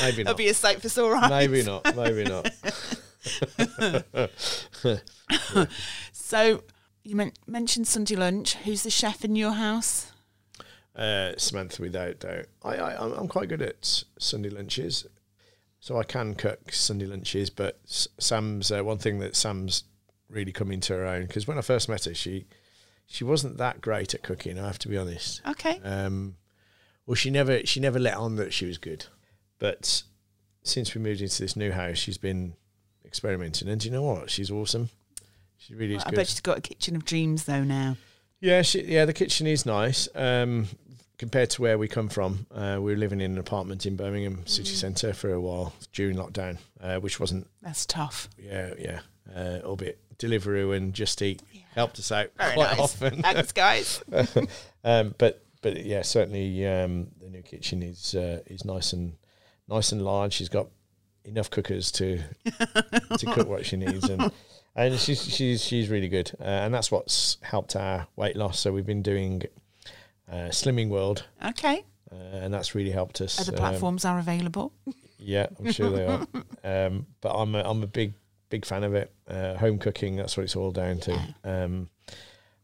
maybe 0.03 0.17
That'll 0.25 0.25
not. 0.25 0.37
be 0.37 0.49
a 0.49 0.55
sight 0.55 0.83
for 0.83 0.89
sore 0.89 1.15
eyes. 1.15 1.31
Maybe 1.31 1.63
not. 1.63 1.95
Maybe 1.95 2.25
not. 2.25 2.51
So 6.13 6.63
you 7.05 7.15
men- 7.17 7.33
mentioned 7.47 7.87
Sunday 7.87 8.17
lunch. 8.17 8.55
Who's 8.57 8.83
the 8.83 8.91
chef 8.91 9.25
in 9.25 9.37
your 9.37 9.53
house? 9.53 10.11
Uh, 10.97 11.33
Samantha, 11.37 11.83
without 11.83 12.21
doubt. 12.21 12.47
I, 12.65 12.77
I, 12.77 13.19
I'm 13.19 13.29
quite 13.29 13.51
good 13.51 13.61
at 13.61 14.05
Sunday 14.19 14.49
lunches, 14.49 15.07
so 15.79 15.99
I 15.99 16.05
can 16.05 16.35
cook 16.35 16.73
Sunday 16.73 17.05
lunches. 17.05 17.51
But 17.51 17.79
Sam's 17.85 18.73
uh, 18.73 18.83
one 18.83 18.99
thing 18.99 19.19
that 19.19 19.37
Sam's 19.37 19.85
really 20.31 20.53
come 20.53 20.73
into 20.73 20.95
her 20.95 21.07
own 21.07 21.27
because 21.27 21.47
when 21.47 21.59
I 21.59 21.61
first 21.61 21.89
met 21.89 22.07
her, 22.07 22.15
she 22.15 22.47
she 23.07 23.25
wasn't 23.25 23.59
that 23.59 23.81
great 23.81 24.15
at 24.15 24.23
cooking. 24.23 24.59
I 24.59 24.67
have 24.67 24.79
to 24.81 24.89
be 24.89 24.97
honest. 24.97 25.43
Okay. 25.47 25.79
Um, 25.85 26.37
well, 27.07 27.15
she 27.15 27.31
never 27.31 27.65
she 27.67 27.79
never 27.79 27.99
let 27.99 28.15
on 28.17 28.37
that 28.37 28.53
she 28.55 28.65
was 28.67 28.79
good, 28.79 29.05
but 29.59 30.03
since 30.63 30.95
we 30.95 31.01
moved 31.01 31.21
into 31.21 31.41
this 31.41 31.57
new 31.57 31.73
house, 31.73 31.99
she's 31.99 32.19
been 32.19 32.55
experimenting. 33.05 33.69
And 33.69 33.81
do 33.81 33.87
you 33.89 33.93
know 33.93 34.03
what? 34.03 34.31
She's 34.31 34.51
awesome. 34.51 34.89
She 35.59 35.75
really 35.75 35.95
is 35.95 36.05
I 36.05 36.11
good. 36.11 36.17
bet 36.17 36.29
she's 36.29 36.41
got 36.41 36.59
a 36.59 36.61
kitchen 36.61 36.97
of 36.97 37.05
dreams 37.05 37.45
though 37.45 37.65
now. 37.65 37.97
Yeah, 38.41 38.63
she, 38.63 38.83
yeah, 38.85 39.05
the 39.07 39.13
kitchen 39.13 39.47
is 39.47 39.65
nice 39.67 40.09
um, 40.15 40.69
compared 41.19 41.51
to 41.51 41.63
where 41.63 41.79
we 41.79 41.89
come 41.89 42.09
from. 42.09 42.47
Uh, 42.55 42.77
we 42.81 42.93
were 42.93 42.97
living 42.99 43.21
in 43.21 43.33
an 43.33 43.39
apartment 43.39 43.87
in 43.87 43.97
Birmingham 43.97 44.47
city 44.47 44.73
Mm. 44.73 44.77
centre 44.77 45.13
for 45.15 45.33
a 45.33 45.41
while 45.41 45.73
during 45.93 46.17
lockdown, 46.17 46.59
uh, 46.81 46.99
which 47.01 47.19
wasn't, 47.19 47.47
That's 47.63 47.87
tough. 47.87 48.29
yeah, 48.39 48.75
yeah, 48.79 49.01
uh, 49.35 49.61
albeit 49.65 49.99
Deliveroo 50.19 50.77
and 50.77 50.93
Just 50.95 51.21
Eat 51.23 51.43
helped 51.75 51.99
us 51.99 52.13
out 52.13 52.31
Very 52.37 52.55
quite 52.55 52.71
nice. 52.71 52.79
often. 52.81 53.23
Thanks, 53.23 53.53
guys. 53.53 54.03
um, 54.85 55.15
but 55.19 55.43
but 55.63 55.85
yeah, 55.85 56.03
certainly 56.03 56.65
um, 56.67 57.09
the 57.21 57.29
new 57.31 57.43
kitchen 57.43 57.83
is 57.83 58.15
uh, 58.15 58.41
is 58.47 58.65
nice 58.65 58.93
and 58.93 59.15
nice 59.69 59.93
and 59.93 60.03
large. 60.03 60.33
She's 60.35 60.49
got 60.51 60.69
enough 61.25 61.51
cookers 61.51 61.91
to 61.93 62.21
to 63.19 63.27
cook 63.33 63.49
what 63.49 63.67
she 63.67 63.77
needs, 63.77 64.09
and 64.09 64.31
and 64.77 64.99
she's 64.99 65.23
she's 65.25 65.65
she's 65.65 65.89
really 65.89 66.09
good, 66.09 66.31
uh, 66.41 66.45
and 66.45 66.73
that's 66.75 66.91
what's 66.91 67.39
helped 67.43 67.75
our 67.77 68.07
weight 68.17 68.37
loss. 68.37 68.61
So 68.61 68.73
we've 68.73 68.87
been 68.87 69.03
doing 69.03 69.43
uh, 70.31 70.51
Slimming 70.51 70.89
World, 70.89 71.25
Okay. 71.45 71.85
uh, 72.13 72.15
and 72.15 72.53
that's 72.55 72.75
really 72.75 72.91
helped 72.93 73.21
us. 73.21 73.41
Other 73.41 73.53
Um, 73.57 73.59
platforms 73.59 74.05
are 74.05 74.19
available. 74.19 74.73
yeah, 75.19 75.47
I'm 75.59 75.73
sure 75.73 75.91
they 75.91 76.05
are. 76.07 76.27
Um, 76.87 77.07
but 77.21 77.33
I'm 77.35 77.55
a, 77.55 77.63
I'm 77.63 77.83
a 77.83 77.87
big 77.87 78.13
big 78.49 78.65
fan 78.65 78.85
of 78.85 78.95
it. 78.95 79.13
Uh, 79.27 79.55
home 79.57 79.79
cooking, 79.79 80.17
that's 80.17 80.37
what 80.37 80.45
it's 80.45 80.55
all 80.57 80.71
down 80.71 80.99
to, 81.01 81.19
um, 81.45 81.89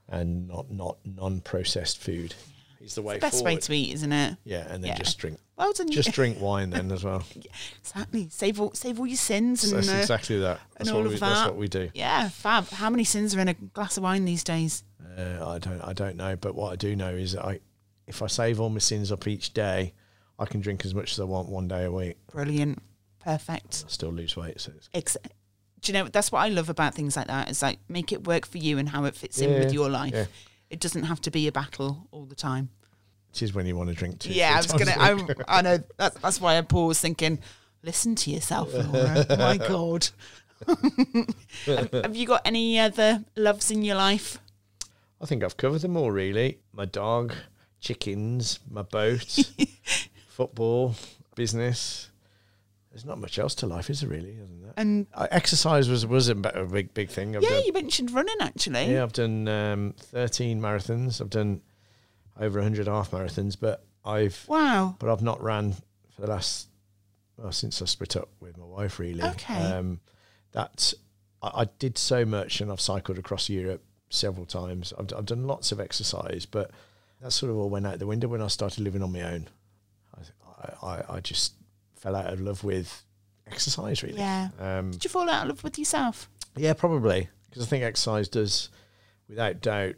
and 0.09 0.49
not 0.49 0.71
not 0.71 0.97
non 1.05 1.41
processed 1.41 1.99
food. 1.99 2.35
Is 2.81 2.97
the 2.97 3.03
way 3.03 3.19
Best 3.21 3.39
forward. 3.39 3.55
way 3.55 3.57
to 3.61 3.73
eat, 3.73 3.93
isn't 3.95 4.13
it? 4.13 4.37
Yeah, 4.45 4.67
and 4.69 4.83
then 4.83 4.91
Yeah. 4.91 4.99
just 4.99 5.17
drink, 5.19 5.39
Well 5.63 5.73
done. 5.73 5.91
just 5.91 6.13
drink 6.19 6.41
wine 6.41 6.71
then 6.71 6.91
as 6.91 7.05
well. 7.05 7.23
exactly. 7.81 8.29
Save 8.31 8.61
all, 8.61 8.73
save 8.73 8.99
all 8.99 9.07
your 9.07 9.17
sins 9.17 9.61
So 9.61 9.69
and 9.77 9.85
that's 9.85 9.93
uh, 9.93 10.01
exactly 10.01 10.39
that. 10.41 10.61
That's 10.77 10.91
all 10.91 10.99
what 10.99 11.07
of 11.07 11.13
we, 11.13 11.19
that's 11.19 11.47
what 11.47 11.57
we 11.57 11.69
do. 11.69 11.91
yeah, 11.95 12.29
fab. 12.29 12.69
How 12.71 12.91
many 12.91 13.05
sins 13.05 13.35
are 13.37 13.41
in 13.41 13.49
a 13.49 13.55
glass 13.55 13.97
of 13.97 14.03
wine 14.03 14.25
these 14.25 14.43
days? 14.45 14.83
Uh, 15.17 15.47
I 15.47 15.59
don't 15.59 15.81
I 15.83 15.93
don't 15.93 16.17
know, 16.17 16.37
but 16.37 16.55
what 16.55 16.73
I 16.73 16.77
do 16.77 16.97
know 16.97 17.11
is 17.11 17.33
that 17.33 17.45
I, 17.45 17.61
if 18.07 18.23
I 18.23 18.27
save 18.27 18.61
all 18.61 18.71
my 18.71 18.79
sins 18.79 19.13
up 19.13 19.27
each 19.29 19.55
day, 19.55 19.95
I 20.39 20.47
can 20.47 20.61
drink 20.61 20.85
as 20.85 20.95
much 20.95 21.13
as 21.13 21.21
I 21.21 21.25
want 21.25 21.49
one 21.49 21.69
day 21.69 21.85
a 21.85 21.93
week. 21.93 22.17
Brilliant. 22.33 22.81
Perfect. 23.21 23.85
I 23.87 23.91
still 23.91 24.11
lose 24.11 24.37
weight. 24.37 24.61
So 24.61 24.73
it's, 24.77 24.89
Ex- 24.93 25.17
Do 25.81 25.93
you 25.93 25.99
know 25.99 26.09
that's 26.09 26.33
what 26.33 26.41
I 26.41 26.49
love 26.49 26.69
about 26.69 26.95
things 26.95 27.17
like 27.17 27.29
that? 27.29 27.49
Is 27.51 27.63
like 27.63 27.79
make 27.89 28.11
it 28.11 28.27
work 28.27 28.47
for 28.47 28.59
you 28.59 28.79
and 28.79 28.89
how 28.89 29.05
it 29.05 29.15
fits 29.15 29.41
in 29.41 29.51
with 29.61 29.73
your 29.73 29.89
life. 29.89 30.13
yeah. 30.15 30.27
It 30.71 30.81
doesn't 30.81 31.05
have 31.05 31.21
to 31.23 31.31
be 31.31 31.47
a 31.47 31.53
battle 31.53 32.09
all 32.11 32.25
the 32.25 32.35
time. 32.35 32.71
It 33.33 33.43
is 33.43 33.55
when 33.55 33.67
you 33.67 33.77
want 33.77 33.89
to 33.89 33.95
drink 33.95 34.19
too. 34.21 34.33
yeah, 34.33 34.55
I 34.55 34.57
was 34.59 34.67
gonna. 34.73 34.95
I, 34.99 35.59
I 35.59 35.63
know 35.63 35.79
that's, 35.97 36.19
that's 36.19 36.41
why 36.41 36.59
I 36.59 36.61
paused, 36.63 37.01
thinking, 37.01 37.39
listen 37.83 38.15
to 38.17 38.31
yourself, 38.31 38.73
Laura. 38.75 39.27
My 39.39 39.57
God. 39.57 40.09
have, 41.67 41.91
have 41.93 42.17
you 42.17 42.27
got 42.27 42.43
any 42.45 42.79
other 42.79 43.25
loves 43.37 43.71
in 43.71 43.83
your 43.83 43.97
life? 43.97 44.39
I 45.21 45.27
think 45.27 45.43
I've 45.45 45.57
covered 45.57 45.81
them 45.81 45.97
all 45.97 46.11
really. 46.11 46.59
My 46.73 46.85
dog, 46.85 47.33
chickens, 47.81 48.59
my 48.71 48.83
boat, 48.83 49.39
football, 50.29 50.95
business. 51.35 52.09
There's 52.91 53.05
not 53.07 53.19
much 53.19 53.39
else 53.39 53.55
to 53.57 53.67
life, 53.67 53.89
is 53.89 54.01
there 54.03 54.11
really? 54.11 54.33
Isn't 54.35 54.63
there? 54.63 54.75
And 54.77 55.07
Uh, 55.15 55.27
exercise 55.31 55.89
was 55.89 56.05
was 56.07 56.29
a, 56.29 56.35
b- 56.35 56.51
a 56.53 56.65
big 56.65 56.93
big 56.93 57.09
thing. 57.09 57.35
I've 57.37 57.43
yeah, 57.43 57.49
done, 57.51 57.63
you 57.65 57.73
mentioned 57.73 58.11
running 58.11 58.37
actually. 58.41 58.93
yeah, 58.93 59.03
I've 59.03 59.15
done 59.15 59.49
um, 59.49 59.95
13 59.99 60.61
marathons. 60.61 61.21
I've 61.21 61.31
done 61.31 61.63
over 62.39 62.59
100 62.61 62.87
half 62.87 63.11
marathons, 63.11 63.57
but 63.59 63.85
I've 64.05 64.45
Wow. 64.49 64.97
but 64.99 65.09
I've 65.11 65.23
not 65.23 65.43
ran 65.43 65.73
for 66.15 66.21
the 66.23 66.27
last 66.27 66.69
well 67.37 67.53
since 67.53 67.81
I 67.83 67.85
split 67.87 68.17
up 68.17 68.29
with 68.41 68.57
my 68.59 68.65
wife. 68.65 68.99
Really, 68.99 69.23
Okay. 69.23 69.55
Um, 69.55 70.01
that 70.53 70.93
I, 71.43 71.63
I 71.63 71.65
did 71.79 71.97
so 71.99 72.25
much, 72.25 72.61
and 72.61 72.71
I've 72.71 72.81
cycled 72.81 73.19
across 73.19 73.49
Europe 73.49 73.83
several 74.11 74.45
times. 74.47 74.93
I've, 74.99 75.13
I've 75.17 75.27
done 75.27 75.47
lots 75.47 75.73
of 75.73 75.81
exercise, 75.81 76.45
but 76.47 76.71
that 77.21 77.33
sort 77.33 77.51
of 77.51 77.57
all 77.59 77.71
went 77.71 77.87
out 77.87 77.99
the 77.99 78.07
window 78.07 78.29
when 78.29 78.43
I 78.43 78.49
started 78.49 78.83
living 78.83 79.03
on 79.03 79.13
my 79.13 79.23
own. 79.23 79.49
I 80.17 80.87
I, 80.87 81.03
I 81.17 81.21
just 81.21 81.55
fell 81.97 82.15
out 82.17 82.33
of 82.33 82.41
love 82.41 82.63
with 82.65 83.03
exercise. 83.47 84.03
Really, 84.03 84.19
Yeah. 84.19 84.49
um, 84.59 84.91
Did 84.91 85.05
you 85.05 85.11
fall 85.11 85.29
out 85.31 85.43
of 85.45 85.49
love 85.49 85.65
with 85.65 85.79
yourself? 85.79 86.29
yeah, 86.57 86.73
probably 86.75 87.29
because 87.49 87.63
I 87.63 87.67
think 87.67 87.83
exercise 87.85 88.29
does, 88.29 88.69
without 89.29 89.61
doubt, 89.61 89.95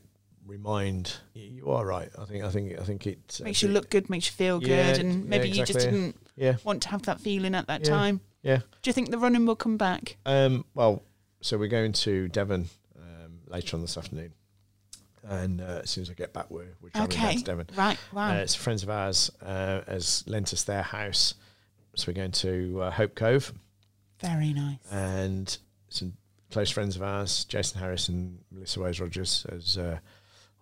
remind 0.46 1.14
you, 1.34 1.70
are 1.70 1.84
right. 1.86 2.10
I 2.18 2.24
think 2.24 2.44
I 2.44 2.50
think 2.50 2.78
I 2.78 2.84
think 2.84 3.06
it 3.06 3.40
makes 3.42 3.62
you 3.62 3.68
look 3.68 3.90
good, 3.90 4.10
makes 4.10 4.26
you 4.26 4.32
feel 4.32 4.62
Yeah, 4.62 4.92
good, 4.92 5.00
and 5.04 5.24
yeah, 5.24 5.28
maybe 5.30 5.48
you 5.48 5.64
just 5.64 5.78
didn't 5.80 6.16
Yeah, 6.36 6.56
want 6.64 6.82
to 6.82 6.88
have 6.90 7.02
that 7.02 7.20
feeling 7.20 7.54
at 7.54 7.66
that 7.68 7.84
time. 7.84 8.20
yeah. 8.42 8.58
Do 8.82 8.88
you 8.90 8.92
think 8.92 9.10
the 9.10 9.18
running 9.18 9.46
will 9.46 9.56
come 9.56 9.76
back? 9.76 10.16
Um, 10.26 10.64
well, 10.74 11.02
so 11.40 11.56
we're 11.58 11.68
going 11.68 11.92
to 11.92 12.28
Devon 12.28 12.68
um, 12.98 13.40
later 13.46 13.76
on 13.76 13.80
this 13.82 13.96
afternoon, 13.96 14.32
and 15.22 15.60
uh, 15.60 15.80
as 15.82 15.90
soon 15.90 16.02
as 16.02 16.10
I 16.10 16.14
get 16.14 16.32
back, 16.32 16.50
we're 16.50 16.74
we're 16.80 16.90
travelling 16.90 17.18
down 17.18 17.26
Okay. 17.28 17.36
to 17.38 17.44
Devon. 17.44 17.66
Right. 17.76 17.98
Wow. 18.12 18.30
Uh, 18.32 18.34
it's 18.40 18.54
friends 18.54 18.82
of 18.82 18.90
ours 18.90 19.30
uh, 19.42 19.80
has 19.86 20.24
lent 20.26 20.52
us 20.52 20.64
their 20.64 20.82
house, 20.82 21.34
so 21.94 22.04
we're 22.08 22.14
going 22.14 22.32
to 22.32 22.82
uh, 22.82 22.90
Hope 22.90 23.14
Cove, 23.14 23.52
Very 24.20 24.52
nice. 24.52 24.78
and 24.90 25.56
some 25.88 26.12
close 26.50 26.70
friends 26.70 26.96
of 26.96 27.02
ours, 27.02 27.44
Jason 27.46 27.80
Harris 27.80 28.08
and 28.08 28.38
Melissa 28.52 28.78
Wose 28.80 29.00
Rogers, 29.00 29.46
as 29.50 29.76
uh, 29.78 29.98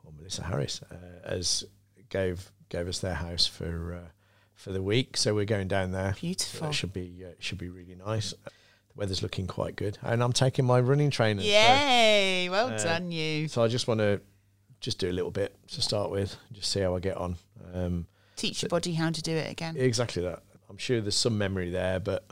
or 0.04 0.12
Melissa 0.16 0.42
Harris, 0.44 0.80
uh, 0.90 0.94
as 1.24 1.64
gave 2.08 2.50
gave 2.68 2.88
us 2.88 2.98
their 3.00 3.14
house 3.14 3.46
for 3.46 3.94
uh, 4.04 4.08
for 4.54 4.72
the 4.72 4.82
week. 4.82 5.16
So 5.16 5.34
we're 5.34 5.44
going 5.44 5.68
down 5.68 5.92
there. 5.92 6.14
So 6.14 6.20
Beautiful. 6.20 6.66
that 6.68 6.72
should 6.74 6.92
be 6.92 7.24
uh, 7.26 7.32
should 7.38 7.58
be 7.58 7.68
really 7.68 7.94
nice. 7.94 8.30
The 8.32 8.50
weather's 8.96 9.22
looking 9.22 9.46
quite 9.46 9.76
good, 9.76 9.98
and 10.02 10.22
I'm 10.22 10.32
taking 10.32 10.64
my 10.64 10.80
running 10.80 11.10
trainers. 11.10 11.44
so- 11.44 11.50
Yay! 11.50 12.48
Well 12.50 12.68
uh, 12.68 12.82
done, 12.82 13.10
you. 13.12 13.48
So, 13.48 13.62
I 13.62 13.68
just 13.68 13.88
want 13.88 14.00
to 14.00 14.20
just 14.80 14.98
do 14.98 15.08
a 15.08 15.12
little 15.12 15.30
bit 15.30 15.56
to 15.68 15.80
start 15.80 16.10
with, 16.10 16.36
just 16.52 16.70
see 16.70 16.80
how 16.80 16.94
I 16.96 16.98
get 17.00 17.16
on. 17.16 17.36
Um, 17.72 18.06
Teach 18.36 18.62
your 18.62 18.68
body 18.68 18.92
how 18.94 19.10
to 19.10 19.22
do 19.22 19.32
it 19.32 19.50
again. 19.50 19.76
exactly 19.76 20.22
that. 20.24 20.42
I'm 20.68 20.76
sure 20.78 21.00
there's 21.00 21.14
some 21.14 21.38
memory 21.38 21.70
there, 21.70 22.00
but 22.00 22.24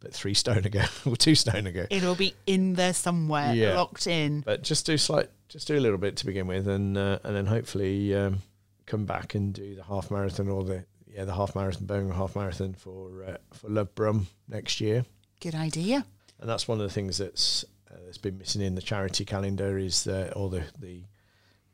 but 0.00 0.12
three 0.12 0.34
stone 0.34 0.64
ago 0.64 0.82
or 1.06 1.16
two 1.18 1.34
stone 1.34 1.66
ago. 1.66 1.86
It'll 1.90 2.14
be 2.14 2.34
in 2.46 2.74
there 2.74 2.92
somewhere, 2.94 3.54
Yeah. 3.54 3.74
locked 3.74 4.06
in. 4.06 4.40
But 4.40 4.62
just 4.62 4.86
do 4.86 4.96
slight, 4.98 5.28
just 5.48 5.68
do 5.68 5.76
a 5.76 5.80
little 5.80 5.98
bit 5.98 6.16
to 6.16 6.26
begin 6.26 6.46
with, 6.46 6.66
and 6.68 6.96
uh, 6.98 7.18
and 7.24 7.34
then 7.36 7.46
hopefully 7.46 8.14
um, 8.14 8.38
come 8.86 9.04
back 9.06 9.34
and 9.34 9.52
do 9.54 9.74
the 9.74 9.84
half 9.84 10.10
marathon 10.10 10.48
or 10.48 10.64
the 10.64 10.84
yeah 11.06 11.24
the 11.24 11.34
half 11.34 11.54
marathon, 11.54 11.86
Birmingham 11.86 12.16
half 12.16 12.34
marathon 12.36 12.74
for 12.74 13.24
uh, 13.24 13.36
for 13.52 13.68
Lovebrum 13.68 14.26
next 14.48 14.80
year. 14.80 15.04
Good 15.40 15.54
idea. 15.54 16.04
and 16.40 16.48
that's 16.48 16.66
one 16.68 16.80
of 16.80 16.86
the 16.86 16.92
things 16.92 17.18
that's 17.18 17.64
uh, 17.90 17.96
that's 18.04 18.18
been 18.18 18.38
missing 18.38 18.62
in 18.62 18.74
the 18.74 18.82
charity 18.82 19.24
calendar 19.24 19.78
is 19.78 20.04
the 20.04 20.32
all 20.32 20.48
the 20.48 20.64
the 20.78 21.02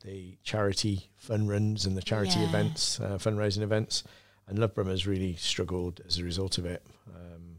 the 0.05 0.37
charity 0.43 1.11
fun 1.17 1.47
runs 1.47 1.85
and 1.87 1.97
the 1.97 2.03
charity 2.03 2.39
Yeah. 2.41 2.49
events, 2.49 2.99
uh, 3.01 3.19
fundraising 3.19 3.63
events, 3.63 4.03
and 4.49 4.59
Lovebrum 4.59 4.89
has 4.89 5.07
really 5.07 5.37
struggled 5.37 6.01
as 6.07 6.19
a 6.19 6.25
result 6.25 6.57
of 6.59 6.65
it. 6.67 6.83
Um, 7.15 7.57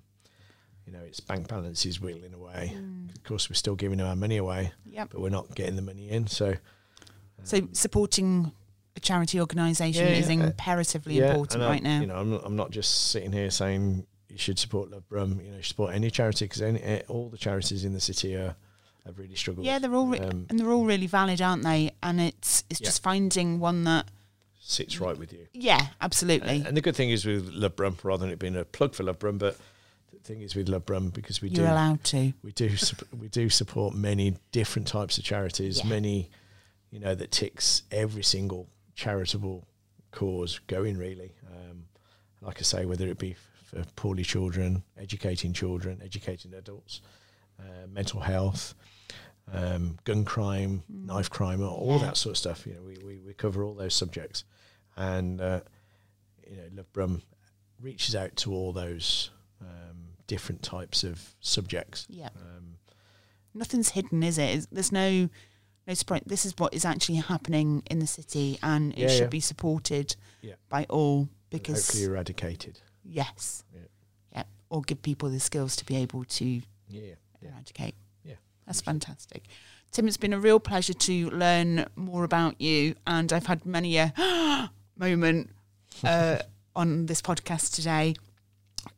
you 0.85 0.91
know, 0.91 0.99
its 1.03 1.19
bank 1.19 1.47
balance 1.47 1.85
is 1.85 2.01
whittling 2.01 2.33
away. 2.33 2.73
Mm. 2.75 3.00
Of 3.21 3.27
course, 3.27 3.49
we're 3.49 3.55
still 3.55 3.75
giving 3.75 4.01
our 4.01 4.15
money 4.15 4.37
away, 4.37 4.71
Yep. 4.89 5.09
but 5.11 5.21
we're 5.21 5.29
not 5.29 5.53
getting 5.53 5.75
the 5.75 5.81
money 5.83 6.09
in. 6.09 6.25
So, 6.25 6.55
So 7.43 7.67
supporting 7.71 8.51
a 8.95 8.99
charity 8.99 9.39
organisation 9.39 10.05
Yeah, 10.07 10.13
is 10.13 10.27
yeah. 10.27 10.33
imperatively 10.45 11.19
yeah, 11.19 11.31
important 11.31 11.61
right 11.63 11.83
now. 11.83 12.01
You 12.01 12.07
know, 12.07 12.15
I'm 12.15 12.31
not, 12.31 12.41
I'm 12.45 12.55
not 12.55 12.71
just 12.71 13.11
sitting 13.11 13.31
here 13.31 13.49
saying 13.51 14.05
you 14.29 14.37
should 14.37 14.57
support 14.57 14.89
Lovebrum. 14.89 15.43
You 15.43 15.51
know, 15.51 15.57
you 15.57 15.63
support 15.63 15.93
any 15.93 16.09
charity 16.09 16.45
because 16.45 16.61
any, 16.61 17.01
all 17.03 17.29
the 17.29 17.37
charities 17.37 17.85
in 17.85 17.93
the 17.93 17.99
city 18.01 18.35
are 18.35 18.55
have 19.05 19.17
really 19.17 19.35
struggled. 19.35 19.65
yeah, 19.65 19.77
they're 19.79 19.93
all 19.95 20.07
re- 20.07 20.19
um, 20.19 20.45
and 20.49 20.59
they're 20.59 20.71
all 20.71 20.85
really 20.85 21.07
valid, 21.07 21.41
aren't 21.41 21.63
they? 21.63 21.91
And 22.03 22.19
it's 22.21 22.63
it's 22.69 22.79
just 22.79 23.01
finding 23.03 23.59
one 23.59 23.83
that 23.85 24.07
sits 24.59 24.99
right 24.99 25.17
with 25.17 25.31
you. 25.33 25.47
yeah, 25.53 25.87
absolutely. 26.01 26.57
And, 26.57 26.67
and 26.67 26.77
the 26.77 26.81
good 26.81 26.95
thing 26.95 27.09
is 27.11 27.25
with 27.25 27.51
Lovebrum, 27.53 28.03
rather 28.03 28.21
than 28.25 28.31
it 28.31 28.39
being 28.39 28.55
a 28.55 28.63
plug 28.65 28.93
for 28.95 29.03
Lovebrum, 29.03 29.37
but 29.39 29.57
the 29.57 29.61
thing 30.31 30.41
is 30.41 30.55
with 30.55 30.67
Lovebrum 30.67 31.11
because 31.13 31.41
we 31.41 31.49
You're 31.49 31.65
do 31.67 31.71
allowed 31.73 32.03
to. 32.05 32.33
we 32.43 32.51
do 32.53 32.69
we 33.19 33.27
do 33.27 33.49
support 33.49 33.93
many 33.93 34.37
different 34.51 34.87
types 34.87 35.17
of 35.17 35.23
charities, 35.23 35.79
Yeah. 35.79 35.89
many 35.89 36.29
you 36.89 36.99
know 36.99 37.15
that 37.15 37.31
ticks 37.31 37.83
every 37.91 38.23
single 38.23 38.69
charitable 38.95 39.67
cause 40.11 40.59
going 40.67 40.97
really. 40.97 41.33
Um, 41.47 41.85
like 42.41 42.59
I 42.59 42.63
say, 42.63 42.85
whether 42.85 43.07
it 43.07 43.17
be 43.19 43.35
for 43.65 43.83
poorly 43.95 44.23
children, 44.23 44.83
educating 44.97 45.53
children, 45.53 46.01
educating 46.03 46.53
adults, 46.53 47.01
uh, 47.59 47.87
mental 47.87 48.21
health. 48.21 48.73
Um, 49.53 49.97
gun 50.05 50.23
crime, 50.23 50.83
knife 50.87 51.29
crime, 51.29 51.61
all 51.61 51.97
Yeah. 51.99 52.05
that 52.05 52.15
sort 52.17 52.31
of 52.33 52.37
stuff. 52.37 52.65
You 52.65 52.75
know, 52.75 52.83
we, 52.83 52.95
we, 53.03 53.19
we 53.19 53.33
cover 53.33 53.63
all 53.65 53.73
those 53.73 53.93
subjects, 53.93 54.45
and 54.95 55.41
uh, 55.41 55.61
you 56.49 56.55
know, 56.55 56.83
Lovebrum 56.83 57.21
reaches 57.81 58.15
out 58.15 58.33
to 58.37 58.53
all 58.53 58.71
those 58.71 59.31
um, 59.59 60.10
different 60.31 60.61
types 60.63 61.03
of 61.03 61.35
subjects. 61.41 62.07
Yeah. 62.09 62.29
Um, 62.37 62.77
Nothing's 63.53 63.89
hidden, 63.89 64.23
is 64.23 64.37
it? 64.37 64.65
There's 64.71 64.93
no 64.93 65.27
no 65.87 65.93
surprise. 65.93 66.21
This 66.25 66.45
is 66.45 66.53
what 66.57 66.73
is 66.73 66.85
actually 66.85 67.17
happening 67.17 67.83
in 67.91 67.99
the 67.99 68.07
city, 68.07 68.57
and 68.63 68.93
it 68.93 68.99
Yeah, 68.99 69.07
should 69.09 69.19
yeah. 69.31 69.39
be 69.39 69.41
supported 69.41 70.15
Yeah. 70.41 70.53
by 70.69 70.85
all 70.89 71.21
and 71.21 71.29
because 71.49 71.85
hopefully 71.87 72.05
eradicated. 72.05 72.79
yes, 73.03 73.63
Yeah. 73.73 73.81
yeah, 74.35 74.43
or 74.69 74.81
give 74.83 75.01
people 75.01 75.29
the 75.29 75.39
skills 75.39 75.75
to 75.77 75.85
be 75.85 75.95
able 75.97 76.23
to 76.39 76.45
Yeah, 76.45 76.61
yeah. 77.11 77.15
eradicate. 77.49 77.95
Yeah. 78.23 78.35
That's 78.65 78.79
fantastic. 78.79 79.47
Tim, 79.91 80.07
it's 80.07 80.15
been 80.25 80.33
a 80.33 80.39
real 80.39 80.59
pleasure 80.61 80.93
to 80.93 81.29
learn 81.31 81.85
more 81.97 82.23
about 82.23 82.61
you, 82.61 82.95
and 83.05 83.33
I've 83.33 83.47
had 83.47 83.65
many 83.65 83.97
a 83.97 84.13
moment 84.95 85.49
uh, 86.05 86.37
on 86.73 87.07
this 87.07 87.21
podcast 87.21 87.73
today. 87.73 88.15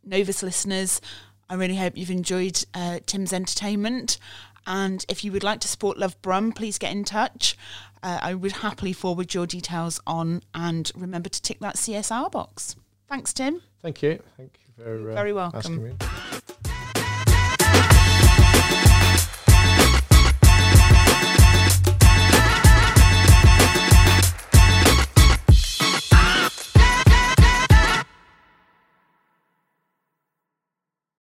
Novus 0.04 0.44
listeners, 0.44 1.02
I 1.50 1.56
really 1.56 1.76
hope 1.76 1.98
you've 1.98 2.10
enjoyed 2.12 2.64
uh, 2.74 3.00
Tim's 3.06 3.34
entertainment. 3.34 4.18
And 4.66 5.06
if 5.10 5.24
you 5.24 5.32
would 5.32 5.44
like 5.44 5.60
to 5.62 5.68
support 5.68 5.98
Love 5.98 6.20
Brum, 6.22 6.52
please 6.52 6.78
get 6.78 6.92
in 6.92 7.04
touch. 7.04 7.58
Uh, 8.02 8.20
I 8.22 8.34
would 8.34 8.52
happily 8.54 8.94
forward 8.94 9.34
your 9.34 9.46
details 9.46 10.00
on, 10.06 10.42
and 10.54 10.92
remember 10.96 11.30
to 11.30 11.42
tick 11.42 11.60
that 11.60 11.76
CSR 11.76 12.32
box. 12.32 12.76
Thanks, 13.10 13.34
Tim. 13.34 13.62
Thank 13.82 14.02
you. 14.02 14.20
Thank 14.38 14.60
you 14.60 14.84
for 14.84 15.12
uh, 15.12 15.14
Very 15.14 15.34
welcome. 15.34 15.98